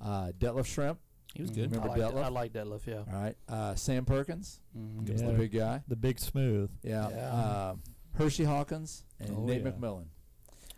uh, 0.00 0.32
Detlef 0.38 0.64
Schrempf, 0.64 0.96
he 1.34 1.42
was 1.42 1.50
good. 1.50 1.72
I 1.72 1.76
Remember 1.76 1.88
like, 1.88 2.00
Detlef? 2.00 2.24
I 2.24 2.28
like 2.28 2.52
Detlef. 2.52 2.86
Yeah. 2.86 2.94
all 3.12 3.22
right, 3.22 3.36
uh, 3.48 3.74
Sam 3.76 4.04
Perkins, 4.04 4.60
Mhm. 4.76 5.06
he 5.06 5.12
was 5.12 5.22
the 5.22 5.32
big 5.32 5.52
guy. 5.52 5.82
The 5.86 5.94
big 5.96 6.18
smooth. 6.18 6.70
Yeah. 6.82 7.08
Yeah. 7.10 7.32
Uh, 7.32 7.74
Hersey 8.16 8.44
Hawkins 8.44 9.04
and 9.20 9.30
Oh, 9.36 9.44
Nate 9.44 9.62
yeah. 9.62 9.70
McMillan. 9.70 10.06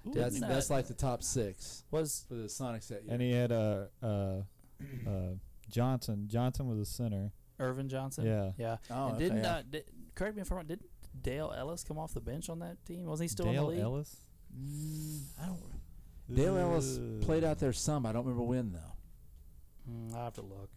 Ooh, 0.06 0.12
That's 0.14 0.34
didn't 0.34 0.48
that's 0.48 0.70
like 0.70 0.86
the 0.86 0.94
top 0.94 1.22
six 1.22 1.82
was 1.90 2.24
for 2.28 2.34
the 2.34 2.44
Sonics 2.44 2.88
that 2.88 3.02
year. 3.04 3.12
And 3.12 3.20
he 3.20 3.32
had 3.32 3.50
a 3.50 3.88
uh, 4.02 4.06
uh, 5.08 5.32
Johnson. 5.68 6.28
Johnson 6.28 6.68
was 6.68 6.78
a 6.78 6.84
center. 6.84 7.32
Ervin 7.58 7.88
Johnson. 7.88 8.24
Yeah. 8.26 8.52
Yeah. 8.56 8.76
oh, 8.90 9.06
and 9.06 9.14
okay, 9.16 9.24
didn't 9.24 9.42
yeah. 9.44 9.56
uh, 9.56 9.62
did, 9.68 9.84
correct 10.14 10.36
me 10.36 10.42
if 10.42 10.50
I'm 10.50 10.58
wrong? 10.58 10.66
Didn't 10.66 10.86
Dale 11.20 11.52
Ellis 11.56 11.82
come 11.82 11.98
off 11.98 12.14
the 12.14 12.20
bench 12.20 12.48
on 12.48 12.58
that 12.60 12.84
team? 12.84 13.06
Wasn't 13.06 13.24
he 13.24 13.28
still 13.28 13.46
Dale 13.46 13.54
in 13.54 13.56
the 13.64 13.66
league? 13.72 13.80
Ellis. 13.80 14.16
Mm, 14.56 15.22
I 15.42 15.46
don't. 15.46 15.62
Dale 16.32 16.56
Ellis 16.58 16.98
played 17.22 17.42
out 17.44 17.58
there 17.58 17.72
some. 17.72 18.06
I 18.06 18.12
don't 18.12 18.24
remember 18.24 18.44
when 18.44 18.72
though. 18.72 19.90
Mm, 19.90 20.14
I 20.14 20.24
have 20.24 20.34
to 20.34 20.42
look. 20.42 20.70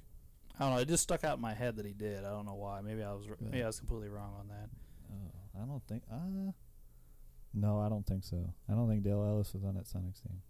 I 0.59 0.63
don't 0.65 0.75
know. 0.75 0.81
It 0.81 0.87
just 0.87 1.03
stuck 1.03 1.23
out 1.23 1.35
in 1.37 1.41
my 1.41 1.53
head 1.53 1.75
that 1.77 1.85
he 1.85 1.93
did. 1.93 2.19
I 2.25 2.29
don't 2.31 2.45
know 2.45 2.55
why. 2.55 2.81
Maybe 2.81 3.03
I 3.03 3.13
was 3.13 3.27
r- 3.29 3.37
maybe 3.39 3.63
I 3.63 3.67
was 3.67 3.79
completely 3.79 4.09
wrong 4.09 4.33
on 4.39 4.47
that. 4.49 4.69
I 5.55 5.65
don't 5.65 5.83
think. 5.87 6.03
Uh, 6.11 6.51
no, 7.53 7.79
I 7.79 7.89
don't 7.89 8.05
think 8.05 8.23
so. 8.23 8.53
I 8.69 8.73
don't 8.73 8.87
think 8.89 9.03
Dale 9.03 9.23
Ellis 9.23 9.53
was 9.53 9.63
on 9.63 9.75
that 9.75 9.85
Sonics 9.85 10.21
team. 10.21 10.41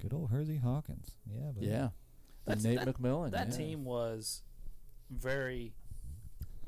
Good 0.00 0.12
old 0.12 0.30
Hersey 0.30 0.58
Hawkins. 0.58 1.16
Yeah, 1.26 1.50
but 1.54 1.62
Yeah. 1.64 1.90
And 2.48 2.60
That's- 2.60 2.64
Nate 2.64 2.84
that- 2.84 2.94
McMillan. 2.96 3.30
That 3.32 3.48
yeah. 3.48 3.56
team 3.56 3.84
was 3.84 4.42
very, 5.10 5.74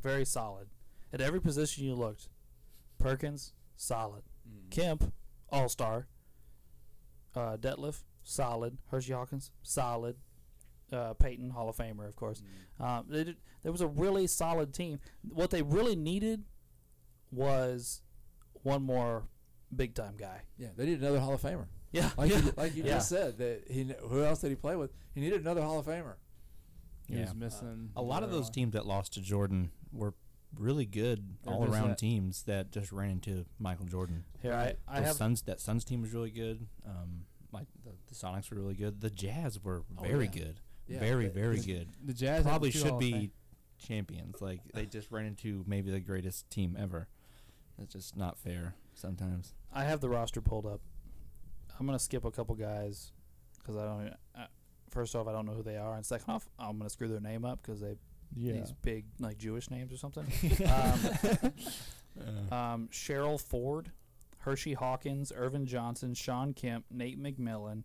very 0.01 0.25
solid. 0.25 0.69
At 1.13 1.21
every 1.21 1.41
position 1.41 1.85
you 1.85 1.95
looked, 1.95 2.29
Perkins 2.99 3.53
solid, 3.77 4.25
Mm. 4.49 4.71
Kemp 4.71 5.13
all 5.51 5.69
star, 5.69 6.09
uh, 7.35 7.57
Detlef 7.57 8.03
solid, 8.25 8.79
Hersey 8.87 9.13
Hawkins 9.13 9.53
solid, 9.63 10.19
uh, 10.93 11.15
Payton 11.15 11.51
Hall 11.51 11.69
of 11.69 11.77
Famer 11.77 12.07
of 12.09 12.17
course. 12.17 12.43
Mm. 12.81 12.85
Um, 12.85 13.05
they 13.09 13.25
did, 13.25 13.37
there 13.63 13.73
was 13.73 13.81
a 13.81 13.87
really 13.89 14.27
solid 14.27 14.73
team. 14.73 15.01
What 15.29 15.51
they 15.51 15.63
really 15.63 15.97
needed 15.97 16.45
was 17.31 18.03
one 18.63 18.83
more 18.83 19.25
big 19.75 19.95
time 19.95 20.15
guy. 20.17 20.43
Yeah, 20.59 20.69
they 20.77 20.87
need 20.87 21.01
another 21.01 21.21
Hall 21.21 21.35
of 21.35 21.43
Famer. 21.43 21.67
Yeah, 21.93 22.11
Like 22.17 22.31
yeah. 22.31 22.39
you, 22.39 22.53
like 22.57 22.75
you 22.77 22.85
Yeah. 22.85 22.95
just 22.95 23.09
said, 23.09 23.39
that 23.39 23.65
he 23.71 23.93
who 24.09 24.25
else 24.25 24.41
did 24.41 24.51
he 24.51 24.57
play 24.57 24.77
with? 24.77 24.93
He 25.15 25.21
needed 25.21 25.41
another 25.41 25.63
Hall 25.63 25.79
of 25.79 25.87
Famer. 25.87 26.15
He 27.07 27.15
Yeah. 27.15 27.23
was 27.23 27.35
missing. 27.35 27.91
A 27.97 28.03
lot 28.03 28.23
of 28.23 28.31
those 28.31 28.51
teams 28.51 28.73
that 28.75 28.87
lost 28.87 29.15
to 29.15 29.21
Jordan 29.23 29.71
were 29.93 30.15
really 30.57 30.87
good 30.87 31.37
They're 31.45 31.53
all 31.55 31.65
around 31.65 31.91
that- 31.91 31.99
teams 31.99 32.43
that 32.45 32.71
just 32.73 32.93
ran 32.93 33.11
into 33.11 33.45
Michael 33.59 33.87
Jordan. 33.87 34.25
Here 34.43 34.53
I, 34.55 34.75
I 34.87 35.01
have 35.03 35.17
Suns 35.17 35.43
that 35.43 35.61
Suns 35.61 35.85
team 35.85 36.03
was 36.03 36.13
really 36.13 36.31
good. 36.31 36.67
Um, 36.87 37.25
like 37.53 37.67
the, 37.85 37.93
the 38.09 38.15
Sonics 38.15 38.51
were 38.51 38.59
really 38.59 38.75
good. 38.75 39.01
The 39.01 39.11
Jazz 39.11 39.63
were 39.63 39.85
Oh, 39.99 40.03
very 40.03 40.27
yeah. 40.27 40.31
good. 40.45 40.61
Yeah, 40.89 41.01
very 41.01 41.29
very 41.29 41.61
good. 41.61 41.89
The 42.05 42.15
Jazz 42.15 42.45
Probably 42.45 42.71
should 42.71 42.99
be 42.99 43.13
Fame- 43.13 43.31
champions. 43.79 44.41
Like 44.41 44.61
they 44.73 44.87
just 44.87 45.11
ran 45.11 45.27
into 45.27 45.65
maybe 45.67 45.91
the 45.91 46.01
greatest 46.01 46.51
team 46.51 46.77
ever. 46.79 47.09
It's 47.81 47.93
just 47.93 48.17
not 48.17 48.39
fair 48.39 48.75
sometimes. 48.95 49.55
I 49.73 49.85
have 49.85 50.01
the 50.01 50.09
roster 50.09 50.41
pulled 50.41 50.67
up. 50.67 50.81
I'm 51.79 51.87
gonna 51.87 51.99
skip 51.99 52.25
a 52.25 52.31
couple 52.31 52.55
guys 52.55 53.13
because 53.59 53.77
I 53.77 53.85
don't. 53.85 54.15
Uh, 54.37 54.47
first 54.91 55.15
off, 55.15 55.29
I 55.29 55.33
don't 55.33 55.47
know 55.47 55.53
who 55.53 55.63
they 55.63 55.77
are, 55.77 55.95
and 55.95 56.05
second 56.05 56.33
off, 56.35 56.49
I'm 56.59 56.79
gonna 56.79 56.91
screw 56.91 57.09
their 57.09 57.21
name 57.21 57.45
up 57.45 57.61
because 57.63 57.81
they 57.81 57.97
yeah. 58.37 58.55
these 58.55 58.73
big 58.83 59.05
like 59.21 59.39
Jewish 59.39 59.71
names 59.71 59.93
or 59.93 59.97
something. 59.97 60.25
um, 60.67 61.53
um, 62.51 62.89
Sherell 62.91 63.41
Ford, 63.41 63.93
Hersey 64.39 64.75
Hawkins, 64.75 65.33
Ervin 65.35 65.67
Johnson, 65.67 66.15
Shawn 66.15 66.53
Kemp, 66.53 66.85
Nate 66.91 67.23
McMillan, 67.23 67.85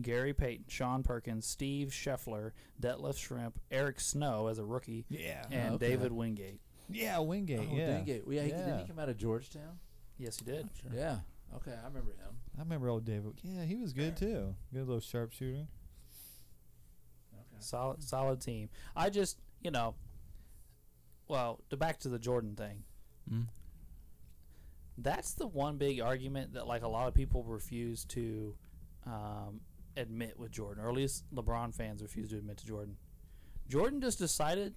Gary 0.00 0.32
Payton, 0.32 0.64
Sean 0.68 1.02
Perkins, 1.02 1.46
Steve 1.46 1.88
Scheffler, 1.88 2.52
Detlef 2.80 3.16
Schrempf, 3.16 3.54
Eric 3.70 4.00
Snow 4.00 4.46
as 4.46 4.58
a 4.58 4.64
rookie, 4.64 5.04
yeah. 5.10 5.44
and 5.50 5.74
okay. 5.74 5.88
David 5.88 6.12
Wingate. 6.12 6.60
Yeah, 6.88 7.18
Wingate. 7.18 7.68
Oh, 7.70 7.76
yeah, 7.76 7.96
Wingate. 7.96 8.26
Well, 8.26 8.34
yeah, 8.34 8.42
he, 8.42 8.50
yeah. 8.50 8.56
Didn't 8.56 8.78
he 8.80 8.86
come 8.86 8.98
out 8.98 9.08
of 9.08 9.18
Georgetown? 9.18 9.78
Yes, 10.18 10.38
he 10.38 10.44
did. 10.44 10.68
Sure. 10.80 10.90
Yeah. 10.94 11.16
Okay, 11.56 11.72
I 11.72 11.86
remember 11.86 12.12
him. 12.12 12.36
I 12.56 12.60
remember 12.60 12.88
old 12.88 13.04
David. 13.04 13.32
Yeah, 13.42 13.64
he 13.64 13.76
was 13.76 13.92
good 13.92 14.16
too. 14.16 14.54
Good 14.72 14.86
little 14.86 15.00
sharpshooter. 15.00 15.66
Okay. 17.34 17.58
Solid, 17.58 18.02
solid 18.02 18.40
team. 18.40 18.70
I 18.96 19.10
just, 19.10 19.38
you 19.62 19.70
know, 19.70 19.94
well, 21.28 21.60
to 21.70 21.76
back 21.76 22.00
to 22.00 22.08
the 22.08 22.18
Jordan 22.18 22.56
thing. 22.56 22.84
Mm. 23.30 23.48
That's 24.98 25.32
the 25.34 25.46
one 25.46 25.76
big 25.76 26.00
argument 26.00 26.54
that 26.54 26.66
like 26.66 26.82
a 26.82 26.88
lot 26.88 27.08
of 27.08 27.14
people 27.14 27.44
refuse 27.44 28.04
to 28.06 28.54
um, 29.06 29.60
admit 29.96 30.38
with 30.38 30.50
Jordan, 30.52 30.84
or 30.84 30.88
at 30.88 30.94
least 30.94 31.24
LeBron 31.34 31.74
fans 31.74 32.02
refuse 32.02 32.30
to 32.30 32.36
admit 32.38 32.58
to 32.58 32.66
Jordan. 32.66 32.96
Jordan 33.68 34.00
just 34.00 34.18
decided 34.18 34.74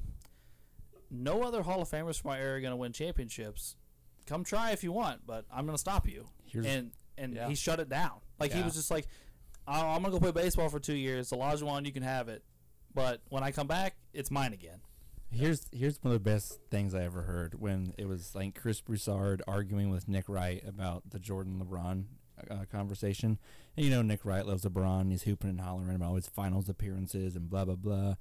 no 1.11 1.43
other 1.43 1.61
Hall 1.61 1.81
of 1.81 1.89
Famers 1.89 2.19
from 2.21 2.29
my 2.31 2.39
era 2.39 2.57
are 2.57 2.61
going 2.61 2.71
to 2.71 2.77
win 2.77 2.91
championships. 2.91 3.75
Come 4.25 4.43
try 4.43 4.71
if 4.71 4.83
you 4.83 4.91
want, 4.91 5.21
but 5.25 5.45
I'm 5.51 5.65
going 5.65 5.75
to 5.75 5.79
stop 5.81 6.07
you. 6.07 6.27
Here's 6.45 6.65
and 6.65 6.91
and 7.17 7.33
Yeah. 7.33 7.47
he 7.47 7.55
shut 7.55 7.79
it 7.79 7.87
down. 7.89 8.19
Like 8.39 8.51
he 8.51 8.61
was 8.61 8.73
just 8.75 8.91
like, 8.91 9.07
"I- 9.65 9.85
I'm 9.95 10.01
gonna 10.01 10.11
go 10.11 10.19
play 10.19 10.31
baseball 10.31 10.67
for 10.67 10.79
two 10.81 10.95
years. 10.95 11.29
The 11.29 11.37
Olajuwon, 11.37 11.85
you 11.85 11.93
can 11.93 12.03
have 12.03 12.27
it, 12.27 12.43
but 12.93 13.21
when 13.29 13.41
I 13.43 13.51
come 13.51 13.67
back, 13.67 13.95
it's 14.13 14.29
mine 14.29 14.51
again. 14.51 14.81
Here's 15.31 15.65
here's 15.71 16.01
one 16.03 16.13
of 16.13 16.21
the 16.23 16.29
best 16.29 16.59
things 16.69 16.93
I 16.93 17.03
ever 17.03 17.21
heard 17.23 17.59
when 17.61 17.93
it 17.97 18.05
was 18.07 18.35
like 18.35 18.55
Chris 18.55 18.81
Broussard 18.81 19.41
arguing 19.47 19.89
with 19.91 20.07
Nick 20.09 20.27
Wright 20.27 20.61
about 20.67 21.09
the 21.09 21.19
Jordan 21.19 21.61
LeBron 21.63 22.05
uh, 22.49 22.65
conversation. 22.71 23.39
And 23.75 23.85
you 23.85 23.91
know 23.91 24.01
Nick 24.01 24.25
Wright 24.25 24.45
loves 24.45 24.63
LeBron. 24.63 25.11
He's 25.11 25.23
hooping 25.23 25.49
and 25.49 25.61
hollering 25.61 25.95
about 25.95 26.15
his 26.15 26.27
finals 26.27 26.69
appearances 26.69 27.35
and 27.35 27.49
blah 27.49 27.65
blah 27.65 27.75
blah. 27.75 28.15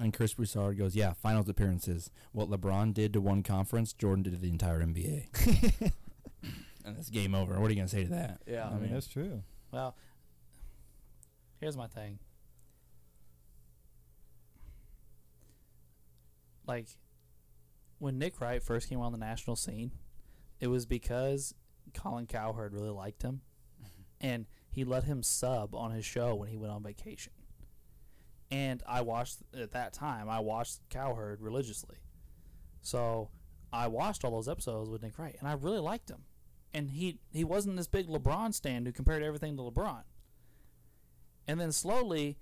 And 0.00 0.12
Chris 0.12 0.34
Broussard 0.34 0.78
goes, 0.78 0.94
"Yeah, 0.94 1.12
finals 1.12 1.48
appearances. 1.48 2.10
What 2.32 2.48
LeBron 2.48 2.94
did 2.94 3.12
to 3.14 3.20
one 3.20 3.42
conference, 3.42 3.92
Jordan 3.92 4.22
did 4.22 4.34
to 4.34 4.38
the 4.38 4.50
entire 4.50 4.80
NBA." 4.80 5.92
and 6.84 6.96
it's 6.96 7.10
game 7.10 7.34
over. 7.34 7.60
What 7.60 7.66
are 7.68 7.74
you 7.74 7.76
gonna 7.76 7.88
say 7.88 8.04
to 8.04 8.10
that? 8.10 8.40
Yeah. 8.46 8.68
I 8.68 8.78
mean, 8.78 8.92
that's 8.92 9.08
true. 9.08 9.42
Well, 9.72 9.96
here's 11.60 11.76
my 11.76 11.86
thing. 11.86 12.18
Like, 16.66 16.86
when 17.98 18.18
Nick 18.18 18.40
Wright 18.40 18.62
first 18.62 18.88
came 18.88 19.00
on 19.00 19.12
the 19.12 19.18
national 19.18 19.56
scene, 19.56 19.92
it 20.60 20.66
was 20.66 20.86
because 20.86 21.54
Colin 21.94 22.26
Cowherd 22.26 22.72
really 22.72 22.90
liked 22.90 23.22
him, 23.22 23.42
mm-hmm. 23.80 24.26
and 24.26 24.46
he 24.70 24.84
let 24.84 25.04
him 25.04 25.22
sub 25.22 25.74
on 25.74 25.90
his 25.90 26.04
show 26.04 26.34
when 26.34 26.48
he 26.48 26.56
went 26.56 26.72
on 26.72 26.82
vacation. 26.82 27.32
And 28.50 28.82
I 28.88 29.02
watched 29.02 29.38
at 29.58 29.72
that 29.72 29.92
time. 29.92 30.28
I 30.28 30.40
watched 30.40 30.80
Cowherd 30.88 31.40
religiously, 31.40 31.96
so 32.80 33.30
I 33.72 33.88
watched 33.88 34.24
all 34.24 34.30
those 34.30 34.48
episodes 34.48 34.88
with 34.88 35.02
Nick 35.02 35.18
Wright, 35.18 35.36
and 35.38 35.48
I 35.48 35.52
really 35.52 35.80
liked 35.80 36.10
him. 36.10 36.24
And 36.72 36.90
he 36.90 37.18
he 37.32 37.44
wasn't 37.44 37.76
this 37.76 37.88
big 37.88 38.08
LeBron 38.08 38.54
stand 38.54 38.86
who 38.86 38.92
compared 38.92 39.22
everything 39.22 39.56
to 39.56 39.62
LeBron. 39.62 40.02
And 41.46 41.60
then 41.60 41.72
slowly, 41.72 42.38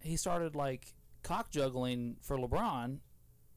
he 0.00 0.16
started 0.16 0.54
like 0.54 0.94
cock 1.22 1.50
juggling 1.50 2.16
for 2.20 2.36
LeBron, 2.38 2.98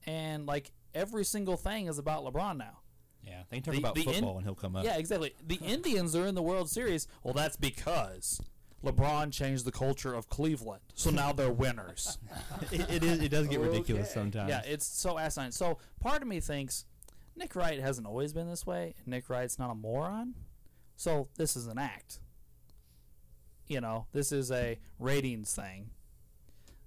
and 0.05 0.45
like 0.45 0.71
every 0.93 1.23
single 1.23 1.57
thing 1.57 1.87
is 1.87 1.97
about 1.97 2.23
LeBron 2.23 2.57
now. 2.57 2.79
Yeah, 3.25 3.43
they 3.49 3.57
can 3.57 3.63
talk 3.63 3.73
The- 3.73 3.79
about 3.79 3.95
the 3.95 4.01
in- 4.07 4.13
football 4.13 4.37
and 4.37 4.45
he'll 4.45 4.55
come 4.55 4.75
up. 4.75 4.83
Yeah, 4.83 4.97
exactly. 4.97 5.33
The 5.45 5.55
Indians 5.57 6.15
are 6.15 6.25
in 6.25 6.35
the 6.35 6.41
World 6.41 6.69
Series. 6.69 7.07
Well, 7.23 7.33
that's 7.33 7.55
because 7.55 8.41
LeBron 8.83 9.31
changed 9.31 9.65
the 9.65 9.71
culture 9.71 10.13
of 10.13 10.27
Cleveland. 10.29 10.81
So 10.95 11.09
now 11.11 11.31
they're 11.31 11.51
winners. 11.51 12.17
it, 12.71 12.89
it 12.89 13.03
is. 13.03 13.19
It 13.19 13.29
does 13.29 13.47
get 13.47 13.59
ridiculous 13.59 14.11
sometimes. 14.11 14.49
yeah, 14.49 14.61
it's 14.65 14.85
so 14.85 15.19
asinine. 15.19 15.51
So 15.51 15.77
part 15.99 16.21
of 16.23 16.27
me 16.27 16.39
thinks 16.39 16.85
Nick 17.35 17.55
Wright 17.55 17.79
hasn't 17.79 18.07
always 18.07 18.33
been 18.33 18.47
this 18.49 18.65
way, 18.65 18.95
and 18.97 19.07
Nick 19.07 19.29
Wright's 19.29 19.59
not 19.59 19.69
a 19.71 19.75
moron. 19.75 20.33
So 20.95 21.29
this 21.37 21.55
is 21.55 21.67
an 21.67 21.77
act. 21.77 22.19
You 23.67 23.81
know, 23.81 24.07
this 24.11 24.31
is 24.31 24.51
a 24.51 24.79
ratings 24.99 25.53
thing. 25.55 25.91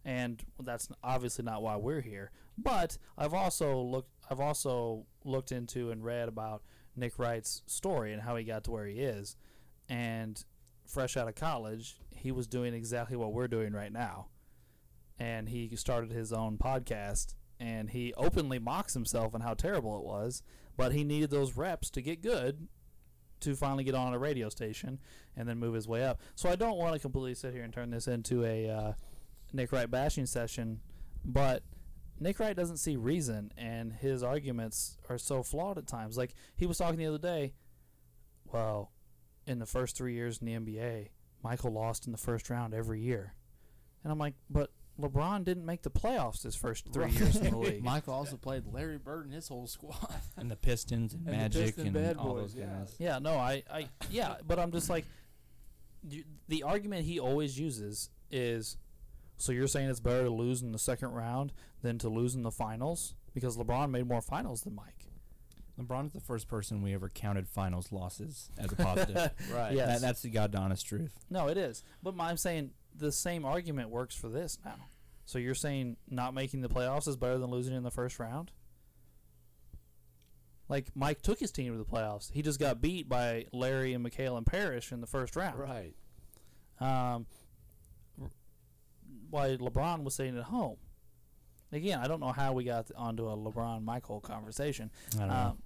And 0.04 0.42
that's 0.62 0.88
obviously 1.02 1.44
not 1.44 1.62
why 1.62 1.76
we're 1.76 2.02
here. 2.02 2.30
But 2.56 2.98
I've 3.18 3.34
also 3.34 3.80
looked 3.80 4.10
I've 4.30 4.40
also 4.40 5.06
looked 5.24 5.52
into 5.52 5.90
and 5.90 6.04
read 6.04 6.28
about 6.28 6.62
Nick 6.96 7.18
Wright's 7.18 7.62
story 7.66 8.12
and 8.12 8.22
how 8.22 8.36
he 8.36 8.44
got 8.44 8.64
to 8.64 8.70
where 8.70 8.86
he 8.86 9.00
is. 9.00 9.36
And 9.88 10.42
fresh 10.86 11.16
out 11.16 11.28
of 11.28 11.34
college, 11.34 11.96
he 12.10 12.32
was 12.32 12.46
doing 12.46 12.74
exactly 12.74 13.16
what 13.16 13.32
we're 13.32 13.48
doing 13.48 13.72
right 13.72 13.92
now. 13.92 14.28
And 15.18 15.48
he 15.48 15.74
started 15.76 16.10
his 16.10 16.32
own 16.32 16.58
podcast 16.58 17.34
and 17.60 17.90
he 17.90 18.12
openly 18.16 18.58
mocks 18.58 18.94
himself 18.94 19.34
and 19.34 19.42
how 19.42 19.54
terrible 19.54 19.96
it 19.98 20.04
was, 20.04 20.42
but 20.76 20.92
he 20.92 21.04
needed 21.04 21.30
those 21.30 21.56
reps 21.56 21.90
to 21.90 22.02
get 22.02 22.22
good 22.22 22.66
to 23.40 23.54
finally 23.54 23.84
get 23.84 23.94
on 23.94 24.14
a 24.14 24.18
radio 24.18 24.48
station 24.48 24.98
and 25.36 25.48
then 25.48 25.58
move 25.58 25.74
his 25.74 25.86
way 25.86 26.04
up. 26.04 26.20
So 26.34 26.48
I 26.48 26.56
don't 26.56 26.78
want 26.78 26.94
to 26.94 26.98
completely 26.98 27.34
sit 27.34 27.52
here 27.52 27.62
and 27.62 27.72
turn 27.72 27.90
this 27.90 28.08
into 28.08 28.44
a 28.44 28.68
uh, 28.68 28.92
Nick 29.52 29.70
Wright 29.70 29.90
bashing 29.90 30.26
session, 30.26 30.80
but 31.24 31.62
Nick 32.20 32.38
Wright 32.38 32.56
doesn't 32.56 32.76
see 32.78 32.96
reason, 32.96 33.52
and 33.56 33.92
his 33.92 34.22
arguments 34.22 34.96
are 35.08 35.18
so 35.18 35.42
flawed 35.42 35.78
at 35.78 35.86
times. 35.86 36.16
Like 36.16 36.34
he 36.56 36.66
was 36.66 36.78
talking 36.78 36.98
the 36.98 37.06
other 37.06 37.18
day, 37.18 37.54
well, 38.52 38.92
in 39.46 39.58
the 39.58 39.66
first 39.66 39.96
three 39.96 40.14
years 40.14 40.38
in 40.38 40.46
the 40.46 40.54
NBA, 40.54 41.08
Michael 41.42 41.72
lost 41.72 42.06
in 42.06 42.12
the 42.12 42.18
first 42.18 42.48
round 42.50 42.72
every 42.72 43.00
year, 43.00 43.34
and 44.02 44.12
I'm 44.12 44.18
like, 44.18 44.34
but 44.48 44.70
LeBron 45.00 45.44
didn't 45.44 45.66
make 45.66 45.82
the 45.82 45.90
playoffs 45.90 46.44
his 46.44 46.54
first 46.54 46.92
three 46.92 47.10
years 47.10 47.36
in 47.36 47.50
the 47.50 47.58
league. 47.58 47.82
Michael 47.84 48.14
also 48.14 48.36
played 48.36 48.64
Larry 48.72 48.98
Bird 48.98 49.24
and 49.24 49.34
his 49.34 49.48
whole 49.48 49.66
squad. 49.66 50.14
and 50.36 50.50
the 50.50 50.56
Pistons 50.56 51.14
and, 51.14 51.26
And 51.26 51.36
Magic 51.36 51.64
Piston 51.66 51.86
and 51.86 51.94
Bad 51.94 52.16
all 52.16 52.34
Boys, 52.34 52.54
those 52.54 52.60
yeah. 52.60 52.66
guys. 52.66 52.96
Yeah, 52.98 53.18
no, 53.18 53.34
I, 53.34 53.64
I, 53.70 53.88
yeah, 54.10 54.36
but 54.46 54.58
I'm 54.58 54.70
just 54.70 54.88
like, 54.88 55.04
you, 56.08 56.22
the 56.48 56.62
argument 56.62 57.04
he 57.04 57.18
always 57.18 57.58
uses 57.58 58.10
is, 58.30 58.76
so 59.36 59.52
you're 59.52 59.66
saying 59.66 59.88
it's 59.90 60.00
better 60.00 60.24
to 60.24 60.30
lose 60.30 60.62
in 60.62 60.72
the 60.72 60.78
second 60.78 61.10
round 61.10 61.52
than 61.82 61.98
to 61.98 62.08
lose 62.08 62.34
in 62.34 62.42
the 62.42 62.50
finals 62.50 63.14
because 63.34 63.56
LeBron 63.56 63.90
made 63.90 64.06
more 64.08 64.22
finals 64.22 64.62
than 64.62 64.74
Mike. 64.74 65.08
LeBron 65.80 66.06
is 66.06 66.12
the 66.12 66.20
first 66.20 66.46
person 66.48 66.82
we 66.82 66.94
ever 66.94 67.08
counted 67.08 67.48
finals 67.48 67.90
losses 67.90 68.50
as 68.58 68.70
a 68.72 68.76
positive. 68.76 69.30
Right. 69.52 69.72
Yeah. 69.72 69.86
Yes. 69.86 70.00
That, 70.00 70.06
that's 70.06 70.22
the 70.22 70.30
god 70.30 70.54
honest 70.54 70.86
truth. 70.86 71.12
No, 71.30 71.48
it 71.48 71.56
is, 71.58 71.82
but 72.02 72.14
my, 72.14 72.30
I'm 72.30 72.36
saying 72.36 72.70
the 72.96 73.10
same 73.10 73.44
argument 73.44 73.90
works 73.90 74.14
for 74.14 74.28
this 74.28 74.58
now. 74.64 74.76
So 75.26 75.38
you're 75.38 75.54
saying 75.54 75.96
not 76.08 76.32
making 76.34 76.60
the 76.60 76.68
playoffs 76.68 77.08
is 77.08 77.16
better 77.16 77.38
than 77.38 77.50
losing 77.50 77.74
in 77.74 77.82
the 77.82 77.90
first 77.90 78.18
round? 78.20 78.52
Like 80.68 80.88
Mike 80.94 81.22
took 81.22 81.40
his 81.40 81.50
team 81.50 81.72
to 81.72 81.78
the 81.78 81.84
playoffs. 81.84 82.30
He 82.32 82.40
just 82.42 82.58
got 82.60 82.80
beat 82.80 83.08
by 83.08 83.46
Larry 83.52 83.92
and 83.94 84.04
McHale 84.04 84.36
and 84.36 84.46
Parrish 84.46 84.92
in 84.92 85.00
the 85.00 85.06
first 85.06 85.36
round. 85.36 85.58
Right. 85.58 85.94
um, 86.80 86.86
r- 86.88 87.26
why 89.34 89.56
LeBron 89.56 90.04
was 90.04 90.14
sitting 90.14 90.38
at 90.38 90.44
home. 90.44 90.76
Again, 91.72 91.98
I 91.98 92.06
don't 92.06 92.20
know 92.20 92.30
how 92.32 92.52
we 92.52 92.62
got 92.64 92.90
onto 92.96 93.28
a 93.28 93.36
LeBron 93.36 93.82
Michael 93.82 94.20
conversation. 94.20 94.90
I 95.16 95.18
don't 95.18 95.28
know. 95.28 95.34
Um, 95.34 95.58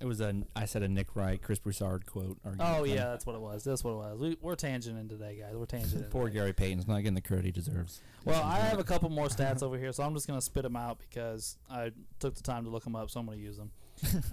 It 0.00 0.06
was 0.06 0.22
a 0.22 0.34
I 0.56 0.64
said 0.64 0.82
a 0.82 0.88
Nick 0.88 1.14
Wright, 1.14 1.40
Chris 1.42 1.58
Broussard 1.58 2.06
quote. 2.06 2.38
oh 2.58 2.84
yeah, 2.84 3.04
that's 3.10 3.26
what 3.26 3.34
it 3.36 3.40
was. 3.42 3.62
That's 3.64 3.84
what 3.84 3.90
it 3.92 3.96
was. 3.96 4.18
We, 4.18 4.38
we're 4.40 4.56
tangenting 4.56 5.10
today, 5.10 5.36
guys. 5.38 5.54
We're 5.54 5.66
tangenting. 5.66 6.08
Poor. 6.16 6.30
Gary 6.30 6.54
Payton's 6.54 6.88
not 6.88 6.98
getting 7.02 7.12
the 7.14 7.20
credit 7.20 7.44
he 7.44 7.50
deserves. 7.52 8.00
Well, 8.24 8.42
I 8.42 8.56
have 8.60 8.78
a 8.78 8.84
couple 8.84 9.10
more 9.10 9.28
stats 9.28 9.62
over 9.62 9.76
here, 9.76 9.92
so 9.92 10.02
I'm 10.02 10.14
just 10.14 10.26
gonna 10.26 10.40
spit 10.40 10.62
them 10.62 10.74
out 10.76 10.98
because 11.00 11.58
I 11.70 11.90
took 12.18 12.34
the 12.34 12.42
time 12.42 12.64
to 12.64 12.70
look 12.70 12.84
them 12.84 12.96
up, 12.96 13.10
so 13.10 13.20
I'm 13.20 13.26
gonna 13.26 13.36
use 13.36 13.58
them. 13.58 13.70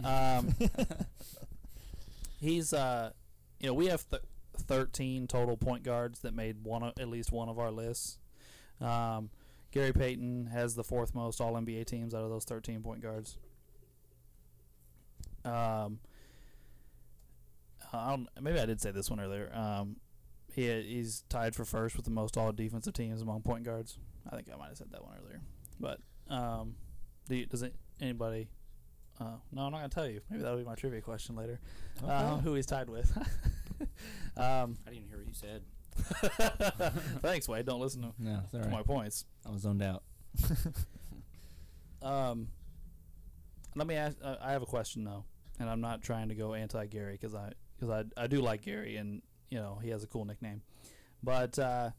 Um, 0.05 0.55
he's, 2.39 2.71
uh, 2.73 3.11
you 3.59 3.67
know, 3.67 3.73
we 3.73 3.87
have 3.87 4.09
th- 4.09 4.21
13 4.57 5.27
total 5.27 5.57
point 5.57 5.83
guards 5.83 6.19
that 6.19 6.33
made 6.33 6.63
one 6.63 6.83
o- 6.83 6.93
at 6.99 7.09
least 7.09 7.31
one 7.33 7.49
of 7.49 7.59
our 7.59 7.71
lists. 7.71 8.19
Um, 8.81 9.29
Gary 9.71 9.93
Payton 9.93 10.47
has 10.47 10.75
the 10.75 10.83
fourth 10.83 11.13
most 11.13 11.41
All 11.41 11.53
NBA 11.53 11.85
teams 11.85 12.13
out 12.13 12.23
of 12.23 12.29
those 12.29 12.45
13 12.45 12.81
point 12.81 13.01
guards. 13.01 13.37
Um, 15.45 15.99
I 17.93 18.09
don't, 18.09 18.27
maybe 18.41 18.59
I 18.59 18.65
did 18.65 18.81
say 18.81 18.91
this 18.91 19.09
one 19.09 19.19
earlier. 19.19 19.51
Um, 19.53 19.97
he 20.53 20.69
he's 20.81 21.23
tied 21.29 21.55
for 21.55 21.65
first 21.65 21.95
with 21.95 22.05
the 22.05 22.11
most 22.11 22.37
all 22.37 22.51
defensive 22.51 22.93
teams 22.93 23.21
among 23.21 23.41
point 23.41 23.63
guards. 23.63 23.99
I 24.29 24.35
think 24.35 24.49
I 24.53 24.57
might 24.57 24.69
have 24.69 24.77
said 24.77 24.91
that 24.91 25.03
one 25.03 25.13
earlier. 25.23 25.41
But 25.79 25.99
um, 26.29 26.75
do 27.29 27.35
you, 27.35 27.45
does 27.45 27.61
it, 27.61 27.75
anybody? 28.01 28.49
Uh, 29.19 29.37
no, 29.51 29.63
I'm 29.63 29.71
not 29.71 29.77
gonna 29.77 29.89
tell 29.89 30.07
you. 30.07 30.21
Maybe 30.29 30.43
that'll 30.43 30.57
be 30.57 30.63
my 30.63 30.75
trivia 30.75 31.01
question 31.01 31.35
later. 31.35 31.59
Uh, 32.05 32.37
who 32.37 32.53
he's 32.55 32.65
tied 32.65 32.89
with? 32.89 33.15
um, 34.37 34.77
I 34.85 34.91
didn't 34.91 35.07
hear 35.07 35.17
what 35.17 35.27
you 35.27 35.33
said. 35.33 35.61
thanks, 37.21 37.47
Wade. 37.47 37.65
Don't 37.65 37.79
listen 37.79 38.01
to, 38.01 38.13
No, 38.19 38.41
it's 38.45 38.53
all 38.53 38.61
to 38.61 38.69
my 38.69 38.83
points. 38.83 39.25
I 39.45 39.51
was 39.51 39.61
zoned 39.61 39.81
out. 39.81 40.03
Um, 42.01 42.49
let 43.75 43.87
me 43.87 43.95
ask. 43.95 44.17
Uh, 44.23 44.35
I 44.39 44.51
have 44.51 44.61
a 44.61 44.67
question 44.67 45.03
though, 45.03 45.25
and 45.59 45.67
I'm 45.69 45.81
not 45.81 46.01
trying 46.03 46.29
to 46.29 46.35
go 46.35 46.53
anti 46.53 46.85
Gary 46.85 47.13
because 47.13 47.33
I 47.33 47.53
because 47.75 47.89
I 47.89 48.21
I 48.21 48.27
do 48.27 48.39
like 48.39 48.61
Gary 48.61 48.97
and 48.97 49.21
you 49.49 49.57
know 49.57 49.79
he 49.81 49.89
has 49.89 50.03
a 50.03 50.07
cool 50.07 50.23
nickname, 50.23 50.61
but 51.23 51.57
uh, 51.57 51.89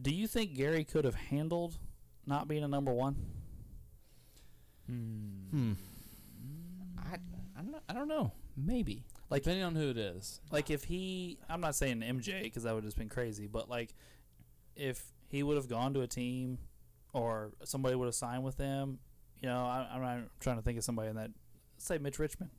do 0.00 0.10
you 0.14 0.26
think 0.26 0.54
Gary 0.54 0.84
could 0.84 1.04
have 1.06 1.14
handled 1.14 1.78
not 2.26 2.48
being 2.48 2.62
a 2.62 2.68
number 2.68 2.92
one? 2.92 3.16
Hmm. 4.86 5.72
I, 6.98 7.14
I 7.58 7.62
don't. 7.62 7.82
I 7.88 7.92
don't 7.94 8.08
know. 8.08 8.32
Maybe. 8.56 9.04
Like 9.30 9.42
Depending 9.42 9.64
on 9.64 9.74
who 9.74 9.90
it 9.90 9.98
is. 9.98 10.40
like 10.50 10.70
if 10.70 10.84
he, 10.84 11.38
I'm 11.48 11.60
not 11.60 11.74
saying 11.74 12.00
MJ 12.00 12.42
because 12.44 12.62
that 12.62 12.74
would 12.74 12.82
have 12.84 12.88
just 12.88 12.96
been 12.98 13.08
crazy, 13.10 13.46
but 13.46 13.68
like 13.68 13.94
if 14.74 15.12
he 15.28 15.42
would 15.42 15.56
have 15.56 15.68
gone 15.68 15.92
to 15.94 16.00
a 16.00 16.06
team 16.06 16.58
or 17.12 17.52
somebody 17.64 17.94
would 17.94 18.06
have 18.06 18.14
signed 18.14 18.42
with 18.44 18.56
them, 18.56 18.98
you 19.42 19.48
know, 19.48 19.58
I, 19.60 19.86
I'm 19.92 20.00
not 20.00 20.18
trying 20.40 20.56
to 20.56 20.62
think 20.62 20.78
of 20.78 20.84
somebody 20.84 21.10
in 21.10 21.16
that. 21.16 21.30
Say 21.76 21.98
Mitch 21.98 22.18
Richmond. 22.18 22.50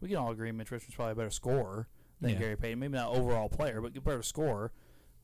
We 0.00 0.08
can 0.08 0.18
all 0.18 0.30
agree 0.30 0.52
Mitch 0.52 0.70
Richmond's 0.70 0.94
probably 0.94 1.12
a 1.12 1.16
better 1.16 1.30
scorer 1.30 1.88
than 2.20 2.32
Yeah. 2.32 2.38
Gary 2.38 2.56
Payton. 2.56 2.78
Maybe 2.78 2.94
not 2.94 3.16
overall 3.16 3.48
player, 3.48 3.80
but 3.80 3.96
a 3.96 4.00
better 4.00 4.22
scorer. 4.22 4.72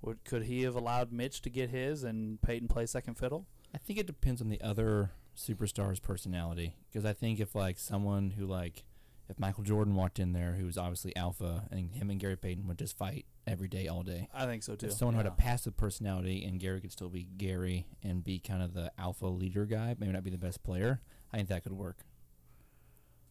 Would 0.01 0.25
could 0.25 0.45
he 0.45 0.63
have 0.63 0.75
allowed 0.75 1.13
Mitch 1.13 1.43
to 1.43 1.51
get 1.51 1.71
his 1.71 2.03
and 2.03 2.41
Payton 2.41 2.69
play 2.69 2.87
second 2.87 3.15
fiddle? 3.15 3.47
I 3.75 3.79
think 3.79 3.99
it 3.99 4.07
depends 4.07 4.41
on 4.41 4.49
the 4.49 4.61
other 4.61 5.11
superstar's 5.37 6.01
personality. 6.01 6.75
Because 6.91 7.05
I 7.05 7.13
think 7.13 7.39
if 7.41 7.55
like 7.55 7.79
someone 7.79 8.31
who 8.31 8.47
like, 8.47 8.85
if 9.33 9.39
Michael 9.39 9.65
Jordan 9.65 9.95
walked 9.95 10.19
in 10.19 10.33
there, 10.33 10.53
who 10.53 10.67
was 10.67 10.79
obviously 10.79 11.15
alpha, 11.17 11.65
and 11.71 11.91
him 11.95 12.11
and 12.11 12.21
Gary 12.21 12.37
Payton 12.37 12.69
would 12.69 12.79
just 12.79 12.97
fight 12.97 13.25
every 13.47 13.67
day, 13.67 13.89
all 13.89 14.03
day. 14.03 14.29
I 14.33 14.45
think 14.45 14.63
so 14.63 14.77
too. 14.77 14.87
If 14.87 14.93
someone 14.93 15.15
who 15.15 15.19
had 15.19 15.27
a 15.27 15.33
passive 15.33 15.77
personality 15.77 16.45
and 16.45 16.61
Gary 16.61 16.81
could 16.81 16.93
still 16.93 17.09
be 17.09 17.25
Gary 17.37 17.87
and 18.03 18.23
be 18.23 18.39
kind 18.39 18.63
of 18.63 18.75
the 18.75 18.93
alpha 18.99 19.27
leader 19.27 19.65
guy, 19.65 19.97
maybe 19.99 20.13
not 20.13 20.23
be 20.23 20.31
the 20.31 20.39
best 20.39 20.63
player, 20.63 21.01
I 21.33 21.39
think 21.39 21.49
that 21.49 21.63
could 21.63 21.73
work. 21.73 21.99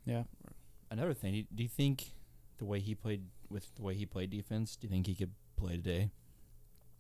yeah. 0.06 0.24
Another 0.90 1.14
thing, 1.14 1.32
do 1.32 1.38
you, 1.38 1.46
do 1.56 1.64
you 1.64 1.70
think 1.70 2.08
the 2.58 2.66
way 2.66 2.80
he 2.80 2.94
played 2.96 3.24
with 3.50 3.74
the 3.76 3.82
way 3.82 3.94
he 3.94 4.06
played 4.06 4.30
defense, 4.30 4.76
do 4.76 4.88
you 4.88 4.92
think 4.92 5.08
he 5.08 5.16
could 5.16 5.32
play 5.56 5.78
today, 5.78 6.12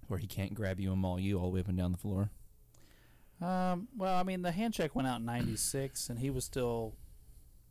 where 0.07 0.19
he 0.19 0.27
can't 0.27 0.53
grab 0.53 0.79
you 0.79 0.91
and 0.91 1.01
maul 1.01 1.19
you 1.19 1.37
all 1.37 1.49
the 1.49 1.55
way 1.55 1.59
up 1.59 1.67
and 1.67 1.77
down 1.77 1.91
the 1.91 1.97
floor? 1.97 2.29
Um, 3.41 3.87
well, 3.97 4.15
I 4.15 4.23
mean, 4.23 4.43
the 4.43 4.51
hand 4.51 4.73
check 4.73 4.95
went 4.95 5.07
out 5.07 5.19
in 5.19 5.25
'96, 5.25 6.09
and 6.09 6.19
he 6.19 6.29
was 6.29 6.45
still, 6.45 6.93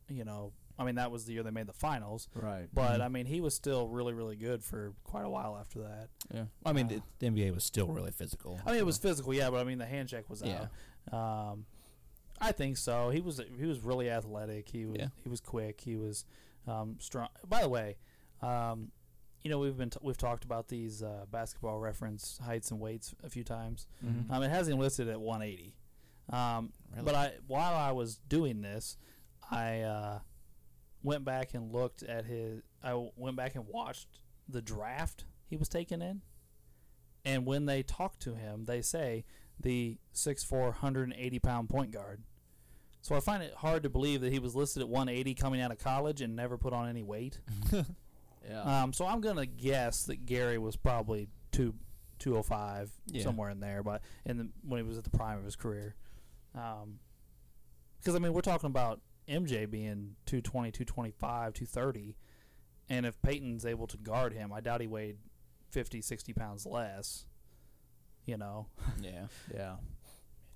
you 0.09 0.25
know, 0.25 0.51
I 0.81 0.85
mean, 0.85 0.95
that 0.95 1.11
was 1.11 1.25
the 1.25 1.33
year 1.33 1.43
they 1.43 1.51
made 1.51 1.67
the 1.67 1.73
finals. 1.73 2.27
Right. 2.33 2.67
But 2.73 2.99
Mhm. 2.99 3.05
I 3.05 3.07
mean, 3.07 3.25
he 3.27 3.39
was 3.41 3.53
still 3.53 3.87
really, 3.87 4.13
really 4.13 4.35
good 4.35 4.63
for 4.63 4.93
quite 5.03 5.23
a 5.25 5.29
while 5.29 5.55
after 5.57 5.79
that. 5.81 6.09
Yeah, 6.33 6.45
I 6.65 6.73
mean 6.73 6.87
Uh, 6.87 6.89
the, 6.89 7.01
the 7.19 7.25
NBA 7.27 7.53
was 7.53 7.63
still 7.63 7.87
really 7.87 8.11
physical. 8.11 8.59
I 8.65 8.71
mean, 8.71 8.79
it 8.79 8.85
was 8.85 8.97
physical, 8.97 9.33
yeah, 9.33 9.49
but 9.49 9.57
I 9.59 9.63
mean, 9.63 9.77
the 9.77 9.85
hand 9.85 10.09
check 10.09 10.29
was 10.29 10.41
Yeah. 10.41 10.67
out. 11.13 11.13
Um, 11.51 11.65
I 12.39 12.51
think 12.51 12.77
so. 12.77 13.09
He 13.11 13.21
was 13.21 13.39
he 13.57 13.65
was 13.65 13.79
really 13.81 14.09
athletic. 14.09 14.69
He 14.69 14.85
was 14.85 14.97
Yeah. 14.97 15.09
he 15.23 15.29
was 15.29 15.39
quick. 15.39 15.81
He 15.81 15.95
was 15.95 16.25
um, 16.67 16.97
strong. 16.99 17.29
By 17.47 17.61
the 17.61 17.69
way, 17.69 17.97
um, 18.41 18.91
you 19.43 19.49
know, 19.49 19.57
we've 19.59 19.77
been 19.77 19.89
t- 19.89 19.99
we've 20.01 20.17
talked 20.17 20.43
about 20.43 20.67
these 20.67 21.01
uh, 21.03 21.25
basketball 21.31 21.79
reference 21.79 22.37
heights 22.39 22.69
and 22.71 22.79
weights 22.79 23.13
a 23.23 23.29
few 23.29 23.43
times. 23.43 23.87
Mhm. 24.05 24.29
Um, 24.31 24.43
it 24.43 24.49
has 24.49 24.67
him 24.67 24.77
listed 24.79 25.07
at 25.07 25.19
180. 25.21 25.75
Um? 26.29 26.73
But 27.03 27.15
I 27.15 27.33
while 27.47 27.75
I 27.75 27.91
was 27.91 28.17
doing 28.27 28.61
this, 28.61 28.97
I 29.49 29.81
uh, 29.81 30.19
went 31.03 31.23
back 31.25 31.53
and 31.53 31.71
looked 31.71 32.03
at 32.03 32.25
his. 32.25 32.61
I 32.83 32.93
went 33.15 33.35
back 33.35 33.55
and 33.55 33.67
watched 33.67 34.07
the 34.47 34.61
draft 34.61 35.25
he 35.49 35.57
was 35.57 35.69
taken 35.69 36.01
in, 36.01 36.21
and 37.25 37.45
when 37.45 37.65
they 37.65 37.83
talk 37.83 38.19
to 38.19 38.35
him, 38.35 38.65
they 38.65 38.81
say 38.81 39.25
the 39.59 39.97
6'4", 40.15 40.51
180 40.51 41.39
pound 41.39 41.69
point 41.69 41.91
guard. 41.91 42.23
So 43.01 43.15
I 43.15 43.19
find 43.19 43.41
it 43.41 43.53
hard 43.55 43.83
to 43.83 43.89
believe 43.89 44.21
that 44.21 44.31
he 44.31 44.39
was 44.39 44.55
listed 44.55 44.81
at 44.81 44.89
180 44.89 45.33
coming 45.35 45.59
out 45.61 45.71
of 45.71 45.79
college 45.79 46.21
and 46.21 46.35
never 46.35 46.57
put 46.57 46.73
on 46.73 46.87
any 46.89 47.03
weight. 47.03 47.39
Yeah. 48.49 48.81
Um, 48.83 48.91
so 48.91 49.05
I'm 49.05 49.21
gonna 49.21 49.45
guess 49.45 50.05
that 50.05 50.25
Gary 50.25 50.57
was 50.57 50.75
probably 50.75 51.27
two, 51.51 51.75
205 52.17 52.91
Yeah. 53.05 53.21
somewhere 53.23 53.51
in 53.51 53.59
there, 53.59 53.83
but 53.83 54.01
in 54.25 54.37
the, 54.37 54.49
when 54.67 54.81
he 54.81 54.87
was 54.87 54.97
at 54.97 55.03
the 55.03 55.11
prime 55.11 55.37
of 55.37 55.45
his 55.45 55.55
career. 55.55 55.93
Um, 56.55 56.97
because 57.99 58.15
I 58.15 58.17
mean 58.19 58.33
we're 58.33 58.41
talking 58.41 58.65
about 58.65 58.99
MJ 59.31 59.69
being 59.69 60.15
220, 60.25 60.71
225, 60.71 61.53
230, 61.53 62.15
and 62.89 63.05
if 63.05 63.21
Payton's 63.21 63.65
able 63.65 63.87
to 63.87 63.97
guard 63.97 64.33
him, 64.33 64.51
I 64.51 64.59
doubt 64.61 64.81
he 64.81 64.87
weighed 64.87 65.17
50, 65.69 66.01
60 66.01 66.33
pounds 66.33 66.65
less. 66.65 67.25
You 68.25 68.37
know, 68.37 68.67
yeah, 69.01 69.25
yeah. 69.53 69.75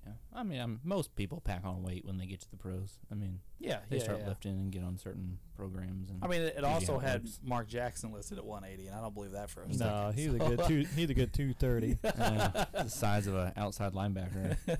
yeah. 0.06 0.12
I 0.32 0.44
mean, 0.44 0.60
um, 0.60 0.80
most 0.84 1.16
people 1.16 1.40
pack 1.40 1.62
on 1.64 1.82
weight 1.82 2.04
when 2.04 2.16
they 2.16 2.26
get 2.26 2.40
to 2.42 2.50
the 2.50 2.56
pros. 2.56 2.98
I 3.10 3.14
mean, 3.16 3.40
yeah, 3.58 3.78
they 3.90 3.96
yeah, 3.96 4.04
start 4.04 4.18
yeah. 4.20 4.28
lifting 4.28 4.52
and 4.52 4.70
get 4.70 4.84
on 4.84 4.98
certain 4.98 5.38
programs. 5.56 6.10
And 6.10 6.22
I 6.22 6.28
mean, 6.28 6.42
it, 6.42 6.54
it 6.58 6.64
also 6.64 6.94
how 6.98 7.06
had 7.06 7.22
works. 7.24 7.40
Mark 7.42 7.66
Jackson 7.68 8.12
listed 8.12 8.38
at 8.38 8.44
180, 8.44 8.86
and 8.86 8.96
I 8.96 9.00
don't 9.00 9.14
believe 9.14 9.32
that 9.32 9.50
for 9.50 9.62
a 9.62 9.68
No, 9.68 9.74
second. 9.74 10.14
he's 10.14 10.34
a 10.34 10.38
good 10.38 10.60
two. 10.68 10.84
He's 10.94 11.10
a 11.10 11.14
good 11.14 11.32
two 11.32 11.54
thirty. 11.54 11.98
uh, 12.04 12.64
the 12.72 12.88
size 12.88 13.26
of 13.26 13.34
an 13.34 13.52
outside 13.56 13.94
linebacker. 13.94 14.56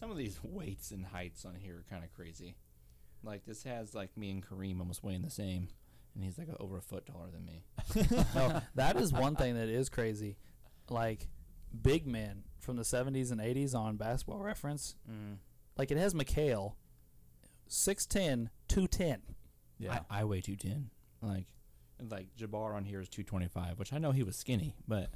Some 0.00 0.10
of 0.10 0.16
these 0.16 0.40
weights 0.42 0.90
and 0.90 1.04
heights 1.04 1.44
on 1.44 1.54
here 1.54 1.76
are 1.76 1.84
kind 1.88 2.02
of 2.02 2.12
crazy. 2.12 2.56
Like 3.22 3.44
this 3.44 3.62
has 3.64 3.94
like 3.94 4.16
me 4.16 4.30
and 4.30 4.44
Kareem 4.44 4.80
almost 4.80 5.04
weighing 5.04 5.22
the 5.22 5.30
same, 5.30 5.68
and 6.14 6.24
he's 6.24 6.38
like 6.38 6.48
over 6.58 6.78
a 6.78 6.82
foot 6.82 7.04
taller 7.04 7.28
than 7.30 7.44
me. 7.44 7.64
no, 8.34 8.62
that 8.74 8.96
is 8.96 9.12
one 9.12 9.36
thing 9.36 9.54
that 9.54 9.68
is 9.68 9.90
crazy. 9.90 10.38
Like 10.88 11.28
big 11.82 12.06
men 12.06 12.44
from 12.58 12.76
the 12.76 12.82
70s 12.82 13.30
and 13.30 13.40
80s 13.40 13.74
on 13.74 13.96
basketball 13.96 14.40
reference. 14.40 14.96
Mm. 15.08 15.36
Like 15.76 15.90
it 15.90 15.98
has 15.98 16.14
McHale, 16.14 16.74
6'10, 17.68 18.48
210. 18.68 19.22
Yeah. 19.80 20.00
I, 20.10 20.20
I 20.20 20.24
weigh 20.24 20.40
two 20.42 20.56
ten. 20.56 20.90
Like, 21.22 21.46
and 21.98 22.10
like 22.10 22.26
Jabbar 22.38 22.74
on 22.74 22.84
here 22.84 23.00
is 23.00 23.08
two 23.08 23.22
twenty 23.22 23.48
five, 23.48 23.78
which 23.78 23.92
I 23.92 23.98
know 23.98 24.12
he 24.12 24.22
was 24.22 24.36
skinny, 24.36 24.74
but 24.86 25.10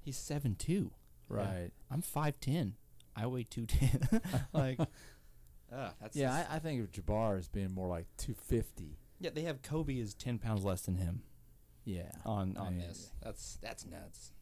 he's 0.00 0.16
seven 0.16 0.54
two. 0.54 0.92
right. 1.28 1.70
I'm 1.90 2.00
five 2.00 2.38
ten. 2.40 2.74
I 3.20 3.26
weigh 3.26 3.44
two 3.44 3.66
ten. 3.66 4.00
like, 4.52 4.80
uh, 4.80 5.90
that's 6.00 6.16
Yeah, 6.16 6.32
I, 6.50 6.56
I 6.56 6.58
think 6.58 6.82
of 6.82 6.90
Jabbar 6.92 7.38
as 7.38 7.48
being 7.48 7.72
more 7.72 7.88
like 7.88 8.06
250. 8.18 8.98
yeah. 9.20 9.30
They 9.34 9.42
have 9.42 9.62
Kobe 9.62 9.98
is 9.98 10.14
ten 10.14 10.38
pounds 10.38 10.64
less 10.64 10.82
than 10.82 10.96
him 10.96 11.22
Yeah. 11.84 12.10
on 12.24 12.56
on 12.56 12.76
Maybe. 12.76 12.88
this. 12.88 13.12
That's 13.22 13.58
that's 13.62 13.86
nuts. 13.86 14.32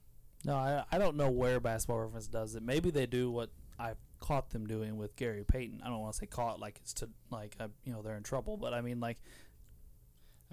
No, 0.44 0.54
I, 0.54 0.84
I 0.92 0.98
don't 0.98 1.16
know 1.16 1.30
where 1.30 1.58
basketball 1.60 1.98
reference 2.00 2.28
does 2.28 2.54
it. 2.54 2.62
Maybe 2.62 2.90
they 2.90 3.06
do 3.06 3.30
what 3.30 3.50
I've 3.78 3.98
caught 4.20 4.50
them 4.50 4.66
doing 4.66 4.96
with 4.96 5.16
Gary 5.16 5.44
Payton. 5.44 5.80
I 5.84 5.88
don't 5.88 5.98
want 6.00 6.12
to 6.12 6.18
say 6.18 6.26
caught 6.26 6.60
like 6.60 6.78
it's 6.80 6.92
to 6.94 7.08
like 7.30 7.56
uh, 7.58 7.68
you 7.84 7.92
know 7.92 8.02
they're 8.02 8.16
in 8.16 8.22
trouble, 8.22 8.56
but 8.56 8.72
I 8.72 8.80
mean 8.80 9.00
like, 9.00 9.18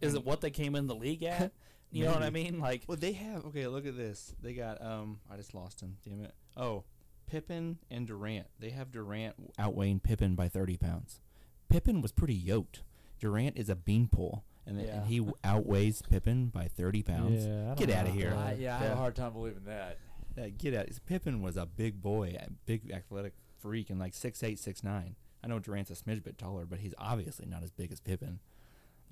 is 0.01 0.13
it 0.15 0.25
what 0.25 0.41
they 0.41 0.49
came 0.51 0.75
in 0.75 0.87
the 0.87 0.95
league 0.95 1.23
at? 1.23 1.51
You 1.91 2.03
know 2.03 2.11
what 2.11 2.23
I 2.23 2.29
mean? 2.29 2.59
Like, 2.59 2.81
Well, 2.87 2.97
they 2.97 3.13
have. 3.13 3.45
Okay, 3.45 3.67
look 3.67 3.85
at 3.85 3.95
this. 3.95 4.35
They 4.41 4.51
got. 4.53 4.81
Um, 4.83 5.19
I 5.31 5.37
just 5.37 5.53
lost 5.53 5.79
him. 5.79 5.95
Damn 6.03 6.25
it. 6.25 6.33
Oh, 6.57 6.83
Pippen 7.27 7.79
and 7.89 8.07
Durant. 8.07 8.47
They 8.59 8.69
have 8.71 8.91
Durant 8.91 9.35
outweighing 9.57 9.99
Pippen 9.99 10.35
by 10.35 10.47
thirty 10.47 10.77
pounds. 10.77 11.21
Pippen 11.69 12.01
was 12.01 12.11
pretty 12.11 12.33
yoked. 12.35 12.83
Durant 13.19 13.57
is 13.57 13.69
a 13.69 13.75
beanpole, 13.75 14.43
and, 14.65 14.79
Yeah. 14.79 14.97
and 14.99 15.07
he 15.07 15.25
outweighs 15.43 16.01
Pippen 16.03 16.47
by 16.47 16.67
thirty 16.67 17.01
pounds. 17.03 17.45
Yeah, 17.45 17.73
Get 17.75 17.89
out 17.89 18.07
of 18.07 18.13
here. 18.13 18.33
I, 18.33 18.53
yeah, 18.53 18.75
I 18.77 18.83
have 18.83 18.91
a 18.93 18.95
hard 18.95 19.15
time 19.15 19.33
believing 19.33 19.63
that. 19.65 19.97
Uh, 20.37 20.47
get 20.57 20.73
out. 20.73 20.87
Pippen 21.05 21.41
was 21.41 21.55
a 21.57 21.65
big 21.65 22.01
boy, 22.01 22.35
a 22.39 22.49
big 22.65 22.91
athletic 22.91 23.33
freak, 23.59 23.89
and 23.89 23.99
like 23.99 24.13
six 24.13 24.43
eight, 24.43 24.59
six 24.59 24.83
nine. 24.83 25.15
I 25.43 25.47
know 25.47 25.59
Durant's 25.59 25.91
a 25.91 25.93
smidge 25.95 26.23
bit 26.23 26.37
taller, 26.37 26.65
but 26.65 26.79
he's 26.79 26.93
obviously 26.97 27.45
not 27.45 27.63
as 27.63 27.71
big 27.71 27.91
as 27.91 27.99
Pippen. 27.99 28.39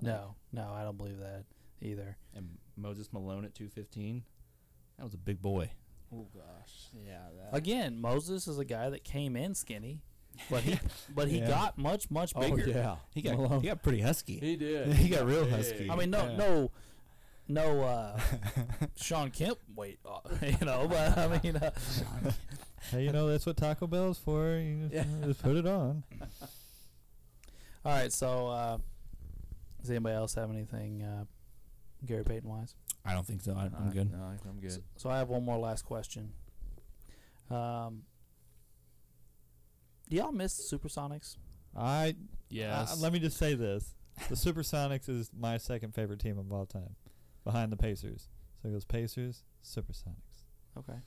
no, 0.00 0.34
no, 0.52 0.72
I 0.74 0.82
don't 0.82 0.96
believe 0.98 1.18
that 1.20 1.44
either. 1.80 2.16
And 2.34 2.58
Moses 2.76 3.12
Malone 3.12 3.44
at 3.44 3.54
two 3.54 3.68
fifteen. 3.68 4.24
That 4.98 5.04
was 5.04 5.14
a 5.14 5.18
big 5.18 5.40
boy. 5.42 5.70
Oh 6.12 6.26
gosh, 6.34 6.88
yeah. 7.06 7.18
That. 7.50 7.56
Again, 7.56 8.00
Moses 8.00 8.46
is 8.46 8.58
a 8.58 8.64
guy 8.64 8.90
that 8.90 9.04
came 9.04 9.36
in 9.36 9.54
skinny, 9.54 10.02
but 10.50 10.62
he 10.62 10.78
but 11.14 11.28
he 11.28 11.38
Yeah. 11.38 11.48
got 11.48 11.78
much 11.78 12.10
much 12.10 12.34
bigger. 12.34 12.52
Oh, 12.52 12.56
bigger. 12.56 12.70
yeah. 12.70 12.96
He 13.12 13.22
got 13.22 13.36
Malone. 13.36 13.60
he 13.60 13.66
got 13.68 13.82
pretty 13.82 14.00
husky. 14.00 14.38
He 14.38 14.56
did. 14.56 14.92
He 14.94 15.08
got 15.08 15.26
real 15.26 15.44
big. 15.44 15.52
husky. 15.54 15.90
I 15.90 15.96
mean, 15.96 16.10
no, 16.10 16.24
Yeah. 16.24 16.36
no, 16.36 16.70
no. 17.48 17.82
Uh, 17.82 18.20
Shawn 18.96 19.30
Kemp, 19.30 19.58
wait, 19.74 19.98
uh, 20.06 20.20
you 20.42 20.66
know, 20.66 20.86
but 20.88 21.18
I 21.18 21.40
mean, 21.42 21.56
uh, 21.56 21.70
Hey, 22.90 23.04
you 23.04 23.12
know 23.12 23.26
that's 23.28 23.46
what 23.46 23.56
Taco 23.56 23.86
Bell's 23.86 24.18
for. 24.18 24.56
You 24.58 24.88
just, 24.88 24.94
Yeah. 24.94 25.04
just 25.26 25.42
put 25.42 25.56
it 25.56 25.66
on. 25.66 26.04
all 27.84 27.92
right. 27.92 28.12
So, 28.12 28.48
uh, 28.48 28.78
does 29.80 29.90
anybody 29.90 30.14
else 30.14 30.34
have 30.34 30.50
anything 30.50 31.02
uh, 31.02 31.24
Gary 32.06 32.24
Payton 32.24 32.48
wise? 32.48 32.74
I 33.04 33.12
don't 33.12 33.26
think 33.26 33.42
so. 33.42 33.52
I, 33.54 33.64
I'm 33.64 33.88
Uh, 33.88 33.90
good. 33.92 34.10
No, 34.12 34.24
I 34.24 34.36
think 34.36 34.46
I'm 34.48 34.60
good. 34.60 34.82
So 34.96 35.10
I 35.10 35.18
have 35.18 35.28
one 35.28 35.44
more 35.44 35.58
last 35.58 35.84
question. 35.84 36.32
Um, 37.50 38.02
do 40.08 40.16
y'all 40.16 40.32
miss 40.32 40.56
the 40.70 40.76
Supersonics? 40.78 41.36
I 41.76 42.16
yes. 42.48 42.92
Uh, 42.92 43.00
let 43.02 43.12
me 43.12 43.18
just 43.18 43.36
say 43.36 43.54
this: 43.54 43.94
the 44.28 44.34
Supersonics 44.34 45.08
is 45.08 45.30
my 45.38 45.58
second 45.58 45.94
favorite 45.94 46.20
team 46.20 46.38
of 46.38 46.52
all 46.52 46.66
time, 46.66 46.96
behind 47.44 47.72
the 47.72 47.76
Pacers. 47.76 48.28
So 48.62 48.68
it 48.68 48.72
goes 48.72 48.84
Pacers, 48.84 49.42
Supersonics. 49.64 50.44
Okay. 50.78 50.98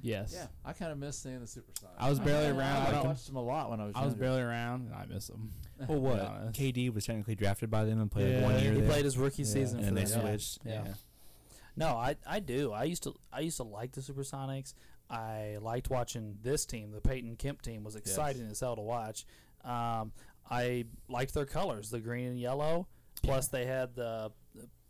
yes. 0.00 0.32
Yeah, 0.34 0.46
I 0.64 0.72
kind 0.72 0.92
of 0.92 0.98
miss 0.98 1.18
seeing 1.18 1.40
the 1.40 1.46
Supersonics. 1.46 1.94
I 1.98 2.08
was 2.08 2.18
barely 2.20 2.46
I, 2.46 2.50
around. 2.50 2.76
I, 2.82 2.88
I 2.88 2.90
don't- 2.92 3.06
watched 3.06 3.26
them 3.26 3.36
a 3.36 3.42
lot 3.42 3.70
when 3.70 3.80
I 3.80 3.86
was. 3.86 3.92
I 3.96 4.00
was 4.04 4.12
younger. 4.12 4.20
barely 4.20 4.40
around, 4.42 4.86
and 4.86 4.94
I 4.94 5.06
miss 5.06 5.26
them. 5.28 5.50
Well, 5.88 5.98
what? 6.00 6.20
honest. 6.20 6.60
KD 6.60 6.94
was 6.94 7.04
technically 7.06 7.34
drafted 7.34 7.68
by 7.68 7.84
them 7.84 8.00
and 8.00 8.08
played 8.08 8.34
Yeah, 8.36 8.42
one 8.42 8.60
year 8.60 8.72
He 8.72 8.80
there, 8.82 8.88
played 8.88 9.04
his 9.04 9.18
rookie 9.18 9.42
Yeah. 9.42 9.48
season 9.48 9.78
and 9.80 9.88
for 9.88 9.94
then 9.96 10.04
they 10.04 10.10
them. 10.10 10.20
Yeah. 10.20 10.28
switched. 10.30 10.58
Yeah. 10.64 10.84
No, 11.76 11.88
I 11.88 12.16
I 12.26 12.40
do. 12.40 12.72
I 12.72 12.84
used 12.84 13.02
to 13.04 13.14
I 13.32 13.40
used 13.40 13.56
to 13.58 13.62
like 13.64 13.92
the 13.92 14.00
Supersonics. 14.00 14.74
I 15.10 15.58
liked 15.60 15.90
watching 15.90 16.38
this 16.42 16.64
team. 16.66 16.90
The 16.90 17.00
Payton 17.00 17.36
Kemp 17.36 17.60
team 17.62 17.84
was 17.84 17.96
exciting 17.96 18.46
as 18.50 18.60
hell 18.60 18.76
to 18.76 18.82
watch. 18.82 19.24
Um, 19.64 20.12
I 20.50 20.84
liked 21.08 21.34
their 21.34 21.44
colors, 21.46 21.90
the 21.90 22.00
green 22.00 22.28
and 22.28 22.38
yellow. 22.40 22.88
Plus, 23.22 23.48
they 23.48 23.66
had 23.66 23.94
the 23.94 24.32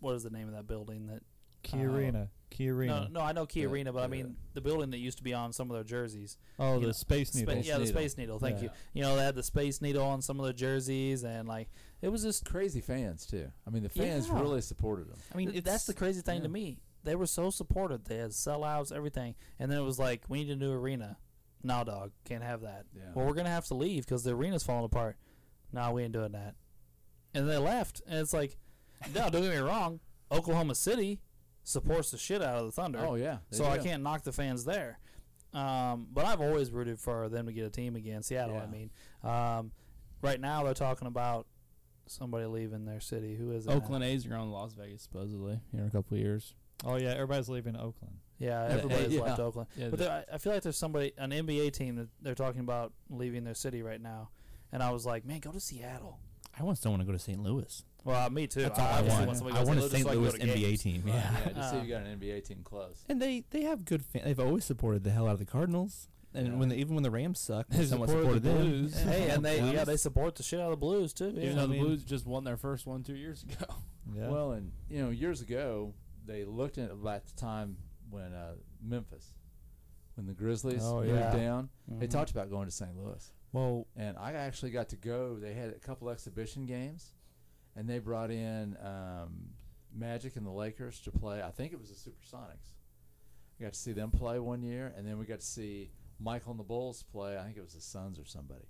what 0.00 0.14
is 0.14 0.22
the 0.22 0.30
name 0.30 0.48
of 0.48 0.54
that 0.54 0.66
building 0.66 1.06
that? 1.08 1.22
Key 1.62 1.84
Arena. 1.84 2.28
Key 2.50 2.68
Arena. 2.70 3.02
No, 3.08 3.20
no, 3.20 3.24
I 3.24 3.30
know 3.32 3.46
Key 3.46 3.60
The- 3.64 3.66
Arena, 3.70 3.92
but 3.92 4.02
I 4.02 4.08
mean 4.08 4.34
the 4.54 4.60
building 4.60 4.90
that 4.90 4.98
used 4.98 5.18
to 5.18 5.24
be 5.24 5.32
on 5.32 5.52
some 5.52 5.70
of 5.70 5.74
their 5.74 5.84
jerseys. 5.84 6.36
oh, 6.58 6.74
you 6.74 6.80
the 6.80 6.86
know, 6.86 6.92
Space 6.92 7.30
Spa- 7.30 7.38
Needle. 7.38 7.56
yeah, 7.64 7.78
the 7.78 7.86
Space 7.86 8.18
Needle. 8.18 8.40
Thank 8.40 8.56
Yeah. 8.56 8.62
you. 8.64 8.70
You 8.94 9.02
know, 9.02 9.16
they 9.16 9.22
had 9.24 9.36
the 9.36 9.44
Space 9.44 9.80
Needle 9.80 10.04
on 10.04 10.20
some 10.22 10.40
of 10.40 10.44
their 10.44 10.52
jerseys, 10.52 11.22
and 11.24 11.46
like 11.46 11.68
it 12.02 12.10
was 12.10 12.22
just. 12.22 12.44
Crazy 12.44 12.80
fans 12.80 13.24
too. 13.26 13.50
I 13.66 13.70
mean, 13.70 13.82
the 13.84 13.88
fans 13.88 14.28
Yeah. 14.28 14.40
really 14.40 14.60
supported 14.60 15.08
them. 15.08 15.18
I 15.32 15.36
mean, 15.38 15.52
th- 15.52 15.64
that's 15.64 15.86
the 15.86 15.94
crazy 15.94 16.20
thing 16.20 16.42
to 16.42 16.48
me. 16.48 16.78
They 17.04 17.14
were 17.16 17.26
so 17.26 17.50
supportive. 17.50 18.04
They 18.04 18.18
had 18.18 18.30
sellouts, 18.30 18.92
everything, 18.92 19.34
and 19.58 19.70
then 19.70 19.78
it 19.78 19.82
was 19.82 19.98
like, 19.98 20.24
we 20.28 20.44
need 20.44 20.50
a 20.52 20.56
new 20.56 20.72
arena. 20.72 21.16
No, 21.64 21.82
dog, 21.84 22.12
can't 22.24 22.42
have 22.42 22.60
that. 22.62 22.84
Yeah. 22.94 23.12
Well, 23.14 23.26
we're 23.26 23.34
gonna 23.34 23.48
have 23.48 23.66
to 23.66 23.74
leave 23.74 24.04
because 24.04 24.24
the 24.24 24.32
arena's 24.34 24.62
falling 24.64 24.84
apart. 24.84 25.16
No, 25.72 25.90
we 25.92 26.02
ain't 26.02 26.12
doing 26.12 26.32
that. 26.32 26.54
And 27.34 27.48
they 27.48 27.56
left, 27.56 28.02
and 28.06 28.18
it's 28.18 28.32
like, 28.34 28.58
no, 29.14 29.30
don't 29.30 29.42
get 29.42 29.50
me 29.54 29.56
wrong. 29.58 30.00
Oklahoma 30.30 30.74
City 30.74 31.20
supports 31.64 32.10
the 32.10 32.18
shit 32.18 32.42
out 32.42 32.58
of 32.58 32.66
the 32.66 32.72
Thunder. 32.72 32.98
Oh 33.00 33.14
yeah. 33.14 33.38
they 33.50 33.56
so 33.58 33.66
I 33.66 33.78
do. 33.78 33.84
can't 33.84 34.02
knock 34.02 34.22
the 34.22 34.32
fans 34.32 34.64
there. 34.64 34.98
Um, 35.54 36.08
but 36.12 36.24
I've 36.24 36.40
always 36.40 36.70
rooted 36.70 36.98
for 36.98 37.28
them 37.28 37.46
to 37.46 37.52
get 37.52 37.64
a 37.66 37.70
team 37.70 37.94
again. 37.96 38.22
Seattle, 38.22 38.56
I 38.56 38.66
mean. 38.66 38.90
Um, 39.22 39.72
right 40.22 40.40
now 40.40 40.64
they're 40.64 40.72
talking 40.74 41.06
about 41.06 41.46
somebody 42.12 42.46
leaving 42.46 42.84
their 42.84 43.00
city. 43.00 43.34
Who 43.34 43.50
is 43.52 43.66
it? 43.66 43.70
now? 43.70 43.76
Oakland 43.76 44.04
A's 44.04 44.24
are 44.26 44.30
going 44.30 44.40
to 44.42 44.46
Las 44.46 44.72
Vegas 44.74 45.02
supposedly 45.02 45.60
here 45.72 45.80
in 45.82 45.86
a 45.86 45.90
couple 45.90 46.16
of 46.16 46.22
years. 46.22 46.54
oh 46.84 46.96
yeah, 46.96 47.10
everybody's 47.10 47.48
leaving 47.48 47.76
Oakland. 47.76 48.16
Yeah, 48.38 48.68
Yeah, 48.68 48.74
everybody's 48.74 49.12
yeah. 49.14 49.20
left 49.22 49.40
Oakland. 49.40 49.68
Yeah, 49.76 49.88
But 49.90 49.98
there, 50.00 50.24
I 50.30 50.34
I 50.34 50.38
feel 50.38 50.52
like 50.52 50.62
there's 50.62 50.76
somebody, 50.76 51.12
an 51.18 51.30
NBA 51.30 51.72
team 51.72 51.96
that 51.96 52.08
they're 52.20 52.34
talking 52.34 52.60
about 52.60 52.92
leaving 53.08 53.44
their 53.44 53.54
city 53.54 53.82
right 53.82 54.00
now. 54.00 54.30
And 54.72 54.82
I 54.82 54.90
was 54.90 55.04
like, 55.06 55.24
man, 55.24 55.40
go 55.40 55.52
to 55.52 55.60
Seattle. 55.60 56.18
I 56.58 56.62
once 56.64 56.80
don't 56.80 56.92
want 56.92 56.98
someone 56.98 57.00
to 57.00 57.06
go 57.06 57.12
to 57.12 57.18
St. 57.18 57.42
Louis. 57.42 57.84
Well, 58.04 58.28
me 58.30 58.46
too. 58.46 58.62
That's 58.62 58.78
all 58.78 58.86
I 58.86 58.98
obviously 58.98 59.26
want. 59.26 59.38
somebody 59.38 59.58
I 59.58 59.64
want 59.64 59.78
a 59.78 59.82
to 59.82 59.88
St. 59.88 60.04
St. 60.04 60.16
Louis 60.20 60.32
Louis 60.32 60.42
NBA 60.44 60.80
team. 60.82 61.02
Right, 61.04 61.14
Yeah. 61.14 61.36
yeah. 61.46 61.52
Just 61.52 61.70
so 61.70 61.78
Uh, 61.78 61.82
you 61.82 61.88
got 61.88 62.02
an 62.02 62.18
NBA 62.20 62.44
team 62.44 62.60
close. 62.64 63.04
And 63.08 63.22
they 63.22 63.44
they 63.50 63.62
have 63.62 63.84
good 63.84 64.02
fans. 64.04 64.24
They've 64.24 64.40
always 64.40 64.64
supported 64.64 65.04
the 65.04 65.10
hell 65.10 65.26
out 65.28 65.34
of 65.34 65.38
the 65.38 65.44
Cardinals. 65.46 66.08
And 66.34 66.46
Yeah. 66.48 66.54
when 66.54 66.68
the, 66.70 66.76
even 66.76 66.94
when 66.94 67.02
the 67.02 67.10
Rams 67.10 67.38
suck, 67.40 67.68
They 67.68 67.78
they 67.78 67.84
somewhat 67.86 68.08
supported 68.08 68.42
supported 68.42 68.42
the 68.42 68.48
them. 68.52 68.62
Blues. 68.70 68.94
Hey, 69.02 69.30
and 69.30 69.44
they 69.44 69.72
Yeah. 69.72 69.84
they 69.84 69.96
support 69.98 70.34
the 70.36 70.42
shit 70.42 70.60
out 70.60 70.66
of 70.66 70.70
the 70.72 70.76
Blues 70.78 71.12
too. 71.12 71.28
Even 71.28 71.42
Yeah. 71.42 71.52
though 71.54 71.62
I 71.62 71.66
the 71.66 71.72
mean- 71.72 71.82
Blues 71.84 72.04
just 72.04 72.26
won 72.26 72.44
their 72.44 72.56
first 72.56 72.86
one 72.86 73.02
two 73.02 73.16
years 73.16 73.42
ago. 73.42 73.66
Yeah. 74.14 74.28
Well, 74.30 74.50
and 74.52 74.72
you 74.90 75.00
know, 75.00 75.10
years 75.10 75.40
ago 75.42 75.94
they 76.26 76.44
looked 76.44 76.76
at 76.76 76.90
at 76.90 77.26
the 77.26 77.32
time 77.36 77.76
when 78.10 78.32
uh, 78.34 78.54
Memphis, 78.82 79.32
when 80.16 80.26
the 80.26 80.34
Grizzlies 80.34 80.82
Oh, 80.82 80.96
moved 81.00 81.08
yeah. 81.10 81.34
down, 81.34 81.70
they 81.88 82.06
Mhm. 82.08 82.10
talked 82.10 82.30
about 82.32 82.50
going 82.50 82.66
to 82.66 82.72
St. 82.72 82.96
Louis. 82.96 83.32
well, 83.52 83.86
And 83.96 84.16
I 84.18 84.32
actually 84.32 84.72
got 84.72 84.88
to 84.90 84.96
go. 84.96 85.38
They 85.38 85.54
had 85.54 85.70
a 85.70 85.78
couple 85.78 86.10
exhibition 86.10 86.66
games, 86.66 87.14
and 87.76 87.88
they 87.88 88.00
brought 88.00 88.30
in 88.32 88.76
um, 88.78 89.50
Magic 89.94 90.34
and 90.36 90.44
the 90.44 90.50
Lakers 90.50 91.00
to 91.02 91.12
play. 91.12 91.40
I 91.42 91.50
think 91.52 91.72
it 91.72 91.78
was 91.80 91.90
the 91.90 92.10
Supersonics. 92.10 92.74
We 93.58 93.64
got 93.64 93.72
to 93.74 93.78
see 93.78 93.92
them 93.92 94.10
play 94.10 94.38
one 94.40 94.62
year, 94.62 94.92
and 94.96 95.06
then 95.06 95.18
we 95.18 95.26
got 95.26 95.40
to 95.40 95.46
see 95.46 95.92
Michael 96.22 96.52
and 96.52 96.60
the 96.60 96.64
Bulls 96.64 97.02
play. 97.12 97.36
I 97.38 97.44
think 97.44 97.56
it 97.56 97.62
was 97.62 97.74
the 97.74 97.80
Suns 97.80 98.18
or 98.18 98.24
somebody. 98.24 98.64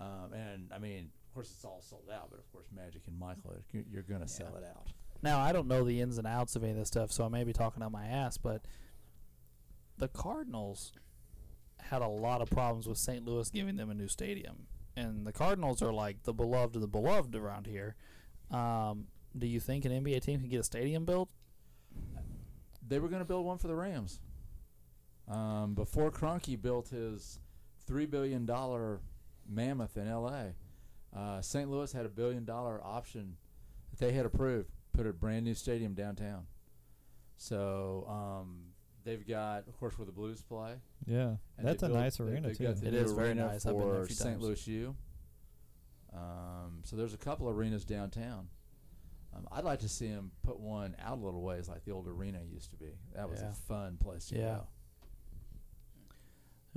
Um, 0.00 0.32
and 0.32 0.70
I 0.72 0.78
mean, 0.78 1.10
of 1.26 1.34
course, 1.34 1.50
it's 1.54 1.64
all 1.64 1.82
sold 1.82 2.08
out. 2.12 2.28
But 2.30 2.38
of 2.38 2.50
course, 2.52 2.66
Magic 2.74 3.02
and 3.06 3.18
Michael, 3.18 3.54
you're- 3.72 3.86
you're 3.90 4.02
going 4.02 4.20
to 4.20 4.28
sell 4.28 4.54
it 4.56 4.64
out. 4.64 4.86
Now 5.22 5.40
I 5.40 5.50
don't 5.52 5.66
know 5.66 5.84
the 5.84 6.00
ins 6.00 6.18
and 6.18 6.26
outs 6.26 6.54
of 6.54 6.62
any 6.62 6.72
of 6.72 6.78
this 6.78 6.88
stuff, 6.88 7.10
so 7.10 7.24
I 7.24 7.28
may 7.28 7.42
be 7.44 7.52
talking 7.52 7.82
out 7.82 7.90
my 7.90 8.06
ass, 8.06 8.36
but 8.38 8.64
the 9.96 10.06
Cardinals 10.08 10.92
had 11.80 12.02
a 12.02 12.08
lot 12.08 12.40
of 12.40 12.48
problems 12.50 12.86
with 12.86 12.98
St. 12.98 13.24
Louis 13.24 13.50
giving 13.50 13.76
them 13.76 13.90
a 13.90 13.94
new 13.94 14.06
stadium, 14.06 14.66
and 14.94 15.26
the 15.26 15.32
Cardinals 15.32 15.82
are 15.82 15.92
like 15.92 16.22
the 16.22 16.32
beloved 16.32 16.76
of 16.76 16.82
the 16.82 16.86
beloved 16.88 17.34
around 17.34 17.66
here. 17.66 17.96
Um, 18.52 19.08
do 19.36 19.46
you 19.48 19.58
think 19.58 19.84
an 19.84 19.90
NBA 19.92 20.20
team 20.22 20.40
can 20.40 20.48
get 20.48 20.60
a 20.60 20.64
stadium 20.64 21.04
built? 21.04 21.28
They 22.86 22.98
were 23.00 23.08
going 23.08 23.20
to 23.20 23.24
build 23.26 23.44
one 23.44 23.58
for 23.58 23.66
the 23.68 23.74
Rams. 23.74 24.20
Um, 25.28 25.74
before 25.74 26.10
Kroenke 26.10 26.60
built 26.60 26.88
his 26.88 27.38
three 27.86 28.06
billion 28.06 28.46
dollar 28.46 29.00
mammoth 29.48 29.96
in 29.96 30.08
L.A., 30.08 30.54
uh, 31.16 31.40
St. 31.40 31.70
Louis 31.70 31.92
had 31.92 32.06
a 32.06 32.08
billion 32.08 32.44
dollar 32.44 32.80
option 32.84 33.36
that 33.90 33.98
they 33.98 34.12
had 34.12 34.24
approved, 34.26 34.70
put 34.92 35.06
a 35.06 35.12
brand 35.12 35.44
new 35.44 35.54
stadium 35.54 35.94
downtown. 35.94 36.46
So 37.36 38.06
um, 38.08 38.58
they've 39.04 39.26
got, 39.26 39.66
of 39.68 39.78
course, 39.78 39.98
where 39.98 40.06
the 40.06 40.12
Blues 40.12 40.42
play. 40.42 40.74
yeah, 41.06 41.36
and 41.56 41.66
that's 41.66 41.82
a 41.82 41.86
built- 41.86 41.98
nice 41.98 42.20
arena 42.20 42.54
too. 42.54 42.64
Got 42.64 42.80
the 42.80 42.88
It 42.88 42.92
new 42.92 42.98
is 42.98 43.12
very 43.12 43.34
nice. 43.34 43.64
I've 43.66 43.76
been 43.76 43.88
there 43.88 43.98
a 43.98 44.00
for 44.02 44.06
few 44.06 44.16
St. 44.16 44.40
Louis 44.40 44.66
U. 44.66 44.96
Um, 46.12 46.80
so 46.84 46.96
there's 46.96 47.14
a 47.14 47.18
couple 47.18 47.48
arenas 47.48 47.84
downtown. 47.84 48.48
Um, 49.36 49.46
I'd 49.52 49.64
like 49.64 49.80
to 49.80 49.88
see 49.88 50.08
them 50.08 50.30
put 50.42 50.58
one 50.58 50.96
out 51.04 51.18
a 51.18 51.20
little 51.20 51.42
ways, 51.42 51.68
like 51.68 51.84
the 51.84 51.92
old 51.92 52.08
arena 52.08 52.40
used 52.50 52.70
to 52.70 52.76
be. 52.76 52.92
That 53.14 53.28
was 53.28 53.40
Yeah. 53.40 53.50
a 53.50 53.54
fun 53.54 53.98
place 53.98 54.26
to 54.28 54.36
Yeah. 54.36 54.54
go. 54.56 54.66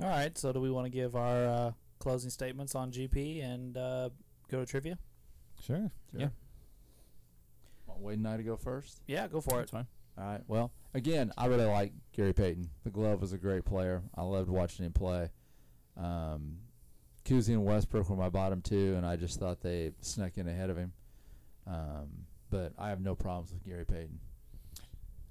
All 0.00 0.08
right. 0.08 0.36
So 0.36 0.52
do 0.52 0.60
we 0.60 0.70
want 0.70 0.86
to 0.86 0.90
give 0.90 1.16
our 1.16 1.46
uh, 1.46 1.70
closing 1.98 2.30
statements 2.30 2.74
on 2.74 2.90
GP 2.90 3.44
and 3.44 3.76
uh, 3.76 4.10
go 4.50 4.60
to 4.60 4.66
trivia? 4.66 4.98
Sure. 5.64 5.90
Yeah. 6.16 6.28
Want 7.86 8.00
Wade 8.00 8.18
and 8.18 8.28
I 8.28 8.36
to 8.36 8.42
go 8.42 8.56
first? 8.56 9.00
Yeah, 9.06 9.28
go 9.28 9.40
for 9.40 9.56
it. 9.56 9.58
That's 9.58 9.70
fine. 9.70 9.86
All 10.18 10.24
right. 10.24 10.40
Well, 10.46 10.72
again, 10.94 11.32
I 11.38 11.46
really 11.46 11.64
like 11.64 11.92
Gary 12.12 12.32
Payton. 12.32 12.68
The 12.84 12.90
glove 12.90 13.20
was 13.20 13.32
a 13.32 13.38
great 13.38 13.64
player. 13.64 14.02
I 14.14 14.22
loved 14.22 14.48
watching 14.48 14.84
him 14.84 14.92
play. 14.92 15.30
Um, 15.96 16.58
Cousy 17.24 17.50
and 17.50 17.64
Westbrook 17.64 18.10
were 18.10 18.16
my 18.16 18.28
bottom 18.28 18.60
two, 18.60 18.94
and 18.96 19.06
I 19.06 19.16
just 19.16 19.38
thought 19.38 19.60
they 19.60 19.92
snuck 20.00 20.36
in 20.36 20.48
ahead 20.48 20.70
of 20.70 20.76
him. 20.76 20.92
Um, 21.66 22.08
but 22.50 22.72
I 22.78 22.88
have 22.88 23.00
no 23.00 23.14
problems 23.14 23.52
with 23.52 23.64
Gary 23.64 23.84
Payton. 23.86 24.18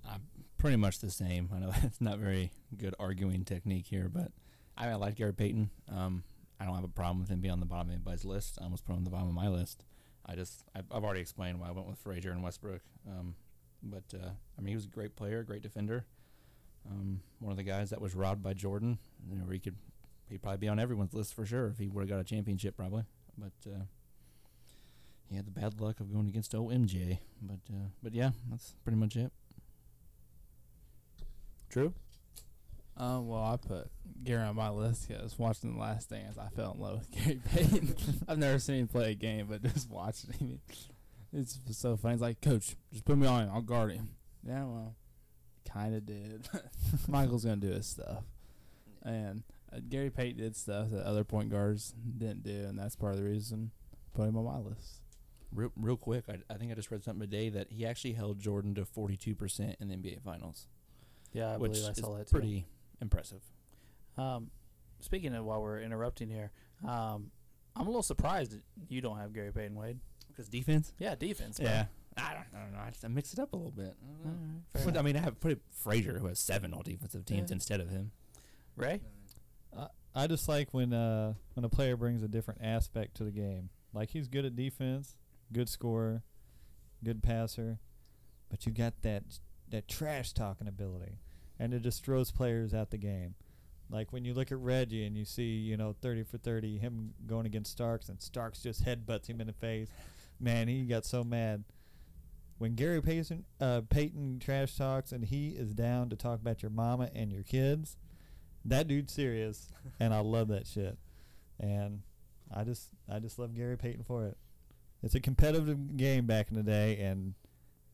I'm 0.09 0.21
pretty 0.57 0.77
much 0.77 0.99
the 0.99 1.11
same. 1.11 1.49
I 1.53 1.59
know 1.59 1.71
that's 1.81 2.01
not 2.01 2.17
very 2.19 2.51
good 2.77 2.95
arguing 2.99 3.43
technique 3.43 3.87
here, 3.87 4.09
but 4.11 4.31
I, 4.77 4.89
I 4.89 4.95
like 4.95 5.15
Gary 5.15 5.33
Payton. 5.33 5.69
Um, 5.91 6.23
I 6.59 6.65
don't 6.65 6.75
have 6.75 6.83
a 6.83 6.89
problem 6.89 7.19
with 7.19 7.29
him 7.29 7.39
being 7.39 7.51
on 7.51 7.59
the 7.59 7.65
bottom 7.65 7.87
of 7.87 7.93
anybody's 7.95 8.25
list. 8.25 8.57
I 8.59 8.65
almost 8.65 8.85
put 8.85 8.93
him 8.93 8.99
on 8.99 9.03
the 9.03 9.09
bottom 9.09 9.27
of 9.27 9.33
my 9.33 9.47
list. 9.47 9.83
I 10.25 10.35
just 10.35 10.63
I've, 10.75 10.85
I've 10.91 11.03
already 11.03 11.21
explained 11.21 11.59
why 11.59 11.67
I 11.67 11.71
went 11.71 11.87
with 11.87 11.97
Frazier 11.97 12.31
and 12.31 12.43
Westbrook. 12.43 12.81
Um, 13.07 13.35
but 13.81 14.03
uh, 14.13 14.29
I 14.57 14.61
mean 14.61 14.69
he 14.69 14.75
was 14.75 14.85
a 14.85 14.89
great 14.89 15.15
player, 15.15 15.43
great 15.43 15.63
defender. 15.63 16.05
Um, 16.89 17.21
one 17.39 17.51
of 17.51 17.57
the 17.57 17.63
guys 17.63 17.89
that 17.89 18.01
was 18.01 18.15
robbed 18.15 18.43
by 18.43 18.53
Jordan. 18.53 18.99
You 19.29 19.37
know, 19.37 19.49
he 19.49 19.59
could 19.59 19.75
he'd 20.29 20.41
probably 20.41 20.57
be 20.57 20.67
on 20.67 20.79
everyone's 20.79 21.13
list 21.13 21.33
for 21.33 21.45
sure 21.45 21.67
if 21.67 21.77
he 21.77 21.87
would 21.87 22.01
have 22.01 22.09
got 22.09 22.19
a 22.19 22.23
championship 22.23 22.77
probably. 22.77 23.03
But 23.37 23.53
uh, 23.67 23.83
he 25.29 25.35
had 25.35 25.45
the 25.47 25.51
bad 25.51 25.79
luck 25.81 25.99
of 25.99 26.13
going 26.13 26.27
against 26.27 26.53
OMJ. 26.53 27.17
But 27.41 27.59
uh, 27.73 27.87
but 28.03 28.13
yeah, 28.13 28.31
that's 28.49 28.75
pretty 28.83 28.97
much 28.97 29.15
it. 29.15 29.31
Drew. 31.69 31.93
Um, 32.97 33.27
well, 33.27 33.43
I 33.43 33.57
put 33.57 33.89
Gary 34.23 34.43
on 34.43 34.55
my 34.55 34.69
list 34.69 35.07
because 35.07 35.37
watching 35.39 35.73
The 35.73 35.79
Last 35.79 36.09
Dance, 36.09 36.37
I 36.37 36.49
fell 36.49 36.73
in 36.73 36.79
love 36.79 36.99
with 36.99 37.11
Gary 37.25 37.41
Payton. 37.45 37.95
I've 38.27 38.37
never 38.37 38.59
seen 38.59 38.81
him 38.81 38.87
play 38.87 39.11
a 39.11 39.15
game, 39.15 39.47
but 39.49 39.63
just 39.73 39.89
watching 39.89 40.31
him, 40.33 40.59
it's 41.33 41.57
so 41.71 41.95
funny. 41.97 42.13
It's 42.13 42.21
like, 42.21 42.41
Coach, 42.41 42.75
just 42.91 43.05
put 43.05 43.17
me 43.17 43.25
on 43.27 43.43
him. 43.43 43.49
I'll 43.53 43.61
guard 43.61 43.93
him. 43.93 44.09
Yeah, 44.45 44.65
well, 44.65 44.95
kind 45.71 45.95
of 45.95 46.05
did. 46.05 46.47
Michael's 47.07 47.45
gonna 47.45 47.57
do 47.57 47.69
his 47.69 47.87
stuff, 47.87 48.23
and 49.03 49.43
uh, 49.73 49.77
Gary 49.87 50.09
Payton 50.09 50.37
did 50.37 50.55
stuff 50.55 50.89
that 50.91 51.05
other 51.05 51.23
point 51.23 51.49
guards 51.49 51.93
didn't 52.17 52.43
do, 52.43 52.65
and 52.67 52.77
that's 52.77 52.95
part 52.95 53.13
of 53.13 53.19
the 53.19 53.25
reason 53.25 53.71
I 53.93 54.17
put 54.17 54.27
him 54.27 54.37
on 54.37 54.45
my 54.45 54.57
list. 54.57 55.01
Real, 55.53 55.71
real 55.75 55.97
quick, 55.97 56.25
I, 56.29 56.37
I 56.53 56.57
think 56.57 56.71
I 56.71 56.75
just 56.75 56.91
read 56.91 57.03
something 57.03 57.21
today 57.21 57.49
that 57.49 57.71
he 57.71 57.85
actually 57.85 58.13
held 58.13 58.39
Jordan 58.39 58.73
to 58.75 58.83
42% 58.85 59.75
in 59.81 59.87
the 59.89 59.95
NBA 59.95 60.21
Finals, 60.21 60.67
Yeah, 61.33 61.53
I 61.53 61.57
which 61.57 61.73
believe 61.73 61.89
I 61.89 61.93
saw 61.93 62.17
that 62.17 62.27
too. 62.27 62.31
pretty 62.31 62.65
impressive. 63.01 63.41
Um, 64.17 64.51
speaking 64.99 65.33
of 65.35 65.43
while 65.45 65.61
we're 65.61 65.81
interrupting 65.81 66.29
here, 66.29 66.51
um, 66.87 67.31
I'm 67.75 67.83
a 67.87 67.89
little 67.89 68.03
surprised 68.03 68.51
that 68.51 68.61
you 68.89 69.01
don't 69.01 69.17
have 69.17 69.33
Gary 69.33 69.51
Payton 69.51 69.75
Wade. 69.75 69.99
Because 70.27 70.47
defense? 70.47 70.93
Yeah, 70.99 71.15
defense. 71.15 71.59
bro. 71.59 71.67
Yeah. 71.69 71.85
I 72.17 72.33
don't, 72.33 72.45
I 72.55 72.63
don't 72.63 72.73
know. 72.73 72.79
I 72.85 72.89
just 72.89 73.05
I 73.05 73.07
mix 73.07 73.31
it 73.33 73.39
up 73.39 73.53
a 73.53 73.55
little 73.55 73.71
bit. 73.71 73.95
I 74.03 74.07
don't 74.07 74.23
know. 74.23 74.29
Alright, 74.31 74.63
fair 74.73 74.85
But, 74.85 74.97
I 74.97 75.01
mean, 75.01 75.15
I 75.15 75.19
have 75.19 75.39
put 75.39 75.61
Frazier, 75.71 76.19
who 76.19 76.27
has 76.27 76.39
seven 76.39 76.73
all 76.73 76.81
defensive 76.83 77.25
teams 77.25 77.49
Yeah. 77.49 77.55
instead 77.55 77.79
of 77.79 77.89
him. 77.89 78.11
Ray. 78.75 79.01
I 80.13 80.27
just 80.27 80.49
like 80.49 80.73
when 80.73 80.91
uh 80.91 81.35
when 81.53 81.63
a 81.63 81.69
player 81.69 81.95
brings 81.95 82.21
a 82.21 82.27
different 82.27 82.59
aspect 82.61 83.15
to 83.17 83.23
the 83.23 83.31
game. 83.31 83.69
Like 83.93 84.09
he's 84.09 84.27
good 84.27 84.43
at 84.43 84.57
defense, 84.57 85.15
good 85.53 85.69
scorer, 85.69 86.23
good 87.01 87.23
passer, 87.23 87.79
but 88.49 88.65
you 88.65 88.73
got 88.73 88.93
that 89.03 89.23
that 89.69 89.87
trash 89.87 90.33
talking 90.33 90.67
ability, 90.67 91.19
and 91.61 91.75
it 91.75 91.83
just 91.83 92.03
throws 92.03 92.31
players 92.31 92.73
out 92.73 92.89
the 92.89 92.97
game. 92.97 93.35
Like 93.89 94.11
when 94.11 94.25
you 94.25 94.33
look 94.33 94.51
at 94.51 94.57
Reggie 94.57 95.05
and 95.05 95.15
you 95.15 95.25
see 95.25 95.43
you 95.43 95.77
know 95.77 95.95
thirty 96.01 96.23
for 96.23 96.37
thirty, 96.39 96.79
him 96.79 97.13
going 97.27 97.45
against 97.45 97.71
Starks, 97.71 98.09
and 98.09 98.19
Starks 98.19 98.63
just 98.63 98.83
headbutts 98.83 99.27
him 99.27 99.39
in 99.39 99.47
the 99.47 99.53
face. 99.53 99.89
Man, 100.39 100.67
he 100.67 100.83
got 100.85 101.05
so 101.05 101.23
mad. 101.23 101.63
When 102.57 102.73
Gary 102.75 103.01
Payton, 103.01 103.45
uh, 103.59 103.81
Payton 103.89 104.39
trash 104.39 104.75
talks 104.75 105.11
and 105.11 105.25
he 105.25 105.49
is 105.49 105.73
down 105.73 106.09
to 106.09 106.15
talk 106.15 106.41
about 106.41 106.61
your 106.61 106.69
mama 106.71 107.09
and 107.13 107.31
your 107.31 107.43
kids, 107.43 107.97
that 108.65 108.87
dude's 108.87 109.13
serious, 109.13 109.69
and 109.99 110.13
I 110.13 110.19
love 110.19 110.47
that 110.47 110.65
shit. 110.65 110.97
And 111.59 112.01
I 112.53 112.63
just 112.63 112.89
I 113.11 113.19
just 113.19 113.37
love 113.37 113.55
Gary 113.55 113.77
Payton 113.77 114.03
for 114.03 114.25
it. 114.25 114.37
It's 115.03 115.15
a 115.15 115.19
competitive 115.19 115.95
game 115.97 116.25
back 116.25 116.49
in 116.49 116.55
the 116.55 116.63
day, 116.63 116.97
and 116.97 117.35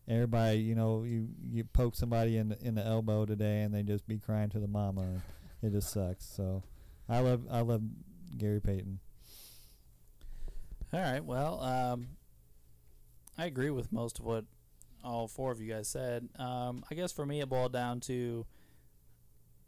everybody, 0.07 0.59
you 0.59 0.75
know, 0.75 1.03
you 1.03 1.29
you 1.51 1.63
poke 1.63 1.95
somebody 1.95 2.37
in 2.37 2.49
the, 2.49 2.57
in 2.61 2.75
the 2.75 2.85
elbow 2.85 3.25
today, 3.25 3.61
and 3.61 3.73
they 3.73 3.83
just 3.83 4.07
be 4.07 4.17
crying 4.17 4.49
to 4.49 4.59
the 4.59 4.67
mama. 4.67 5.21
It 5.61 5.71
just 5.71 5.91
sucks. 5.91 6.25
So, 6.25 6.63
I 7.09 7.19
love 7.19 7.43
I 7.51 7.61
love 7.61 7.81
Gary 8.37 8.61
Payton. 8.61 8.99
All 10.93 11.01
right. 11.01 11.23
Well, 11.23 11.59
um, 11.61 12.07
I 13.37 13.45
agree 13.45 13.71
with 13.71 13.91
most 13.91 14.19
of 14.19 14.25
what 14.25 14.45
all 15.03 15.27
four 15.27 15.51
of 15.51 15.61
you 15.61 15.71
guys 15.71 15.87
said. 15.87 16.29
Um, 16.37 16.83
I 16.89 16.95
guess 16.95 17.11
for 17.11 17.25
me, 17.25 17.41
it 17.41 17.49
boiled 17.49 17.73
down 17.73 17.99
to 18.01 18.45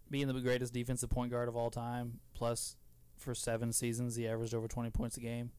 being 0.10 0.28
the 0.28 0.34
greatest 0.40 0.74
defensive 0.74 1.10
point 1.10 1.32
guard 1.32 1.48
of 1.48 1.56
all 1.56 1.70
time. 1.70 2.20
Plus, 2.34 2.76
for 3.18 3.36
seven 3.36 3.72
seasons, 3.74 4.16
he 4.16 4.28
averaged 4.28 4.54
over 4.54 4.68
20 4.68 4.90
points 4.92 5.18
a 5.18 5.20
game. 5.20 5.52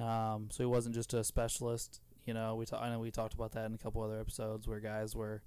Um, 0.00 0.48
so 0.50 0.62
he 0.62 0.66
wasn't 0.66 0.94
just 0.94 1.12
a 1.14 1.24
specialist. 1.24 2.00
You 2.26 2.34
know, 2.34 2.54
we 2.56 2.66
ta- 2.66 2.80
I 2.80 2.90
know 2.90 2.98
we 2.98 3.10
talked 3.10 3.34
about 3.34 3.52
that 3.52 3.66
in 3.66 3.74
a 3.74 3.78
couple 3.78 4.02
other 4.02 4.20
episodes 4.20 4.68
where 4.68 4.78
guys 4.80 5.14
were, 5.16 5.42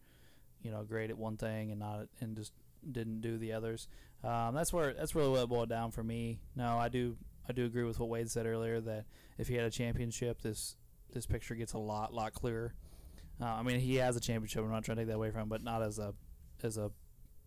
you 0.62 0.72
know, 0.72 0.84
great 0.84 1.10
at 1.10 1.18
one 1.18 1.38
thing 1.38 1.72
and 1.72 1.80
not 1.80 2.08
and 2.20 2.36
just 2.36 2.52
didn't 2.92 3.22
do 3.22 3.38
the 3.38 3.54
others. 3.54 3.88
Um, 4.24 4.56
that's 4.56 4.74
where 4.74 4.94
that's 4.94 5.16
really 5.16 5.30
what 5.30 5.48
boiled 5.50 5.70
down 5.70 5.92
for 5.92 6.04
me. 6.04 6.40
No, 6.56 6.78
I 6.78 6.90
do 6.90 7.16
I 7.48 7.54
do 7.54 7.66
agree 7.66 7.84
with 7.84 8.00
what 8.00 8.10
Wade 8.10 8.30
said 8.30 8.46
earlier 8.46 8.82
that 8.82 9.06
if 9.38 9.48
he 9.48 9.56
had 9.56 9.66
a 9.66 9.70
championship, 9.72 10.42
this 10.42 10.76
this 11.12 11.26
picture 11.26 11.56
gets 11.56 11.74
a 11.74 11.78
lot 11.78 12.14
lot 12.14 12.34
clearer. 12.34 12.74
Uh, 13.42 13.46
I 13.46 13.64
mean, 13.64 13.80
he 13.80 13.96
has 13.96 14.16
a 14.16 14.20
championship. 14.20 14.64
I'm 14.64 14.72
not 14.72 14.84
trying 14.84 14.98
to 14.98 15.02
take 15.02 15.08
that 15.10 15.16
away 15.16 15.32
from 15.32 15.42
him, 15.42 15.50
but 15.50 15.64
not 15.64 15.82
as 15.82 16.00
a 16.00 16.14
as 16.64 16.78
a 16.78 16.92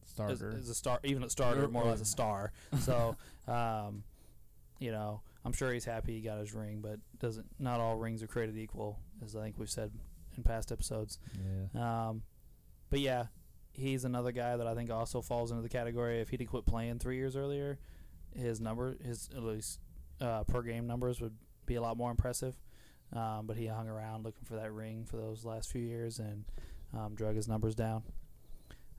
as, 0.05 0.11
Starter. 0.11 0.55
as 0.57 0.69
a 0.69 0.75
star, 0.75 1.01
even 1.05 1.25
a 1.25 1.31
starter, 1.31 1.67
more 1.69 1.85
or- 1.85 1.93
as 1.93 2.01
a 2.01 2.05
star. 2.05 2.53
So, 2.81 3.17
um, 3.49 4.05
you 4.79 4.93
know, 4.93 5.21
I'm 5.47 5.53
sure 5.53 5.73
he's 5.73 5.85
happy 5.85 6.15
he 6.17 6.21
got 6.23 6.41
his 6.41 6.53
ring, 6.53 6.81
but 6.83 6.99
doesn't 7.21 7.47
not 7.61 7.79
all 7.79 7.95
rings 7.95 8.21
are 8.21 8.27
created 8.27 8.59
equal, 8.59 8.99
as 9.25 9.37
I 9.37 9.43
think 9.43 9.55
we've 9.57 9.71
said 9.71 9.93
in 10.37 10.43
past 10.43 10.73
episodes. 10.73 11.21
Yeah. 11.73 12.09
Um, 12.09 12.23
but 12.91 12.99
yeah, 12.99 13.27
he's 13.73 14.05
another 14.05 14.33
guy 14.33 14.57
that 14.57 14.67
I 14.67 14.75
think 14.75 14.91
also 14.91 15.23
falls 15.23 15.53
into 15.53 15.63
the 15.63 15.69
category. 15.69 16.21
If 16.21 16.31
he'd 16.31 16.45
quit 16.47 16.67
playing 16.67 16.99
three 16.99 17.17
years 17.17 17.37
earlier, 17.37 17.79
his 18.35 18.61
number, 18.61 18.97
his 19.01 19.31
at 19.37 19.45
least 19.45 19.79
uh, 20.21 20.43
per 20.43 20.63
game 20.63 20.89
numbers 20.89 21.21
would 21.21 21.37
be 21.65 21.77
a 21.77 21.81
lot 21.81 21.97
more 21.97 22.11
impressive. 22.11 22.57
Um, 23.13 23.47
but 23.47 23.57
he 23.57 23.69
hung 23.69 23.89
around 23.89 24.25
looking 24.25 24.45
for 24.45 24.57
that 24.57 24.73
ring 24.73 25.05
for 25.05 25.17
those 25.17 25.45
last 25.45 25.71
few 25.71 25.81
years 25.81 26.19
and 26.19 26.45
um, 26.93 27.15
drug 27.15 27.37
his 27.37 27.47
numbers 27.47 27.77
down. 27.77 28.03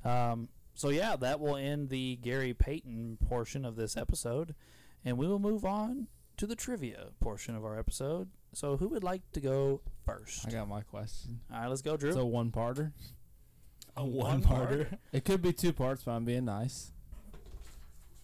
Um, 0.05 0.47
so 0.75 0.89
yeah, 0.89 1.17
that 1.17 1.41
will 1.41 1.57
end 1.57 1.89
the 1.89 2.15
Gary 2.15 2.53
Payton 2.53 3.17
portion 3.27 3.65
of 3.65 3.75
this 3.75 3.97
episode, 3.97 4.55
and 5.03 5.17
we 5.17 5.27
will 5.27 5.39
move 5.39 5.65
on 5.65 6.07
to 6.37 6.47
the 6.47 6.55
trivia 6.55 7.07
portion 7.19 7.55
of 7.55 7.65
our 7.65 7.77
episode. 7.77 8.29
So 8.53 8.77
who 8.77 8.87
would 8.89 9.03
like 9.03 9.21
to 9.33 9.39
go 9.39 9.81
first? 10.05 10.47
I 10.47 10.51
got 10.51 10.67
my 10.69 10.81
question. 10.81 11.41
All 11.51 11.59
right, 11.59 11.67
let's 11.67 11.81
go, 11.81 11.97
Drew. 11.97 12.09
It's 12.09 12.17
a 12.17 12.25
one 12.25 12.51
parter. 12.51 12.91
A 13.95 14.05
one 14.05 14.41
one-parter? 14.41 14.97
It 15.11 15.25
could 15.25 15.41
be 15.41 15.51
two 15.53 15.73
parts, 15.73 16.03
but 16.03 16.11
I'm 16.11 16.23
being 16.25 16.45
nice. 16.45 16.91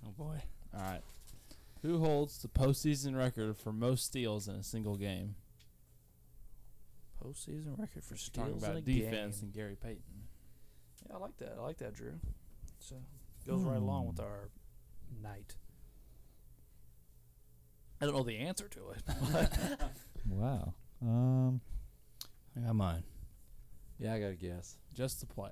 Oh 0.05 0.11
boy. 0.17 0.37
All 0.75 0.81
right. 0.81 1.01
Who 1.81 1.99
holds 1.99 2.37
the 2.41 2.47
postseason 2.47 3.17
record 3.17 3.57
for 3.57 3.73
most 3.73 4.05
steals 4.05 4.47
in 4.47 4.55
a 4.55 4.63
single 4.63 4.95
game? 4.97 5.35
Postseason 7.23 7.77
record 7.79 8.03
for 8.03 8.15
Talking 8.15 8.59
steals 8.59 8.63
in 8.63 8.69
a 8.69 8.71
about 8.73 8.85
defense 8.85 9.37
game. 9.37 9.45
and 9.45 9.53
Gary 9.53 9.75
Payton. 9.81 10.03
Yeah, 11.09 11.15
I 11.15 11.19
like 11.19 11.37
that. 11.37 11.55
I 11.57 11.61
like 11.61 11.77
that, 11.77 11.93
Drew. 11.93 12.13
So 12.79 12.95
goes 13.47 13.61
right 13.63 13.77
along 13.77 14.07
with 14.07 14.17
Hmm. 14.17 14.23
our 14.25 14.49
night. 15.21 15.55
I 18.01 18.05
don't 18.05 18.15
know 18.15 18.23
the 18.23 18.37
answer 18.37 18.67
to 18.69 18.89
it. 18.91 19.49
Wow. 20.29 20.73
Um. 21.01 21.59
I 22.55 22.61
got 22.61 22.75
mine. 22.75 23.03
Yeah, 23.99 24.13
I 24.13 24.19
got 24.21 24.27
to 24.29 24.35
guess. 24.35 24.77
Just 24.93 25.19
the 25.19 25.25
player. 25.25 25.51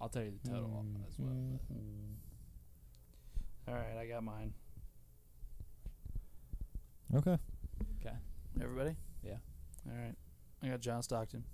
I'll 0.00 0.08
tell 0.08 0.22
you 0.22 0.32
the 0.42 0.50
total 0.50 0.84
Mm, 0.86 1.06
as 1.08 1.18
well. 1.18 1.28
but- 1.68 1.76
mhm. 1.76 2.14
All 3.66 3.74
right, 3.74 3.96
I 4.00 4.06
got 4.06 4.22
mine. 4.22 4.54
Okay. 7.14 7.38
Okay. 8.00 8.16
Everybody? 8.62 8.94
Yeah. 9.24 9.38
All 9.90 9.96
right. 9.96 10.14
I 10.62 10.68
got 10.68 10.80
John 10.80 11.02
Stockton. 11.02 11.44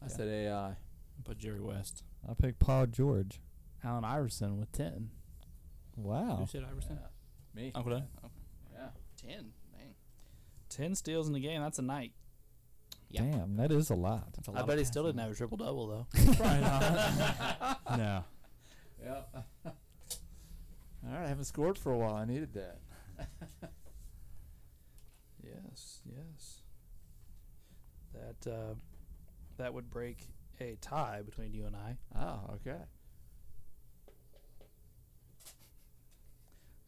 I 0.00 0.06
Okay. 0.06 0.14
said 0.14 0.28
AI. 0.28 0.76
But 1.24 1.36
Jerry 1.38 1.60
West. 1.60 2.02
I 2.28 2.32
picked 2.34 2.58
Paul 2.60 2.86
George. 2.86 3.40
Allen 3.84 4.04
Iverson 4.04 4.58
with 4.58 4.72
10. 4.72 5.10
Wow. 5.96 6.36
Who 6.36 6.46
said 6.46 6.64
Iverson? 6.64 6.98
Me. 7.54 7.72
Okay. 7.74 7.90
Dan. 7.90 8.08
Yeah. 9.24 9.34
Ten. 9.34 9.52
Dang. 9.72 9.94
Ten 10.68 10.94
steals 10.94 11.26
in 11.26 11.32
the 11.32 11.40
game. 11.40 11.60
That's 11.60 11.78
a 11.78 11.82
night. 11.82 12.12
Yeah. 13.08 13.22
Damn, 13.22 13.56
that 13.56 13.72
is 13.72 13.90
a 13.90 13.94
lot. 13.96 14.32
That's 14.34 14.46
a 14.48 14.52
I 14.52 14.54
lot 14.60 14.68
bet 14.68 14.78
he 14.78 14.84
still 14.84 15.04
didn't 15.04 15.20
have 15.20 15.32
a 15.32 15.34
triple 15.34 15.56
double 15.56 15.86
though. 15.88 16.06
Probably 16.36 16.60
not. 16.60 17.80
no. 17.98 18.24
Yep. 19.02 19.28
All 19.66 19.72
right, 21.12 21.24
I 21.24 21.28
haven't 21.28 21.44
scored 21.44 21.76
for 21.76 21.90
a 21.92 21.98
while. 21.98 22.14
I 22.14 22.24
needed 22.24 22.52
that. 22.54 22.78
Yes, 25.70 26.00
yes. 26.06 26.62
That 28.12 28.50
uh, 28.50 28.74
that 29.56 29.72
would 29.72 29.90
break 29.90 30.26
a 30.60 30.76
tie 30.80 31.22
between 31.24 31.54
you 31.54 31.66
and 31.66 31.76
I. 31.76 31.96
Oh, 32.18 32.54
okay. 32.56 32.78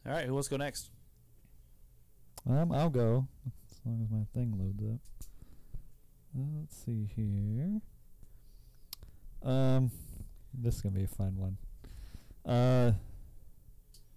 All 0.05 0.11
right, 0.11 0.25
who 0.25 0.33
wants 0.33 0.49
to 0.49 0.51
go 0.51 0.57
next? 0.57 0.89
Um, 2.49 2.71
I'll 2.71 2.89
go 2.89 3.27
as 3.71 3.79
long 3.85 4.01
as 4.03 4.09
my 4.09 4.25
thing 4.33 4.53
loads 4.57 4.83
up. 4.83 4.99
Uh, 6.35 6.59
let's 6.59 6.75
see 6.75 7.07
here. 7.15 7.81
Um, 9.43 9.91
this 10.53 10.75
is 10.75 10.81
gonna 10.81 10.95
be 10.95 11.03
a 11.03 11.07
fun 11.07 11.37
one. 11.37 11.57
Uh, 12.45 12.93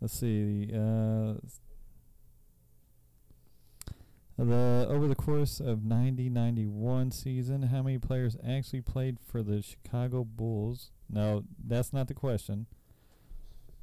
let's 0.00 0.18
see. 0.18 0.70
Uh, 0.72 1.34
the 4.38 4.86
over 4.90 5.08
the 5.08 5.14
course 5.14 5.60
of 5.60 5.78
90-91 5.80 7.12
season, 7.12 7.62
how 7.62 7.82
many 7.82 7.98
players 7.98 8.36
actually 8.46 8.82
played 8.82 9.18
for 9.20 9.42
the 9.42 9.62
Chicago 9.62 10.24
Bulls? 10.24 10.90
No, 11.08 11.44
that's 11.64 11.92
not 11.92 12.08
the 12.08 12.14
question. 12.14 12.66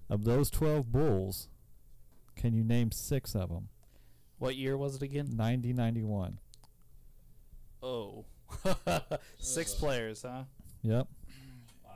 Of 0.10 0.26
those 0.26 0.50
twelve 0.50 0.92
Bulls, 0.92 1.48
can 2.36 2.54
you 2.54 2.64
name 2.64 2.92
six 2.92 3.36
of 3.36 3.50
them? 3.50 3.70
What 4.44 4.58
year 4.58 4.76
was 4.76 4.98
it 4.98 5.02
again? 5.02 5.30
90 5.38 5.72
91. 5.72 6.38
Oh, 7.82 8.26
six 9.40 9.74
players, 9.74 10.24
huh? 10.24 10.44
Yep. 10.82 11.08
Wow. 11.86 11.92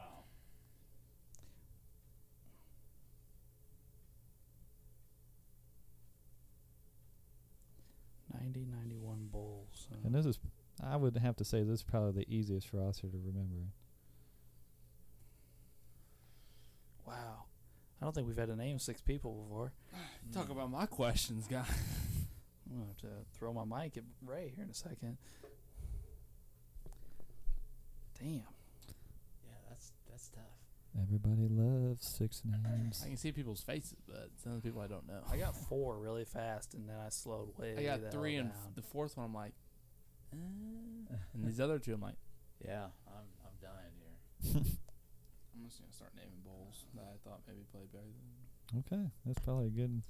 Ninety 8.34 8.66
ninety 8.66 8.95
one 8.95 9.28
Bulls. 9.30 9.89
And 10.06 10.16
this 10.16 10.26
is, 10.26 10.39
I 10.82 10.95
would 10.95 11.18
have 11.18 11.36
to 11.36 11.43
say, 11.43 11.64
this 11.64 11.80
is 11.80 11.84
probably 11.84 12.24
the 12.24 12.34
easiest 12.34 12.70
for 12.70 12.78
roster 12.78 13.08
to 13.08 13.18
remember. 13.18 13.74
wow, 17.06 17.43
I 18.02 18.06
don't 18.06 18.16
think 18.16 18.26
we've 18.26 18.38
had 18.38 18.48
to 18.48 18.56
name 18.56 18.80
six 18.80 19.02
people 19.02 19.34
before. 19.34 19.74
Talk 20.34 20.50
about 20.50 20.72
my 20.72 20.86
questions, 20.86 21.45
guy. 21.45 21.66
I'm 22.70 22.78
gonna 22.78 22.88
have 22.88 22.97
to 22.97 23.38
throw 23.38 23.53
my 23.53 23.63
mic 23.84 23.97
at 23.97 24.03
Ray 24.26 24.51
here 24.55 24.63
in 24.63 24.70
a 24.70 24.74
second. 24.74 25.18
Damn. 28.20 28.30
Yeah, 28.30 28.41
that's 29.70 29.91
that's 30.09 30.30
tough. 30.30 30.43
Everybody 31.01 31.47
loves 31.49 32.07
six 32.07 32.41
names. 32.45 33.01
I 33.05 33.09
can 33.09 33.18
see 33.18 33.32
people's 33.32 33.61
faces, 33.61 33.97
but 34.07 34.30
some 34.41 34.53
of 34.53 34.61
the 34.61 34.68
people 34.68 34.82
I 34.82 34.88
don't 34.88 35.07
know. 35.07 35.22
I 35.32 35.38
got 35.38 35.55
four 35.55 35.97
really 35.99 36.26
fast, 36.26 36.74
and 36.74 36.89
then 36.89 36.95
I 37.05 37.09
slowed 37.09 37.49
way. 37.57 37.76
I 37.78 37.84
got 37.84 38.11
three, 38.11 38.36
and 38.38 38.49
down. 38.49 38.57
f- 38.70 38.76
the 38.76 38.82
fourth 38.82 39.15
one, 39.18 39.28
I'm 39.28 39.34
like, 39.34 39.53
uh, 40.34 40.38
and 41.34 41.45
these 41.45 41.59
other 41.59 41.78
two, 41.80 41.93
I'm 41.93 42.01
like, 42.01 42.15
Yeah, 42.65 42.86
I'm 43.07 43.28
I'm 43.45 43.57
dying 43.61 43.93
here. 43.99 44.61
I'm 45.55 45.65
just 45.65 45.80
gonna 45.80 45.93
start 45.93 46.11
naming 46.15 46.41
Bulls 46.43 46.86
that 46.95 47.03
I 47.03 47.18
thought 47.28 47.41
maybe 47.47 47.61
played 47.72 47.91
better 47.91 48.05
than. 48.74 48.80
okay, 48.99 49.09
that's 49.26 49.39
probably 49.39 49.68
a 49.68 49.70
good 49.70 50.01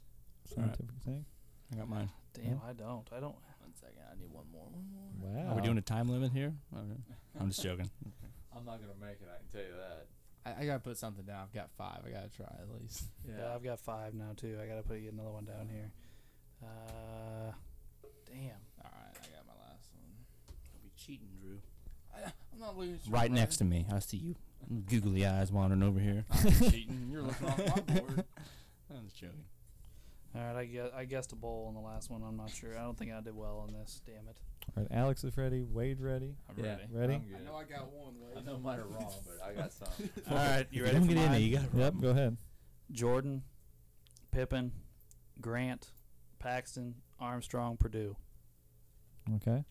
Alright. 0.58 0.76
scientific 0.78 0.96
thing. 1.04 1.26
I 1.72 1.76
got 1.78 1.90
mine. 1.90 2.10
Damn, 2.34 2.62
I 2.68 2.74
don't. 2.74 3.08
I 3.16 3.20
don't. 3.20 3.36
One 3.60 3.74
second, 3.76 4.00
I 4.10 4.16
need 4.20 4.32
one 4.32 4.46
more. 4.52 4.68
One 4.72 4.86
more. 4.94 5.44
Wow. 5.46 5.52
Are 5.52 5.56
we 5.56 5.62
doing 5.62 5.78
a 5.78 5.82
time 5.82 6.08
limit 6.10 6.32
here? 6.32 6.54
I'm 7.40 7.50
just 7.50 7.62
joking. 7.64 7.90
I'm 8.56 8.66
not 8.66 8.80
gonna 8.80 8.94
make 9.00 9.20
it. 9.22 9.28
I 9.32 9.38
can 9.38 9.48
tell 9.52 9.62
you 9.62 9.78
that. 9.78 10.08
I, 10.46 10.62
I 10.64 10.66
gotta 10.66 10.80
put 10.80 10.98
something 10.98 11.26
down. 11.26 11.44
I've 11.44 11.54
got 11.54 11.70
five. 11.78 12.00
I 12.06 12.10
gotta 12.10 12.30
try 12.30 12.46
at 12.46 12.82
least. 12.82 13.04
Yeah, 13.28 13.54
I've 13.54 13.64
got 13.64 13.80
five 13.80 14.14
now 14.14 14.32
too. 14.36 14.58
I 14.62 14.68
gotta 14.68 14.84
put 14.84 14.98
another 14.98 15.30
one 15.32 15.46
down 15.46 15.68
here. 15.72 15.92
Uh, 16.64 17.52
damn. 18.26 18.58
All 18.84 18.92
right, 18.92 19.14
I 19.16 19.28
got 19.36 19.46
my 19.46 19.54
last 19.68 19.90
one. 19.94 20.10
I'll 20.74 20.82
be 20.84 20.92
cheating, 20.96 21.28
Drew. 21.42 21.60
I, 22.16 22.32
I'm 22.54 22.60
not 22.60 22.78
looking. 22.78 22.96
at 22.96 23.06
you, 23.06 23.12
Right 23.14 23.32
next 23.32 23.58
to 23.58 23.66
me. 23.66 23.86
I 23.94 24.00
see 24.00 24.18
you. 24.18 24.36
Googly 24.90 25.26
eyes 25.26 25.52
wandering 25.52 25.84
over 25.84 26.00
here. 26.00 26.26
I'm 26.32 26.52
cheating. 26.72 27.10
You're 27.12 27.22
looking 27.22 27.48
off 27.48 27.58
my 27.60 27.66
board. 28.00 28.26
I'm 28.90 29.06
just 29.06 29.18
joking. 29.18 29.44
All 30.38 30.44
right, 30.54 30.56
I 30.62 30.66
guess 30.66 30.90
I 30.96 31.06
guessed 31.06 31.32
a 31.32 31.36
Bull 31.36 31.66
on 31.68 31.74
the 31.74 31.80
last 31.80 32.10
one. 32.12 32.22
I'm 32.22 32.38
not 32.38 32.50
sure. 32.52 32.78
I 32.78 32.84
don't 32.84 32.98
think 32.98 33.12
I 33.12 33.22
did 33.22 33.36
well 33.36 33.58
on 33.68 33.74
this. 33.74 34.02
Damn 34.06 34.28
it. 34.28 34.38
All 34.76 34.84
right, 34.84 34.88
Alex 34.92 35.24
is 35.24 35.36
ready. 35.38 35.64
Wade 35.64 36.00
ready. 36.00 36.36
I'm 36.50 36.64
Yeah. 36.64 36.72
ready. 36.76 36.84
Ready? 36.92 37.14
I'm 37.16 37.22
good. 37.28 37.48
I 37.54 37.64
got 37.64 37.92
one. 37.92 38.16
I 38.38 38.42
know 38.42 38.60
mine 38.60 38.80
are 38.80 38.86
wrong, 38.88 39.14
but 39.26 39.44
I 39.44 39.54
got 39.54 39.72
some. 39.74 39.88
All 40.30 40.36
right, 40.36 40.68
you 40.70 40.84
If 40.84 40.94
ready 40.94 40.98
don't 41.00 41.08
for 41.08 41.14
get 41.14 41.18
in 41.18 41.24
mine? 41.24 41.32
there, 41.32 41.40
you 41.42 41.58
got 41.58 41.74
a 41.74 41.78
Yep. 41.78 41.94
Go 42.02 42.10
ahead. 42.10 42.38
Jordan, 42.92 43.44
Pippen, 44.32 44.72
Grant, 45.42 45.92
Paxson, 46.40 46.96
Armstrong, 47.20 47.78
Perdue. 47.78 48.16
Okay. 49.36 49.64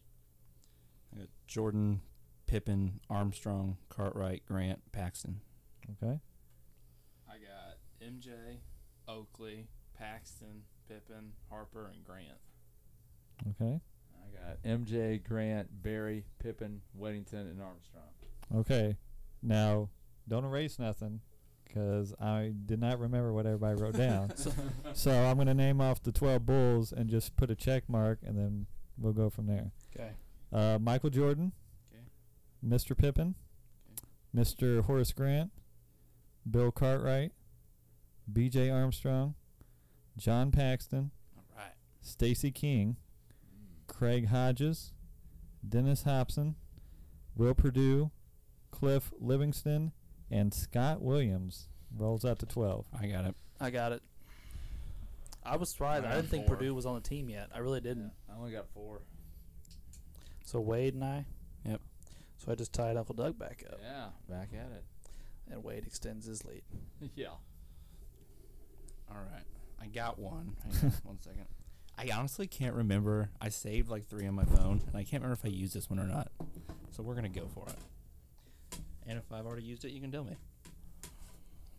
I 1.15 1.19
got 1.19 1.29
Jordan, 1.47 2.01
Pippen, 2.47 3.01
Armstrong, 3.09 3.77
Cartwright, 3.89 4.45
Grant, 4.47 4.81
Paxson. 4.93 5.41
Okay. 6.03 6.19
I 7.29 7.33
got 7.39 7.79
MJ, 8.03 8.59
Oakley, 9.09 9.69
Paxson, 9.99 10.63
Pippen, 10.89 11.33
Harper, 11.51 11.91
and 11.93 12.05
Grant. 12.05 12.39
Okay. 13.61 13.81
I 14.15 14.49
got 14.49 14.63
MJ, 14.63 15.23
Grant, 15.23 15.83
Barry, 15.83 16.25
Pippen, 16.39 16.81
Weddington, 16.99 17.51
and 17.51 17.61
Armstrong. 17.63 18.05
Okay. 18.55 18.97
Now, 19.43 19.91
don't 20.29 20.45
erase 20.45 20.79
nothing, 20.79 21.21
because 21.65 22.13
I 22.21 22.53
did 22.65 22.81
not 22.81 22.99
remember 22.99 23.33
what 23.33 23.47
everybody 23.47 23.81
wrote 23.81 23.97
down. 23.97 24.33
so 24.95 25.11
I'm 25.13 25.37
going 25.37 25.47
to 25.49 25.55
name 25.55 25.81
off 25.81 26.03
the 26.03 26.13
12 26.13 26.47
Bulls 26.47 26.93
and 26.93 27.09
just 27.09 27.37
put 27.37 27.51
a 27.51 27.55
check 27.55 27.89
mark, 27.89 28.19
and 28.25 28.37
then 28.37 28.67
we'll 28.99 29.13
go 29.13 29.31
from 29.31 29.47
there. 29.47 29.73
Okay. 29.95 30.11
Uh, 30.53 30.79
Michael 30.81 31.11
Jordan, 31.11 31.53
Okay. 31.93 32.05
Mr. 32.77 32.97
Pippen, 32.97 33.35
Mr. 34.35 34.83
Horace 34.85 35.13
Grant, 35.13 35.51
Bill 36.49 36.71
Cartwright, 36.71 37.33
B.J. 38.33 38.71
Armstrong, 38.71 39.35
John 40.17 40.51
Paxson, 40.51 41.11
All 41.37 41.45
right. 41.57 41.73
Stacy 42.01 42.51
King, 42.51 42.97
mm. 42.97 43.87
Craig 43.87 44.29
Hodges, 44.29 44.93
Dennis 45.67 46.03
Hopson, 46.05 46.57
Will 47.37 47.55
Perdue, 47.55 48.11
Cliff 48.71 49.13
Levingston, 49.23 49.93
and 50.31 50.53
Scott 50.53 51.03
Williams. 51.03 51.69
Rolls 51.97 52.25
out 52.25 52.39
to 52.41 52.47
12. 52.47 52.87
I 52.99 53.07
got 53.07 53.25
it. 53.27 53.35
I 53.61 53.71
got 53.71 53.93
it. 53.93 54.03
I 55.45 55.57
was 55.57 55.71
surprised. 55.71 56.05
I 56.05 56.13
I, 56.13 56.15
didn't 56.17 56.29
think 56.29 56.47
four. 56.47 56.57
Perdue 56.57 56.75
was 56.75 56.85
on 56.87 56.95
the 56.97 57.01
team 57.01 57.29
yet. 57.31 57.49
I 57.55 57.59
really 57.59 57.81
didn't. 57.81 58.11
I 58.29 58.37
only 58.37 58.53
got 58.53 58.69
four. 58.75 59.03
So 60.45 60.61
Wade 60.61 60.95
and 60.95 61.05
I. 61.05 61.25
Yep. 61.65 61.81
So 62.39 62.53
I 62.53 62.55
just 62.55 62.73
tied 62.73 62.97
Uncle 62.97 63.15
Doug 63.15 63.39
back 63.39 63.65
up, 63.71 63.79
Yeah, 63.83 64.07
back 64.29 64.49
at 64.53 64.73
it. 64.73 64.85
and 65.51 65.63
Wade 65.65 65.85
extends 65.87 66.27
his 66.27 66.45
lead. 66.45 66.63
yeah. 67.15 67.29
All 69.09 69.17
right. 69.17 69.45
I 69.81 69.87
got 69.87 70.19
one. 70.19 70.57
Hang 70.63 70.73
on 70.85 70.93
one 71.05 71.19
second. 71.21 71.47
I 71.99 72.11
honestly 72.15 72.47
can't 72.47 72.75
remember. 72.75 73.31
I 73.41 73.49
saved 73.49 73.89
like 73.89 74.07
three 74.07 74.27
on 74.27 74.35
my 74.35 74.45
phone, 74.45 74.83
and 74.87 74.95
I 74.97 75.03
can't 75.03 75.23
remember 75.23 75.33
if 75.33 75.45
I 75.45 75.49
used 75.49 75.75
this 75.75 75.89
one 75.89 75.99
or 75.99 76.05
not. 76.07 76.29
So 76.91 77.03
we're 77.03 77.15
gonna 77.15 77.29
go 77.29 77.47
for 77.49 77.67
it. 77.69 78.79
And 79.07 79.19
if 79.19 79.33
I've 79.33 79.47
already 79.47 79.63
used 79.63 79.85
it, 79.85 79.93
you 79.93 80.01
can 80.01 80.11
tell 80.11 80.25
me. 80.25 80.37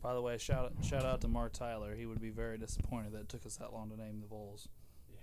By 0.01 0.13
the 0.13 0.21
way, 0.21 0.37
shout 0.37 0.71
shout 0.83 1.05
out 1.05 1.21
to 1.21 1.27
Mark 1.27 1.53
Tyler. 1.53 1.95
He 1.95 2.05
would 2.05 2.21
be 2.21 2.29
very 2.29 2.57
disappointed 2.57 3.11
that 3.13 3.21
it 3.21 3.29
took 3.29 3.45
us 3.45 3.57
that 3.57 3.73
long 3.73 3.89
to 3.89 3.97
name 3.97 4.19
the 4.21 4.27
Bulls. 4.27 4.69
Yeah. 5.09 5.17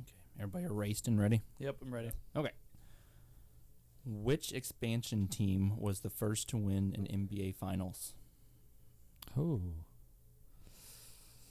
Okay. 0.00 0.12
Everybody 0.40 0.64
erased 0.64 1.08
and 1.08 1.20
ready. 1.20 1.42
Yep, 1.58 1.76
I'm 1.82 1.94
ready. 1.94 2.10
Okay. 2.34 2.50
Which 4.04 4.52
expansion 4.52 5.28
team 5.28 5.78
was 5.78 6.00
the 6.00 6.10
first 6.10 6.48
to 6.48 6.56
win 6.56 6.94
an 6.96 7.06
NBA 7.06 7.54
Finals? 7.54 8.14
Oh, 9.38 9.60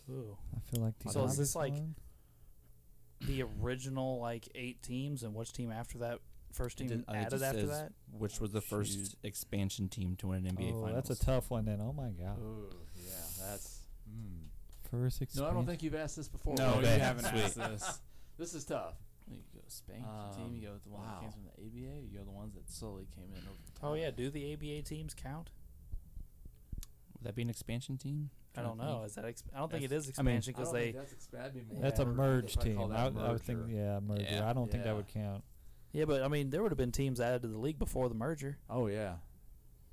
Ooh. 0.09 0.37
I 0.55 0.59
feel 0.71 0.81
like 0.83 0.97
the 0.99 1.09
So 1.11 1.23
is 1.25 1.37
this 1.37 1.55
like- 1.55 1.73
one. 1.73 1.95
The 3.21 3.43
original 3.43 4.19
like 4.19 4.49
eight 4.55 4.81
teams, 4.81 5.21
and 5.21 5.35
which 5.35 5.53
team 5.53 5.71
after 5.71 5.99
that? 5.99 6.19
First 6.53 6.79
team 6.79 6.87
did- 6.87 7.05
uh, 7.07 7.11
added 7.13 7.43
after 7.43 7.67
that. 7.67 7.93
Which 8.11 8.39
was 8.41 8.51
the 8.51 8.61
first 8.61 8.93
Shoot. 8.93 9.15
expansion 9.23 9.89
team 9.89 10.15
to 10.17 10.27
win 10.27 10.45
an 10.45 10.55
NBA 10.57 10.71
oh, 10.73 10.81
Finals? 10.81 11.07
that's 11.07 11.21
a 11.21 11.25
tough 11.25 11.49
one 11.51 11.65
then. 11.65 11.79
Oh 11.81 11.93
my 11.93 12.09
god. 12.09 12.39
Ooh, 12.39 12.69
yeah, 12.95 13.11
that's. 13.39 13.81
Mm. 14.09 14.47
First 14.89 15.21
No, 15.21 15.23
expansion. 15.25 15.51
I 15.51 15.53
don't 15.53 15.65
think 15.67 15.83
you've 15.83 15.95
asked 15.95 16.17
this 16.17 16.27
before. 16.27 16.55
No, 16.55 16.73
Okay, 16.75 16.95
you 16.95 16.99
haven't 16.99 17.25
sweet. 17.25 17.41
asked 17.43 17.55
this. 17.57 17.99
This 18.37 18.53
is 18.55 18.65
tough. 18.65 18.95
You 19.27 19.37
go 19.53 19.61
Spank 19.67 20.03
Um, 20.03 20.33
team. 20.35 20.55
You 20.55 20.67
go 20.67 20.73
with 20.73 20.83
the 20.83 20.89
one 20.89 21.03
wow. 21.03 21.13
that 21.13 21.21
came 21.21 21.31
from 21.31 21.43
the 21.43 21.51
ABA. 21.51 21.97
Or 21.99 22.01
you 22.01 22.17
go 22.17 22.23
the 22.25 22.31
ones 22.31 22.55
that 22.55 22.69
slowly 22.69 23.07
came 23.15 23.31
in 23.31 23.47
over 23.47 23.57
the 23.63 23.85
Oh 23.87 23.93
yeah, 23.93 24.09
do 24.11 24.29
the 24.31 24.51
ABA 24.51 24.81
teams 24.81 25.13
count? 25.13 25.51
Would 27.13 27.23
that 27.23 27.35
be 27.35 27.43
an 27.43 27.49
expansion 27.49 27.97
team? 27.97 28.31
I 28.57 28.61
don't 28.63 28.77
know. 28.77 28.83
Mm-hmm. 28.83 29.05
Is 29.05 29.15
that? 29.15 29.25
Exp- 29.25 29.43
I 29.55 29.59
don't 29.59 29.71
think 29.71 29.83
it 29.85 29.89
That's- 29.89 30.07
is 30.09 30.19
I 30.19 30.21
mean- 30.23 30.35
expansion 30.37 30.53
because 30.53 30.71
don't 30.73 30.81
they. 30.81 30.91
that's, 30.91 31.13
ex- 31.13 31.29
more 31.71 31.81
That's 31.81 31.99
a 31.99 32.05
mer- 32.05 32.13
merge 32.13 32.51
if 32.55 32.59
I 32.59 32.63
team. 32.63 32.75
call 32.77 32.91
I, 32.91 33.09
that 33.09 33.21
I 33.21 33.31
would 33.31 33.41
think, 33.41 33.59
merger. 33.59 33.71
yeah, 33.73 33.99
merger. 33.99 34.25
Yeah. 34.29 34.49
I 34.49 34.53
don't 34.53 34.69
think 34.71 34.83
that 34.83 34.89
Yeah. 34.89 34.95
would 34.95 35.07
count. 35.07 35.43
Yeah, 35.93 36.05
but 36.05 36.21
I 36.23 36.27
mean, 36.27 36.49
there 36.49 36.61
would 36.61 36.71
have 36.71 36.77
been 36.77 36.91
teams 36.91 37.19
added 37.21 37.41
to 37.43 37.47
the 37.47 37.57
league 37.57 37.79
before 37.79 38.07
the 38.09 38.15
merger. 38.15 38.57
Oh 38.69 38.87
yeah, 38.87 39.15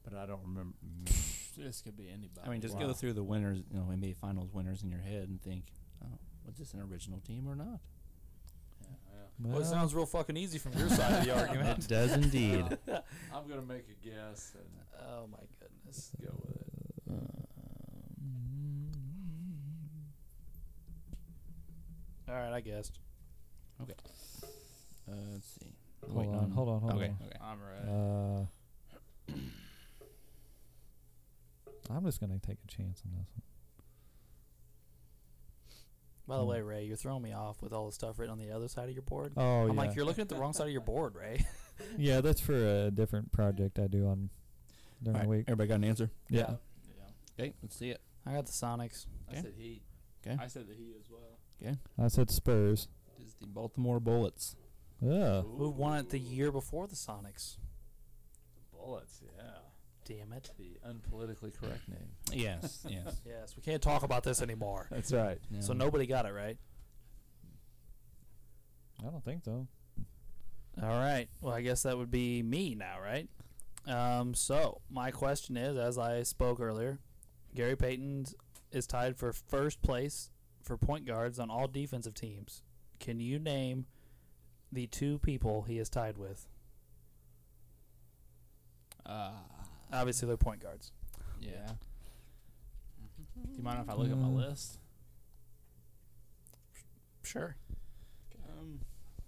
but 0.05 0.15
I 0.15 0.27
don't 0.27 0.43
remember. 0.43 0.77
This 1.57 1.83
could 1.83 1.97
be 1.97 2.09
anybody. 2.09 2.47
I 2.47 2.51
mean, 2.51 2.61
just 2.61 2.77
Wow. 2.77 2.87
go 2.87 2.93
through 2.93 3.15
the 3.15 3.25
winners, 3.25 3.59
you 3.69 3.77
know, 3.81 3.87
NBA 3.93 4.15
Finals 4.15 4.53
winners 4.53 4.85
in 4.85 4.91
your 4.91 5.01
head 5.01 5.29
and 5.29 5.43
think, 5.43 5.65
oh, 6.05 6.19
was 6.47 6.55
this 6.57 6.73
an 6.73 6.81
original 6.81 7.19
team 7.19 7.49
or 7.49 7.57
not? 7.57 7.81
Well, 9.41 9.59
it 9.61 9.67
sounds 9.67 9.93
real 9.95 10.07
fucking 10.07 10.37
easy 10.37 10.59
from 10.59 10.73
your 10.75 10.89
side 10.89 11.15
of 11.21 11.25
the 11.25 11.37
argument. 11.39 11.81
It 11.85 11.89
does 11.89 12.13
indeed. 12.13 12.65
I'm 13.35 13.49
gonna 13.49 13.63
make 13.63 13.87
a 13.89 14.05
guess 14.09 14.53
and 14.55 14.69
Oh 15.09 15.27
my 15.31 15.39
goodness. 15.61 16.11
go 16.21 16.29
with 16.47 16.57
it. 16.61 16.68
All 22.29 22.35
right, 22.35 22.53
I 22.53 22.61
guessed. 22.61 22.99
Uh, 23.81 23.87
let's 25.33 25.47
see. 25.61 25.73
Hold 26.05 26.17
waiting 26.17 26.35
on, 26.35 26.51
hold 26.51 26.69
on, 26.69 26.81
hold 26.81 26.93
okay, 26.95 27.07
on. 27.09 27.17
okay. 27.27 27.39
I'm 27.41 27.59
ready. 27.63 27.89
Uh, 29.31 29.35
I'm 31.95 32.05
just 32.05 32.21
gonna 32.21 32.39
take 32.39 32.59
a 32.63 32.69
chance 32.71 33.03
on 33.07 33.13
this 33.19 33.29
one. 33.35 33.43
By 36.27 36.37
the 36.37 36.43
Hmm. 36.43 36.49
way, 36.51 36.61
Ray, 36.61 36.85
you're 36.85 36.97
throwing 36.99 37.23
me 37.23 37.33
off 37.33 37.63
with 37.63 37.73
all 37.73 37.87
the 37.87 37.93
stuff 37.93 38.19
written 38.19 38.33
on 38.33 38.39
the 38.39 38.51
other 38.55 38.69
side 38.69 38.89
of 38.91 38.95
your 38.95 39.03
board. 39.03 39.33
Oh 39.37 39.63
I'm 39.63 39.69
yeah, 39.69 39.75
like, 39.75 39.97
you're 39.97 40.05
looking 40.05 40.21
at 40.23 40.29
the 40.29 40.37
wrong 40.37 40.53
side 40.53 40.67
of 40.67 40.73
your 40.73 40.83
board, 40.83 41.15
Ray. 41.15 41.47
yeah. 41.97 42.21
That's 42.21 42.41
for 42.41 42.55
a 42.87 42.91
different 42.91 43.33
project 43.33 43.79
I 43.79 43.87
do 43.87 44.07
on 44.07 44.29
during 45.03 45.17
All 45.17 45.23
the 45.23 45.29
week. 45.29 45.45
Everybody 45.49 45.69
got 45.69 45.75
an 45.77 45.85
answer? 45.85 46.11
Yeah. 46.29 46.41
yeah. 46.41 46.55
Okay, 47.41 47.55
let's 47.63 47.77
see 47.77 47.91
it. 47.91 48.03
I 48.27 48.33
got 48.35 48.45
the 48.45 48.53
Sonics. 48.53 49.07
I 49.31 49.37
said 49.37 49.55
Heat. 49.57 49.81
Okay. 50.27 50.37
I 50.39 50.49
said 50.49 50.69
the 50.69 50.75
Heat 50.75 50.97
as 51.01 51.09
well. 51.11 51.38
I 51.99 52.09
said 52.09 52.31
Spurs. 52.31 52.89
It 53.19 53.25
is 53.25 53.35
the 53.41 53.47
Baltimore 53.47 54.01
Bullets. 54.01 54.57
Yeah. 55.01 55.43
Who 55.43 55.71
won 55.71 55.99
it 55.99 56.11
the 56.11 56.19
year 56.19 56.51
before 56.51 56.87
the 56.87 56.95
Sonics? 56.95 57.57
The 58.55 58.77
Bullets. 58.77 59.21
Yeah. 59.37 59.43
Damn 60.05 60.33
it. 60.33 60.51
The 60.57 60.79
unpolitically 60.89 61.53
correct 61.55 61.89
name. 61.89 62.09
Yes, 62.33 62.87
yes. 62.89 63.21
Yes, 63.27 63.55
we 63.57 63.63
can't 63.63 63.83
talk 63.83 64.03
about 64.03 64.23
this 64.23 64.41
anymore. 64.41 64.87
That's 64.91 65.13
right. 65.13 65.39
So 65.61 65.73
nobody 65.73 66.07
got 66.07 66.25
it 66.27 66.33
right. 66.33 66.57
I 69.01 69.11
don't 69.11 69.25
think 69.25 69.45
so. 69.45 69.67
All 70.83 70.89
right. 70.89 71.29
Well, 71.41 71.55
I 71.55 71.61
guess 71.61 71.83
that 71.83 71.99
would 71.99 72.11
be 72.11 72.43
me 72.43 72.75
now, 72.75 72.97
right? 73.03 73.29
Um, 73.87 74.35
so 74.35 74.81
my 74.91 75.11
question 75.11 75.57
is, 75.57 75.77
as 75.77 75.99
I 75.99 76.23
spoke 76.23 76.61
earlier, 76.61 76.99
Gary 77.55 77.77
Payton 77.77 78.27
is 78.73 78.87
tied 78.87 79.17
for 79.17 79.33
first 79.33 79.83
place 79.83 80.31
for 80.69 80.77
point 80.77 81.07
guards 81.07 81.39
on 81.41 81.51
all 81.51 81.67
defensive 81.67 82.15
teams. 82.15 82.63
Can 83.01 83.19
you 83.21 83.39
name 83.39 83.87
the 84.71 84.87
two 84.87 85.19
people 85.19 85.63
he 85.63 85.79
is 85.79 85.89
tied 85.89 86.17
with? 86.19 86.47
Uh, 89.05 89.31
Obviously, 89.93 90.29
they're 90.29 90.37
point 90.37 90.61
guards. 90.63 90.93
yeah. 91.41 91.73
Do 93.51 93.57
you 93.57 93.63
mind 93.63 93.81
if 93.81 93.89
I 93.89 93.95
look 93.95 94.11
at 94.11 94.19
my 94.19 94.29
Mm. 94.29 94.37
list? 94.37 94.79
Sure. 97.23 97.57
Um, 98.51 98.81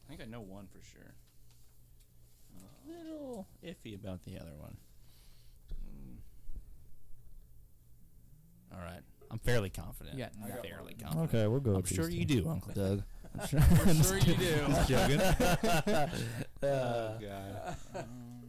I 0.05 0.09
think 0.09 0.20
I 0.20 0.24
know 0.26 0.41
one 0.43 0.66
for 0.66 0.82
sure. 0.82 1.14
A 2.57 2.88
little 2.91 3.47
iffy 3.62 3.95
about 3.95 4.22
the 4.24 4.38
other 4.38 4.55
one. 4.57 4.76
Mm. 5.86 6.18
All 8.72 8.80
right, 8.80 9.03
I'm 9.31 9.39
fairly 9.39 9.70
confident. 9.70 10.18
Yeah, 10.18 10.28
I'm 10.43 10.49
got 10.51 10.66
fairly 10.66 10.95
confident. 11.01 11.28
Okay, 11.35 11.47
we'll 11.47 11.61
go. 11.61 11.70
I'm 11.70 11.76
with 11.76 11.87
these 11.87 11.97
sure 11.97 12.09
two. 12.09 12.16
you 12.16 12.24
do, 12.24 12.49
Uncle 12.49 12.72
Doug. 12.72 13.03
I'm 13.41 13.47
sure, 13.47 13.61
I'm 13.87 14.03
sure 14.03 14.18
you 14.18 14.35
do. 14.35 14.57
Just 14.66 14.89
joking. 14.89 15.20
Uh, 15.20 16.09
God. 16.62 17.76
Um, 17.97 18.43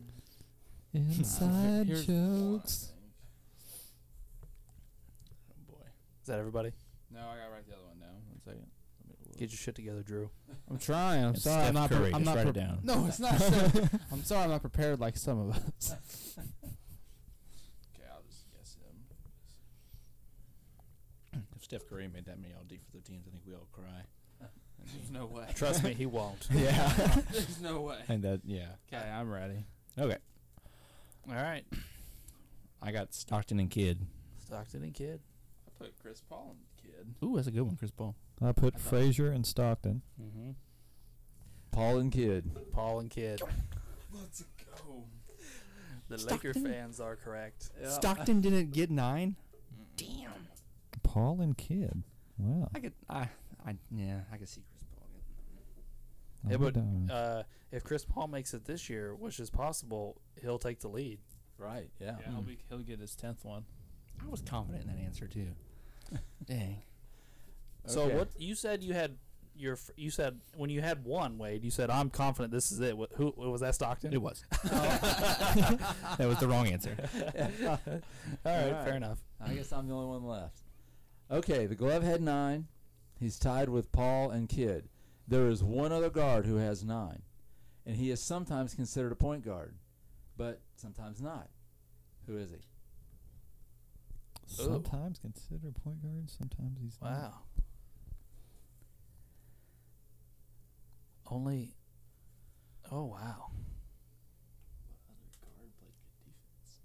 Inside 0.93 1.87
here's 1.87 2.05
jokes. 2.05 2.91
Oh 5.49 5.55
boy. 5.69 5.85
is 6.21 6.27
that 6.27 6.37
everybody? 6.39 6.73
No, 7.09 7.19
I 7.21 7.37
gotta 7.37 7.51
write 7.53 7.65
the 7.67 7.75
other 7.75 7.85
one 7.87 7.99
down. 7.99 8.09
One 8.27 8.41
second. 8.43 8.65
Let 9.07 9.07
me 9.07 9.15
look. 9.25 9.37
Get 9.37 9.51
your 9.51 9.57
shit 9.57 9.75
together, 9.75 10.01
Drew. 10.03 10.29
I'm 10.69 10.77
trying. 10.79 11.23
I'm 11.23 11.33
It's 11.35 11.43
sorry. 11.43 11.61
Steph 11.63 11.67
I'm 11.69 11.73
not. 11.75 11.89
pre- 11.89 11.97
Curry. 11.97 12.13
I'm 12.13 12.23
Just 12.23 12.25
not 12.25 12.35
write 12.35 12.47
it 12.47 12.59
down. 12.59 12.79
No, 12.83 13.05
it's 13.07 13.19
not. 13.19 13.35
Steph. 13.39 13.93
I'm 14.11 14.23
sorry. 14.25 14.43
I'm 14.43 14.49
not 14.49 14.61
prepared 14.61 14.99
like 14.99 15.15
some 15.15 15.39
of 15.39 15.55
us. 15.55 15.95
okay, 17.95 18.07
I'll 18.11 18.23
just 18.27 18.51
guess 18.51 18.75
him. 18.75 18.95
If 21.55 21.60
Steph 21.71 21.87
Curry 21.87 22.09
made 22.09 22.25
that 22.25 22.37
many 22.37 22.53
all 22.53 22.65
defensive 22.67 23.01
teams, 23.05 23.23
I 23.25 23.31
think 23.31 23.43
we 23.47 23.53
all 23.53 23.65
cry. 23.71 23.85
There's 24.93 25.09
no 25.09 25.25
way. 25.25 25.45
Trust 25.55 25.85
me, 25.85 25.93
he 25.93 26.05
won't. 26.17 26.49
yeah. 26.51 26.91
There's 27.31 27.61
no 27.61 27.79
way. 27.79 27.99
and 28.09 28.21
that, 28.23 28.41
yeah. 28.43 28.71
Okay, 28.93 29.01
I'm 29.09 29.31
ready. 29.31 29.63
Okay. 29.97 30.17
All 31.29 31.35
right. 31.35 31.63
I 32.81 32.91
got 32.91 33.13
Stockton 33.13 33.57
and 33.57 33.69
Kidd. 33.69 34.05
Stockton 34.45 34.83
and 34.83 34.93
Kidd. 34.93 35.21
I 35.65 35.71
put 35.81 35.93
Chris 35.97 36.21
Paul 36.27 36.57
and 36.57 36.91
Kidd. 36.91 37.15
Ooh, 37.23 37.37
that's 37.37 37.47
a 37.47 37.51
good 37.51 37.61
one, 37.61 37.77
Chris 37.77 37.91
Paul. 37.91 38.17
I 38.41 38.51
put 38.51 38.75
I 38.75 38.77
Frazier 38.77 39.31
and 39.31 39.45
Stockton. 39.47 40.01
Mm-hmm. 40.21 40.51
Paul 41.71 41.99
and 41.99 42.11
Kidd. 42.11 42.51
Paul 42.73 42.99
and 42.99 43.09
Kidd. 43.09 43.41
Let's 44.13 44.43
go. 44.75 45.05
The 46.09 46.17
Stockton? 46.17 46.51
Laker 46.51 46.69
fans 46.69 46.99
are 46.99 47.15
correct. 47.15 47.69
Stockton 47.87 48.41
didn't 48.41 48.71
get 48.71 48.91
nine? 48.91 49.37
Damn. 49.95 50.31
Paul 51.11 51.41
and 51.41 51.57
Kidd. 51.57 52.03
Wow. 52.37 52.69
I 52.73 52.79
could, 52.79 52.93
I, 53.09 53.27
I, 53.65 53.75
yeah, 53.93 54.21
I 54.31 54.37
could 54.37 54.47
see 54.47 54.61
Chris 54.71 54.85
Paul 54.95 55.07
getting 56.47 56.61
Yeah, 56.61 56.67
I 56.67 57.09
but 57.09 57.13
uh, 57.13 57.43
if 57.71 57.83
Chris 57.83 58.05
Paul 58.05 58.27
makes 58.29 58.53
it 58.53 58.63
this 58.63 58.89
year, 58.89 59.13
which 59.13 59.37
is 59.41 59.49
possible, 59.49 60.21
he'll 60.41 60.57
take 60.57 60.79
the 60.79 60.87
lead. 60.87 61.19
Right. 61.57 61.89
Yeah. 61.99 62.15
Yeah, 62.21 62.31
he'll, 62.31 62.41
be, 62.43 62.59
he'll 62.69 62.79
get 62.79 63.01
his 63.01 63.13
tenth 63.13 63.43
one. 63.43 63.65
I 64.25 64.29
was 64.29 64.41
confident 64.41 64.85
in 64.85 64.95
that 64.95 65.03
answer, 65.03 65.27
too. 65.27 65.47
Dang. 66.45 66.81
So 67.87 68.03
Okay. 68.03 68.15
what 68.15 68.29
you 68.37 68.55
said 68.55 68.81
you 68.81 68.93
had 68.93 69.17
your 69.53 69.77
you 69.97 70.11
said 70.11 70.39
when 70.55 70.69
you 70.69 70.79
had 70.81 71.03
one 71.03 71.37
Wade, 71.37 71.63
you 71.65 71.71
said 71.71 71.89
I'm 71.89 72.09
confident 72.09 72.53
this 72.53 72.71
is 72.71 72.79
it. 72.79 72.95
What, 72.97 73.11
who 73.15 73.33
was 73.35 73.59
that 73.61 73.75
Stockton? 73.75 74.13
It 74.13 74.21
was. 74.21 74.45
that 74.63 76.19
was 76.19 76.39
the 76.39 76.47
wrong 76.47 76.67
answer. 76.67 76.95
All 77.15 77.31
right, 77.31 77.79
All 78.45 78.71
right. 78.71 78.85
fair 78.85 78.95
enough. 78.95 79.19
I 79.43 79.53
guess 79.53 79.73
I'm 79.73 79.87
the 79.87 79.93
only 79.93 80.07
one 80.07 80.23
left. 80.23 80.61
Okay, 81.31 81.65
the 81.65 81.75
glove 81.75 82.03
had 82.03 82.21
nine. 82.21 82.67
He's 83.17 83.39
tied 83.39 83.69
with 83.69 83.91
Paul 83.91 84.31
and 84.31 84.49
Kidd. 84.49 84.89
There 85.27 85.47
is 85.47 85.63
one 85.63 85.91
other 85.91 86.09
guard 86.09 86.45
who 86.45 86.57
has 86.57 86.83
nine, 86.83 87.21
and 87.85 87.95
he 87.95 88.11
is 88.11 88.21
sometimes 88.21 88.73
considered 88.73 89.13
a 89.13 89.15
point 89.15 89.45
guard, 89.45 89.75
but 90.35 90.59
sometimes 90.75 91.21
not. 91.21 91.47
Who 92.27 92.37
is 92.37 92.51
he? 92.51 92.57
Sometimes 94.45 95.19
considered 95.19 95.73
a 95.77 95.79
point 95.79 96.01
guard. 96.01 96.29
Sometimes 96.29 96.77
he's 96.81 96.97
not. 97.01 97.11
Wow. 97.11 97.33
Only. 101.29 101.75
Oh 102.91 103.05
wow. 103.05 103.51
What 105.05 105.15
other 105.15 105.31
guard 105.39 105.71
played 105.77 105.77
good 105.79 105.93
defense? 106.27 106.81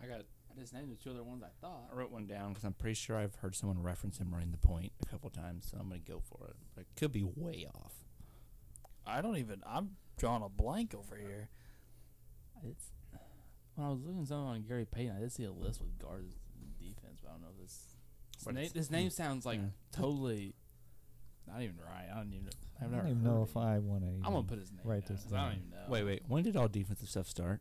I 0.00 0.06
got. 0.06 0.26
I 0.56 0.60
just 0.60 0.72
named 0.72 0.90
the 0.92 0.96
two 0.96 1.10
other 1.10 1.24
ones 1.24 1.42
I 1.42 1.48
thought. 1.60 1.88
I 1.92 1.96
wrote 1.96 2.10
one 2.10 2.26
down 2.26 2.50
because 2.50 2.64
I'm 2.64 2.74
pretty 2.74 2.94
sure 2.94 3.16
I've 3.16 3.34
heard 3.36 3.54
someone 3.56 3.82
reference 3.82 4.18
him 4.18 4.32
running 4.32 4.52
the 4.52 4.58
point 4.58 4.92
a 5.02 5.06
couple 5.06 5.28
times, 5.30 5.66
so 5.70 5.78
I'm 5.80 5.88
gonna 5.88 6.00
go 6.00 6.20
for 6.20 6.48
it. 6.50 6.56
But 6.74 6.82
it 6.82 6.86
could 6.96 7.12
be 7.12 7.24
way 7.24 7.66
off. 7.74 7.92
I 9.06 9.20
don't 9.20 9.36
even. 9.36 9.62
I'm 9.66 9.96
drawing 10.16 10.42
a 10.42 10.48
blank 10.48 10.94
over 10.94 11.16
here. 11.16 11.48
It's 12.62 12.90
when 13.74 13.86
I 13.86 13.90
was 13.90 14.00
looking 14.04 14.24
something 14.24 14.46
on 14.46 14.62
Gary 14.62 14.84
Payton, 14.86 15.16
I 15.16 15.20
did 15.20 15.32
see 15.32 15.44
a 15.44 15.52
list 15.52 15.80
with 15.80 15.98
guards 15.98 16.36
and 16.60 16.78
defense, 16.78 17.18
but 17.22 17.30
I 17.30 17.32
don't 17.32 17.42
know 17.42 17.48
if 17.56 17.60
this. 17.60 17.96
His, 18.36 18.44
But 18.44 18.54
na- 18.54 18.60
it's- 18.60 18.72
his 18.74 18.90
name 18.90 19.08
hmm. 19.08 19.10
sounds 19.10 19.44
like 19.44 19.58
yeah. 19.60 19.66
totally 19.92 20.54
not 21.46 21.60
even 21.62 21.76
right. 21.76 22.06
I 22.12 22.16
don't 22.18 22.32
even. 22.32 22.48
I've 22.80 22.86
I 22.88 22.96
don't 22.96 23.06
even 23.06 23.16
heard 23.18 23.24
know 23.24 23.40
it. 23.42 23.50
if 23.50 23.56
I 23.56 23.78
want 23.80 24.02
to. 24.02 24.08
I'm 24.26 24.32
gonna 24.32 24.44
put 24.44 24.58
his 24.60 24.70
name. 24.70 24.80
write 24.84 25.06
down, 25.06 25.16
this 25.16 25.24
'cause 25.24 25.32
I 25.32 25.44
don't 25.48 25.56
even 25.58 25.70
know. 25.70 25.84
Wait, 25.88 26.04
wait. 26.04 26.22
When 26.28 26.42
did 26.44 26.56
all 26.56 26.68
defensive 26.68 27.08
stuff 27.08 27.26
start? 27.28 27.60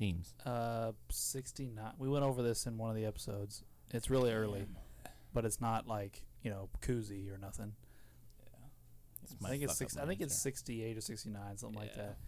Teams. 0.00 0.34
Uh, 0.46 0.92
69. 1.10 1.92
We 1.98 2.08
went 2.08 2.24
over 2.24 2.42
this 2.42 2.66
in 2.66 2.76
one 2.78 2.90
of 2.90 2.96
the 2.96 3.04
episodes. 3.04 3.62
It's 3.92 4.08
really 4.10 4.32
early, 4.32 4.66
but 5.34 5.44
it's 5.44 5.60
not 5.60 5.86
like 5.86 6.22
you 6.42 6.50
know 6.50 6.68
Cousy 6.80 7.30
or 7.32 7.36
nothing. 7.38 7.74
Yeah. 8.42 8.66
This 9.22 9.36
I 9.38 9.42
might 9.42 9.50
think 9.50 9.62
it's 9.64 9.72
fuck 9.72 9.78
six. 9.90 9.96
up 9.98 10.04
I 10.04 10.06
think 10.06 10.20
it's 10.22 10.32
answer. 10.32 10.40
68 10.42 10.96
or 10.96 11.00
69, 11.02 11.56
something 11.58 11.78
like 11.78 11.90
Yeah. 11.96 12.02
that. 12.02 12.18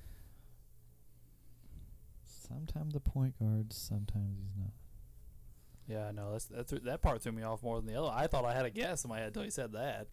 Sometimes 2.24 2.92
the 2.92 3.00
point 3.00 3.38
guard. 3.38 3.72
Sometimes 3.72 4.36
he's 4.38 4.56
not. 4.58 4.72
Yeah, 5.88 6.08
I 6.08 6.12
know. 6.12 6.32
That's 6.32 6.44
that. 6.46 6.68
Th- 6.68 6.82
that 6.82 7.02
part 7.02 7.22
threw 7.22 7.32
me 7.32 7.42
off 7.42 7.62
more 7.62 7.76
than 7.80 7.86
the 7.92 7.98
other. 8.00 8.10
I 8.12 8.26
thought 8.26 8.44
I 8.44 8.54
had 8.54 8.66
a 8.66 8.70
guess 8.70 9.04
in 9.04 9.08
my 9.08 9.18
head 9.18 9.28
until 9.28 9.42
he 9.42 9.50
said 9.50 9.72
that. 9.72 10.08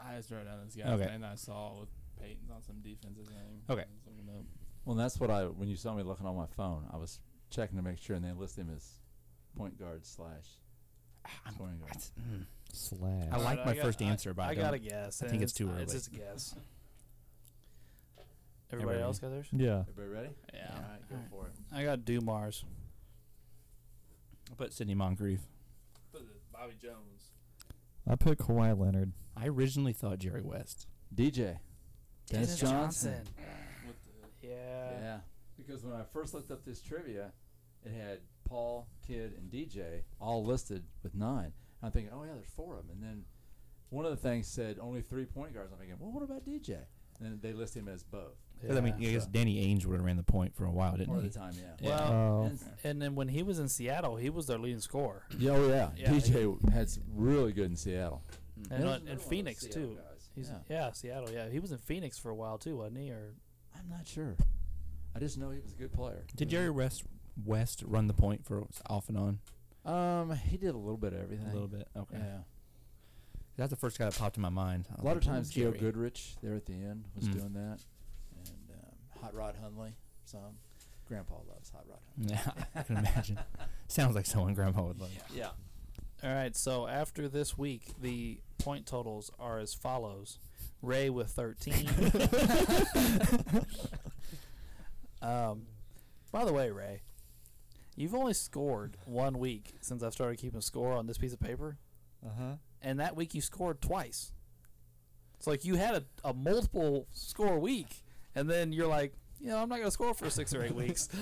I 0.00 0.16
just 0.16 0.30
wrote 0.30 0.44
down 0.44 0.64
this 0.64 0.74
guy's 0.76 0.86
Okay. 1.00 1.06
name 1.10 1.20
that 1.22 1.32
I 1.32 1.34
saw 1.34 1.78
with 1.80 1.88
Payton's 2.20 2.50
on 2.50 2.62
some 2.62 2.76
defensive 2.80 3.28
name. 3.28 3.62
Okay. 3.68 3.82
I 3.82 3.84
was 3.92 4.06
looking 4.06 4.28
up. 4.30 4.44
Well, 4.84 4.96
that's 4.96 5.20
what 5.20 5.30
I. 5.30 5.44
When 5.44 5.68
you 5.68 5.76
saw 5.76 5.94
me 5.94 6.02
looking 6.02 6.26
on 6.26 6.36
my 6.36 6.46
phone, 6.56 6.84
I 6.92 6.96
was 6.96 7.20
checking 7.50 7.76
to 7.76 7.82
make 7.82 7.98
sure, 7.98 8.16
and 8.16 8.24
they 8.24 8.32
list 8.32 8.56
him 8.58 8.70
as 8.74 8.88
point 9.56 9.78
guard 9.78 10.04
slash 10.06 10.46
I'm, 11.46 11.54
scoring 11.54 11.78
guard. 11.78 11.90
it's- 11.90 12.12
mm. 12.20 12.44
Slash. 12.72 13.28
I 13.32 13.36
All 13.36 13.42
like 13.42 13.58
right, 13.58 13.66
my 13.66 13.74
got- 13.74 13.84
first 13.84 14.00
I- 14.00 14.04
answer, 14.06 14.32
but 14.32 14.42
I, 14.42 14.50
I 14.50 14.54
got 14.54 14.74
a 14.74 14.78
guess. 14.78 15.20
I 15.22 15.26
and 15.26 15.30
think 15.32 15.42
it's 15.42 15.52
too 15.52 15.68
early. 15.68 15.82
It's 15.82 15.92
early. 15.92 15.98
just 16.00 16.08
a 16.08 16.16
guess. 16.16 16.54
Everybody 18.72 18.98
Everybody 18.98 19.02
else 19.02 19.18
got 19.18 19.30
theirs? 19.30 19.48
Yeah. 19.52 19.80
Everybody 19.88 20.08
ready? 20.08 20.28
Yeah. 20.54 20.70
All 20.70 20.76
right, 20.82 21.08
go 21.08 21.14
Alright. 21.16 21.30
for 21.30 21.46
it. 21.48 21.52
I 21.76 21.82
got 21.82 22.04
Dumars. 22.04 22.64
I 24.50 24.54
put 24.54 24.72
Sidney 24.72 24.94
Moncrief. 24.94 25.40
Put 26.12 26.22
Bobby 26.52 26.74
Jones. 26.80 27.32
I 28.08 28.14
put 28.14 28.38
Kawhi 28.38 28.78
Leonard. 28.78 29.12
I 29.36 29.48
originally 29.48 29.92
thought 29.92 30.20
Jerry 30.20 30.42
West. 30.42 30.86
DJ. 31.12 31.58
Dennis 32.28 32.58
Johnson. 32.60 33.24
With 34.50 34.96
the 34.96 34.96
Yeah. 34.96 35.00
Yeah. 35.00 35.18
Because 35.56 35.84
when 35.84 35.94
I 35.94 36.02
first 36.12 36.34
looked 36.34 36.50
up 36.50 36.64
this 36.64 36.80
trivia, 36.80 37.32
it 37.84 37.92
had 37.92 38.18
Paul, 38.44 38.88
Kidd, 39.06 39.34
and 39.38 39.50
DJ 39.50 40.02
all 40.20 40.44
listed 40.44 40.84
with 41.02 41.14
nine. 41.14 41.52
I'm 41.82 41.92
thinking, 41.92 42.12
oh 42.14 42.24
yeah, 42.24 42.32
there's 42.34 42.48
four 42.56 42.78
of 42.78 42.86
them. 42.86 42.96
And 43.00 43.02
then 43.02 43.24
one 43.90 44.04
of 44.04 44.10
the 44.10 44.16
things 44.16 44.46
said 44.48 44.78
only 44.80 45.02
three 45.02 45.24
point 45.26 45.54
guards. 45.54 45.72
I'm 45.72 45.78
thinking, 45.78 45.96
well, 45.98 46.12
what 46.12 46.22
about 46.22 46.44
DJ? 46.46 46.78
And 47.20 47.40
they 47.42 47.52
list 47.52 47.76
him 47.76 47.88
as 47.88 48.02
both. 48.02 48.36
'Cause, 48.66 48.76
I 48.76 48.80
mean, 48.82 48.92
I 48.94 48.98
guess 49.12 49.26
Danny 49.26 49.64
Ainge 49.66 49.86
would 49.86 49.96
have 49.96 50.04
ran 50.04 50.18
the 50.18 50.22
point 50.22 50.54
for 50.54 50.66
a 50.66 50.70
while, 50.70 50.92
didn't 50.92 51.06
Part 51.08 51.20
he? 51.22 51.26
of 51.28 51.32
the 51.32 51.38
time, 51.38 51.54
yeah. 51.56 51.86
Well, 51.88 52.12
Oh. 52.12 52.42
And- 52.44 52.60
and 52.84 53.00
then 53.02 53.14
when 53.14 53.28
he 53.28 53.42
was 53.42 53.58
in 53.58 53.68
Seattle, 53.68 54.16
he 54.16 54.28
was 54.28 54.46
their 54.48 54.58
leading 54.58 54.80
scorer. 54.80 55.24
yeah, 55.38 55.52
oh 55.52 55.68
yeah. 55.68 55.90
Yeah, 55.96 56.10
DJ 56.12 56.70
had 56.70 56.82
s- 56.82 56.98
really 57.14 57.52
good 57.54 57.70
in 57.70 57.76
Seattle. 57.76 58.22
And, 58.56 58.66
There's 58.66 58.80
uh, 58.80 58.82
another 58.82 58.96
and 58.96 59.04
one 59.04 59.12
of 59.12 59.18
those 59.20 59.28
Phoenix, 59.28 59.60
Seattle 59.62 59.82
too. 59.82 59.94
guys. 59.96 60.30
He's 60.34 60.50
yeah. 60.50 60.58
yeah. 60.68 60.92
Seattle. 60.92 61.30
Yeah, 61.30 61.48
he 61.48 61.58
was 61.58 61.72
in 61.72 61.78
Phoenix 61.78 62.18
for 62.18 62.28
a 62.30 62.34
while 62.34 62.58
too, 62.58 62.76
wasn't 62.76 62.98
he? 62.98 63.10
Or 63.10 63.32
I'm 63.80 63.88
not 63.88 64.06
sure. 64.06 64.36
I 65.14 65.18
just 65.18 65.38
know 65.38 65.50
he 65.50 65.58
was 65.60 65.72
a 65.72 65.76
good 65.76 65.92
player. 65.92 66.24
Did 66.36 66.50
Jerry 66.50 66.70
West 66.70 67.04
West 67.44 67.82
run 67.86 68.06
the 68.06 68.14
point 68.14 68.44
for 68.44 68.64
off 68.88 69.08
and 69.08 69.16
on 69.18 69.38
Um, 69.84 70.36
he 70.36 70.56
did 70.58 70.74
a 70.74 70.78
little 70.78 70.96
bit 70.98 71.12
of 71.14 71.20
everything. 71.22 71.46
a 71.48 71.52
little 71.52 71.68
bit? 71.68 71.88
Okay, 71.96 72.16
Yeah. 72.18 72.40
that's 73.56 73.70
the 73.70 73.76
first 73.76 73.98
guy 73.98 74.04
that 74.06 74.16
popped 74.18 74.36
in 74.36 74.42
my 74.42 74.48
mind. 74.50 74.88
A 74.98 75.02
lot 75.02 75.16
of 75.16 75.22
like, 75.24 75.32
"Ooh, 75.32 75.36
times, 75.36 75.50
Joe 75.50 75.70
Jerry." 75.70 75.78
Goodrich 75.78 76.36
there 76.42 76.54
at 76.54 76.66
the 76.66 76.74
end 76.74 77.06
was 77.14 77.28
Mm. 77.28 77.32
doing 77.32 77.52
that, 77.54 77.84
and 78.36 78.70
um, 78.72 79.20
Hot 79.22 79.34
Rod 79.34 79.56
Hundley. 79.56 79.96
Some 80.24 80.58
Grandpa 81.06 81.40
loves 81.48 81.70
Hot 81.70 81.86
Rod 81.88 81.98
Hundley. 82.14 82.34
Yeah, 82.34 82.64
I 82.74 82.82
can 82.82 82.96
imagine. 82.98 83.40
Sounds 83.88 84.14
like 84.14 84.26
someone 84.26 84.54
Grandpa 84.54 84.82
would 84.86 85.00
love. 85.00 85.10
Yeah. 85.34 85.50
all 86.22 86.34
right. 86.34 86.54
So 86.54 86.86
after 86.86 87.26
this 87.28 87.56
week, 87.58 87.94
the 88.00 88.40
point 88.58 88.86
totals 88.86 89.30
are 89.38 89.58
as 89.58 89.72
follows: 89.74 90.38
Ray 90.82 91.10
with 91.10 91.30
thirteen. 91.30 91.88
um, 95.22 95.62
by 96.32 96.44
the 96.44 96.52
way, 96.52 96.70
Ray, 96.70 97.02
you've 97.96 98.14
only 98.14 98.32
scored 98.34 98.96
one 99.04 99.38
week 99.38 99.74
since 99.80 100.02
I've 100.02 100.12
started 100.12 100.38
keeping 100.38 100.60
score 100.60 100.92
on 100.92 101.06
this 101.06 101.18
piece 101.18 101.32
of 101.32 101.40
paper, 101.40 101.76
Uh 102.24 102.30
huh. 102.38 102.52
and 102.82 102.98
that 103.00 103.16
week 103.16 103.34
you 103.34 103.40
scored 103.40 103.80
twice. 103.82 104.32
It's 105.36 105.46
like 105.46 105.64
you 105.64 105.76
had 105.76 105.94
a, 105.94 106.04
a 106.24 106.34
multiple 106.34 107.06
score 107.12 107.58
week, 107.58 108.02
and 108.34 108.48
then 108.48 108.72
you're 108.72 108.86
like, 108.86 109.14
you 109.40 109.48
know, 109.48 109.58
I'm 109.58 109.68
not 109.68 109.78
gonna 109.78 109.90
score 109.90 110.14
for 110.14 110.28
six 110.30 110.54
or 110.54 110.62
eight 110.64 110.74
weeks. 110.74 111.08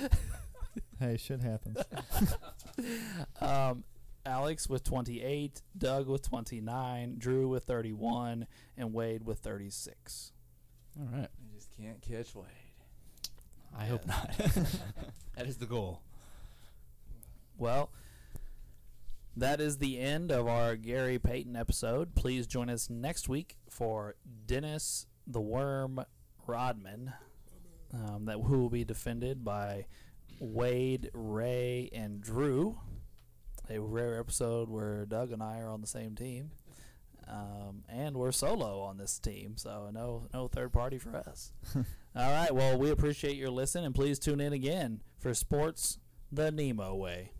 Hey, 1.01 1.17
shit 1.17 1.41
happens. 1.43 1.79
Um, 3.41 3.85
Alex 4.29 4.69
with 4.69 4.85
28, 4.85 5.63
Doug 5.77 6.07
with 6.07 6.23
29, 6.23 7.17
Drew 7.19 7.49
with 7.49 7.65
31, 7.65 8.47
and 8.77 8.93
Wade 8.93 9.25
with 9.25 9.39
36. 9.39 10.33
All 10.99 11.09
right. 11.11 11.29
You 11.41 11.55
just 11.55 11.71
can't 11.77 12.01
catch 12.03 12.35
Wade. 12.35 12.47
I 13.77 13.87
hope 13.87 14.07
not. 14.07 14.37
that 15.37 15.47
is 15.47 15.57
the 15.57 15.67
goal. 15.67 16.03
Well, 17.57 17.91
that 19.37 19.61
is 19.61 19.79
the 19.79 19.99
end 19.99 20.31
of 20.31 20.47
our 20.47 20.77
Gary 20.77 21.19
Payton 21.19 21.57
episode. 21.57 22.15
Please 22.15 22.47
join 22.47 22.69
us 22.69 22.91
next 22.91 23.29
week 23.29 23.57
for 23.71 24.15
Dennis 24.47 25.07
the 25.27 25.41
Worm 25.41 26.05
Rodman, 26.47 27.13
um, 27.93 28.25
that 28.27 28.39
who 28.39 28.59
will 28.59 28.71
be 28.71 28.85
defended 28.85 29.45
by 29.45 29.87
Wade, 30.41 31.11
Ray, 31.13 31.91
and 31.93 32.21
Drew. 32.21 32.79
A 33.71 33.79
rare 33.79 34.19
episode 34.19 34.71
where 34.71 35.05
Doug 35.05 35.31
and 35.31 35.43
I 35.43 35.61
are 35.61 35.69
on 35.69 35.83
the 35.83 35.87
same 35.87 36.15
team, 36.15 36.53
um, 37.29 37.85
and 37.89 38.17
we're 38.17 38.33
solo 38.33 38.81
on 38.81 38.97
this 38.97 39.19
team, 39.19 39.57
so 39.57 39.91
no 39.93 40.27
no 40.33 40.49
third 40.49 40.73
party 40.73 40.99
for 40.99 41.15
us. 41.17 41.53
All 41.77 41.85
right, 42.15 42.55
well 42.55 42.79
we 42.79 42.91
appreciate 42.91 43.37
your 43.37 43.51
listen, 43.51 43.85
and 43.85 43.95
please 43.95 44.19
tune 44.19 44.41
in 44.41 44.55
again 44.55 45.03
for 45.19 45.35
Sports 45.35 45.99
the 46.33 46.51
Nemo 46.51 46.95
Way. 46.95 47.33